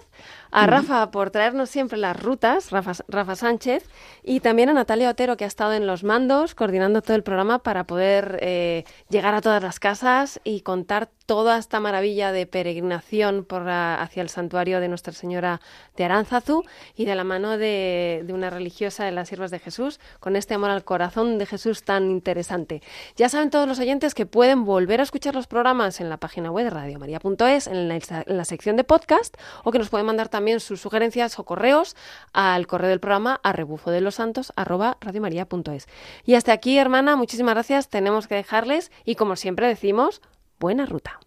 a 0.50 0.66
Rafa 0.66 1.10
por 1.10 1.30
traernos 1.30 1.68
siempre 1.68 1.98
las 1.98 2.18
rutas, 2.18 2.70
Rafa, 2.70 2.92
Rafa 3.08 3.36
Sánchez, 3.36 3.84
y 4.22 4.40
también 4.40 4.70
a 4.70 4.72
Natalia 4.72 5.10
Otero 5.10 5.36
que 5.36 5.44
ha 5.44 5.48
estado 5.48 5.74
en 5.74 5.86
los 5.86 6.02
mandos 6.02 6.54
coordinando 6.54 6.77
todo 7.02 7.16
el 7.16 7.22
programa 7.22 7.60
para 7.60 7.84
poder 7.84 8.38
eh, 8.42 8.84
llegar 9.08 9.34
a 9.34 9.40
todas 9.40 9.62
las 9.62 9.80
casas 9.80 10.40
y 10.44 10.60
contar 10.60 11.10
toda 11.28 11.58
esta 11.58 11.78
maravilla 11.78 12.32
de 12.32 12.46
peregrinación 12.46 13.44
por 13.44 13.68
hacia 13.68 14.22
el 14.22 14.30
santuario 14.30 14.80
de 14.80 14.88
Nuestra 14.88 15.12
Señora 15.12 15.60
de 15.94 16.04
Aránzazu 16.04 16.64
y 16.96 17.04
de 17.04 17.14
la 17.14 17.22
mano 17.22 17.58
de, 17.58 18.24
una 18.30 18.48
religiosa 18.48 19.04
de 19.04 19.12
las 19.12 19.28
Siervas 19.28 19.50
de 19.50 19.58
Jesús, 19.58 20.00
con 20.20 20.36
este 20.36 20.54
amor 20.54 20.70
al 20.70 20.84
corazón 20.84 21.36
de 21.36 21.44
Jesús 21.44 21.82
tan 21.82 22.10
interesante. 22.10 22.82
Ya 23.16 23.28
saben 23.28 23.50
todos 23.50 23.68
los 23.68 23.78
oyentes 23.78 24.14
que 24.14 24.24
pueden 24.24 24.64
volver 24.64 25.00
a 25.00 25.02
escuchar 25.02 25.34
los 25.34 25.46
programas 25.46 26.00
en 26.00 26.08
la 26.08 26.16
página 26.16 26.50
web 26.50 26.64
de 26.64 26.70
radiomaria.es, 26.70 27.66
en, 27.66 27.90
en, 27.90 28.00
la 28.26 28.44
sección 28.46 28.76
de 28.76 28.84
podcast, 28.84 29.36
o 29.64 29.70
que 29.70 29.78
nos 29.78 29.90
pueden 29.90 30.06
mandar 30.06 30.30
también 30.30 30.60
sus 30.60 30.80
sugerencias 30.80 31.38
o 31.38 31.44
correos 31.44 31.94
al 32.32 32.66
correo 32.66 32.88
del 32.88 33.00
programa 33.00 33.38
a 33.42 33.52
rebufo 33.52 33.90
de 33.90 34.00
los 34.00 34.14
santos 34.14 34.50
Y 36.24 36.34
hasta 36.34 36.52
aquí, 36.54 36.78
hermana, 36.78 37.16
muchísimas 37.16 37.52
gracias. 37.52 37.90
Tenemos 37.90 38.28
que 38.28 38.34
dejarles 38.34 38.90
y 39.04 39.16
como 39.16 39.36
siempre 39.36 39.66
decimos, 39.66 40.22
buena 40.58 40.86
ruta. 40.86 41.20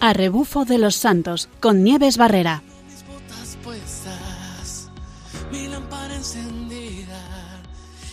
A 0.00 0.12
rebufo 0.12 0.64
de 0.64 0.78
los 0.78 0.96
santos 0.96 1.48
con 1.60 1.84
Nieves 1.84 2.16
Barrera. 2.16 2.62
Mis 2.88 3.06
botas 3.06 3.56
puestas, 3.62 4.90
mi 5.52 5.68
lámpara 5.68 6.14
encendida 6.16 7.20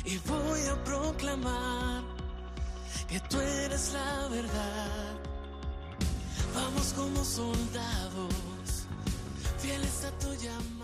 y 0.06 0.18
voy 0.20 0.62
a 0.72 0.84
proclamar 0.84 2.04
que 3.08 3.20
tú 3.22 3.40
eres 3.40 3.94
la 3.94 4.28
verdad. 4.28 5.18
Vamos 6.54 6.94
como 6.94 7.24
soldados, 7.24 8.86
fieles 9.58 10.06
a 10.06 10.12
tu 10.20 10.32
llamada. 10.36 10.79